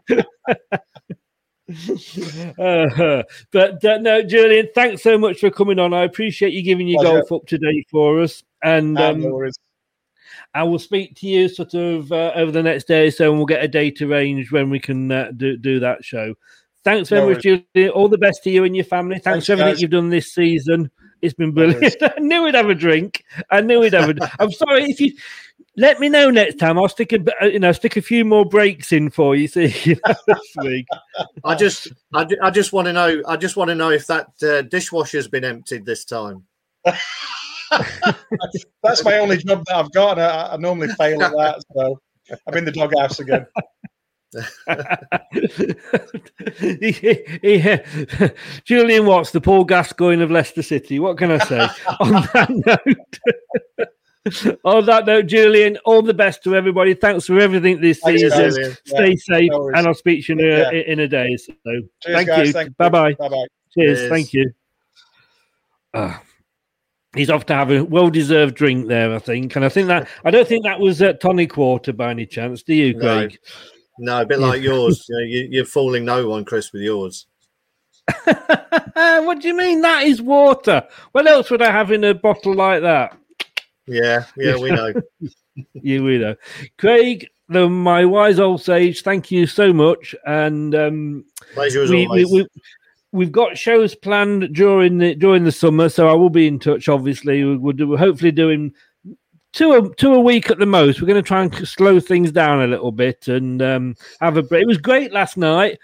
[2.58, 5.94] uh, but uh, no, Julian, thanks so much for coming on.
[5.94, 7.20] I appreciate you giving your Pleasure.
[7.20, 9.56] golf up to date for us, and um, no worries.
[10.56, 13.38] I will speak to you sort of uh, over the next day or so, and
[13.38, 16.34] we'll get a date arranged when we can uh, do do that show.
[16.82, 17.90] Thanks very No much, Julian.
[17.90, 19.16] All the best to you and your family.
[19.16, 19.82] Thanks, Thanks, for everything guys.
[19.82, 20.90] you've done this season.
[21.20, 21.74] It's been worries.
[21.74, 22.02] brilliant.
[22.02, 23.22] I knew we'd have a drink.
[23.50, 24.32] I knew we'd have a.
[24.40, 25.12] I'm sorry if you
[25.76, 26.78] let me know next time.
[26.78, 29.48] I'll stick a uh, you know stick a few more breaks in for you.
[29.48, 30.86] See you know, this week.
[31.44, 33.22] I just, I, I just want to know.
[33.28, 36.44] I just want to know if that uh, dishwasher's been emptied this time.
[38.82, 41.62] That's my only job that I've got, and I, I normally fail at that.
[41.74, 42.00] So
[42.46, 43.46] I'm in the doghouse again.
[47.42, 48.28] yeah.
[48.64, 50.98] Julian Watts, the Paul Gascoigne of Leicester City.
[50.98, 51.58] What can I say?
[52.00, 53.18] On that note,
[54.64, 56.94] on that note, Julian, all the best to everybody.
[56.94, 58.50] Thanks for everything this Thanks, season.
[58.50, 58.76] Julian.
[58.84, 60.70] Stay Yeah, safe, no and I'll speak to you in a, Yeah.
[60.72, 61.36] in a day.
[61.36, 62.46] So, Cheers, thank guys.
[62.48, 62.52] you.
[62.52, 62.74] Thank you.
[62.76, 63.14] Bye bye.
[63.14, 63.46] Bye bye.
[63.72, 63.98] Cheers.
[63.98, 64.10] Cheers.
[64.10, 64.50] Thank you.
[65.94, 66.20] Ah,
[67.16, 70.30] he's off to have a well-deserved drink there, I think, and I think that I
[70.30, 72.62] don't think that was at tonic water by any chance.
[72.62, 73.00] Do you, No.
[73.00, 73.38] Craig?
[73.98, 75.04] No, a bit like yours.
[75.08, 77.26] You know, you're fooling no one, Chris, with yours.
[78.24, 79.80] what do you mean?
[79.80, 80.86] That is water.
[81.12, 83.16] What else would I have in a bottle like that?
[83.86, 84.92] Yeah, yeah, we know.
[85.74, 86.36] you we know.
[86.78, 90.14] Craig, the my wise old sage, thank you so much.
[90.26, 91.24] And um
[91.54, 92.32] Pleasure as we, we, always.
[92.32, 92.46] we,
[93.12, 96.88] we've got shows planned during the during the summer, so I will be in touch.
[96.88, 98.72] Obviously, we- we'll do, we're hopefully doing
[99.52, 101.00] two a, two a week at the most.
[101.00, 104.42] We're going to try and slow things down a little bit and um, have a
[104.42, 104.62] break.
[104.62, 105.78] It was great last night.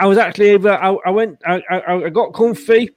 [0.00, 0.70] I was actually able.
[0.70, 1.38] I, I went.
[1.46, 2.90] I, I, I got comfy,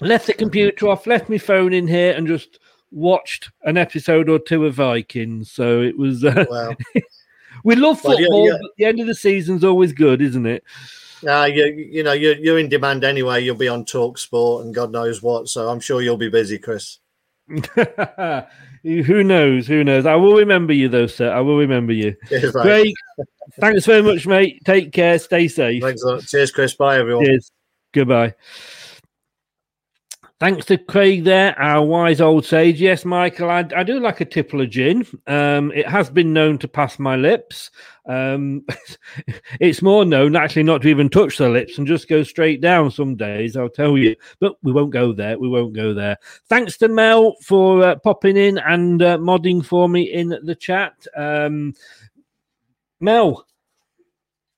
[0.00, 2.58] left the computer off, left my phone in here, and just
[2.90, 5.50] watched an episode or two of Vikings.
[5.50, 6.22] So it was.
[6.24, 6.74] Uh, Well,
[7.64, 8.46] we love Well, football.
[8.46, 8.58] yeah, yeah.
[8.60, 10.62] But the end of the season's always good, isn't it?
[11.22, 13.42] Nah, you, you know, you're, you're in demand anyway.
[13.42, 15.48] You'll be on Talk Sport and God knows what.
[15.48, 16.98] So I'm sure you'll be busy, Chris.
[18.82, 19.66] Who knows?
[19.66, 20.06] Who knows?
[20.06, 21.32] I will remember you, though, sir.
[21.32, 22.14] I will remember you.
[22.28, 22.54] Cheers,
[23.60, 24.62] thanks very much, mate.
[24.64, 25.18] Take care.
[25.18, 25.82] Stay safe.
[25.82, 26.22] Thanks a lot.
[26.22, 26.74] Cheers, Chris.
[26.74, 27.24] Bye, everyone.
[27.24, 27.50] Cheers.
[27.92, 28.34] Goodbye.
[30.40, 32.80] Thanks to Craig there, our wise old sage.
[32.80, 35.06] Yes, Michael, I, I do like a tipple of gin.
[35.26, 37.70] Um, it has been known to pass my lips.
[38.10, 38.64] Um,
[39.60, 42.90] it's more known actually not to even touch the lips and just go straight down
[42.90, 44.16] some days, I'll tell you.
[44.40, 45.38] But we won't go there.
[45.38, 46.16] We won't go there.
[46.48, 51.06] Thanks to Mel for uh, popping in and uh, modding for me in the chat.
[51.16, 51.74] Um,
[52.98, 53.46] Mel,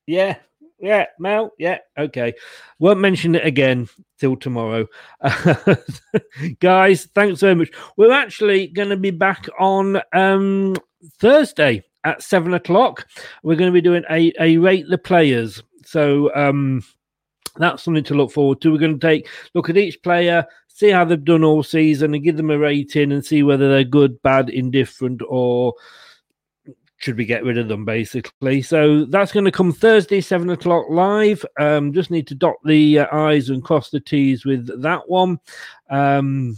[0.07, 0.37] yeah,
[0.81, 2.33] yeah, Mel, yeah, okay.
[2.79, 3.87] Won't mention it again
[4.19, 4.87] till tomorrow.
[6.61, 7.71] Guys, thanks very much.
[7.99, 10.75] We're actually going to be back on um,
[11.19, 13.07] Thursday at seven o'clock.
[13.43, 15.63] We're going to be doing a, a rate the players.
[15.85, 16.83] So um,
[17.57, 18.73] that's something to look forward to.
[18.73, 22.25] We're going to take look at each player, see how they've done all season, and
[22.25, 25.75] give them a rating and see whether they're good, bad, indifferent, or
[27.03, 30.87] should we get rid of them basically so that's going to come thursday seven o'clock
[30.89, 35.01] live um just need to dot the uh, i's and cross the t's with that
[35.09, 35.37] one
[35.91, 36.57] um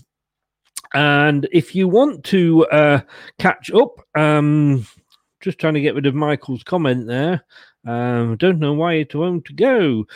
[0.92, 3.00] and if you want to uh
[3.38, 4.86] catch up um
[5.44, 7.44] just trying to get rid of michael's comment there
[7.86, 10.06] um, don't know why it won't go.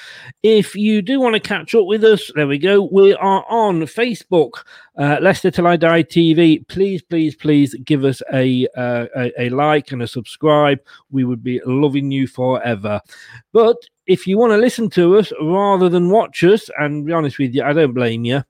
[0.42, 2.88] If you do want to catch up with us, there we go.
[2.90, 4.64] We are on Facebook,
[4.96, 6.66] uh, Leicester Till I Die TV.
[6.68, 10.80] Please, please, please give us a, uh, a a like and a subscribe.
[11.10, 13.02] We would be loving you forever.
[13.52, 13.76] But
[14.06, 17.55] if you want to listen to us rather than watch us, and be honest with
[17.55, 18.44] you, I don't blame you.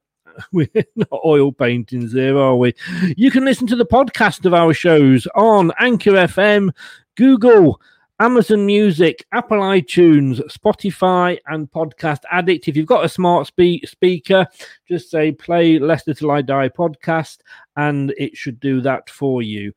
[0.52, 2.74] We're not oil paintings here, are we?
[3.16, 6.70] You can listen to the podcast of our shows on Anchor FM,
[7.16, 7.80] Google.
[8.20, 12.66] Amazon Music, Apple iTunes, Spotify, and Podcast Addict.
[12.66, 14.44] If you've got a smart spe- speaker,
[14.88, 17.38] just say play Leicester Till I Die podcast,
[17.76, 19.72] and it should do that for you.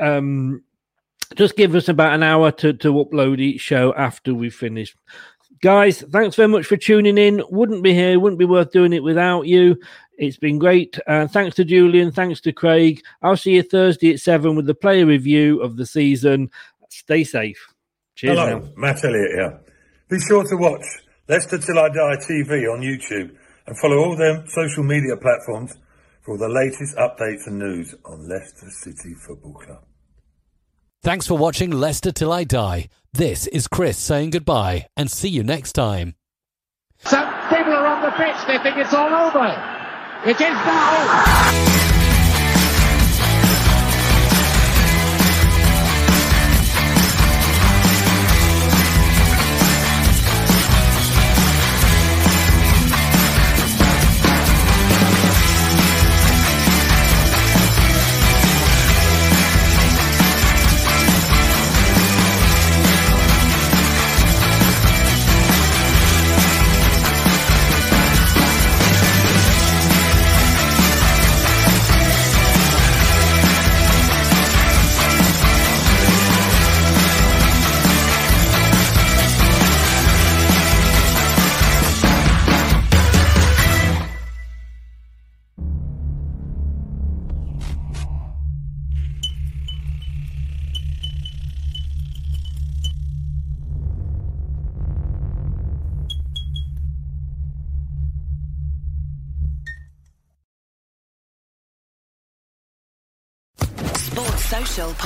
[0.00, 0.64] Um,
[1.36, 4.96] just give us about an hour to, to upload each show after we've finished.
[5.62, 7.42] Guys, thanks very much for tuning in.
[7.50, 9.78] Wouldn't be here, wouldn't be worth doing it without you.
[10.18, 10.98] It's been great.
[11.06, 12.10] Uh, thanks to Julian.
[12.12, 13.02] Thanks to Craig.
[13.22, 16.50] I'll see you Thursday at seven with the player review of the season.
[16.90, 17.74] Stay safe.
[18.14, 18.38] Cheers.
[18.38, 18.68] Hello, now.
[18.76, 19.60] Matt Elliott here.
[20.08, 20.84] Be sure to watch
[21.28, 25.76] Leicester Till I Die TV on YouTube and follow all their social media platforms
[26.22, 29.84] for all the latest updates and news on Leicester City Football Club.
[31.02, 32.88] Thanks for watching Leicester Till I Die.
[33.12, 36.14] This is Chris saying goodbye and see you next time.
[36.98, 39.46] Some people are on the pitch, they think it's all over.
[40.28, 41.95] It is now.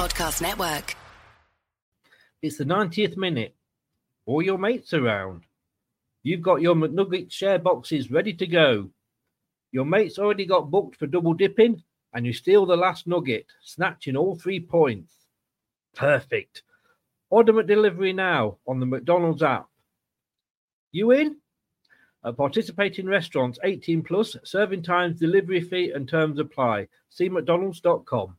[0.00, 0.96] Podcast Network.
[2.40, 3.54] It's the 90th minute.
[4.24, 5.42] All your mates around.
[6.22, 8.88] You've got your McNugget share boxes ready to go.
[9.72, 11.82] Your mates already got booked for double dipping,
[12.14, 15.12] and you steal the last nugget, snatching all three points.
[15.94, 16.62] Perfect.
[17.28, 19.68] Order delivery now on the McDonald's app.
[20.92, 21.36] You in?
[22.24, 26.88] At participating restaurants 18 plus, serving times, delivery fee, and terms apply.
[27.10, 28.38] See McDonald's.com.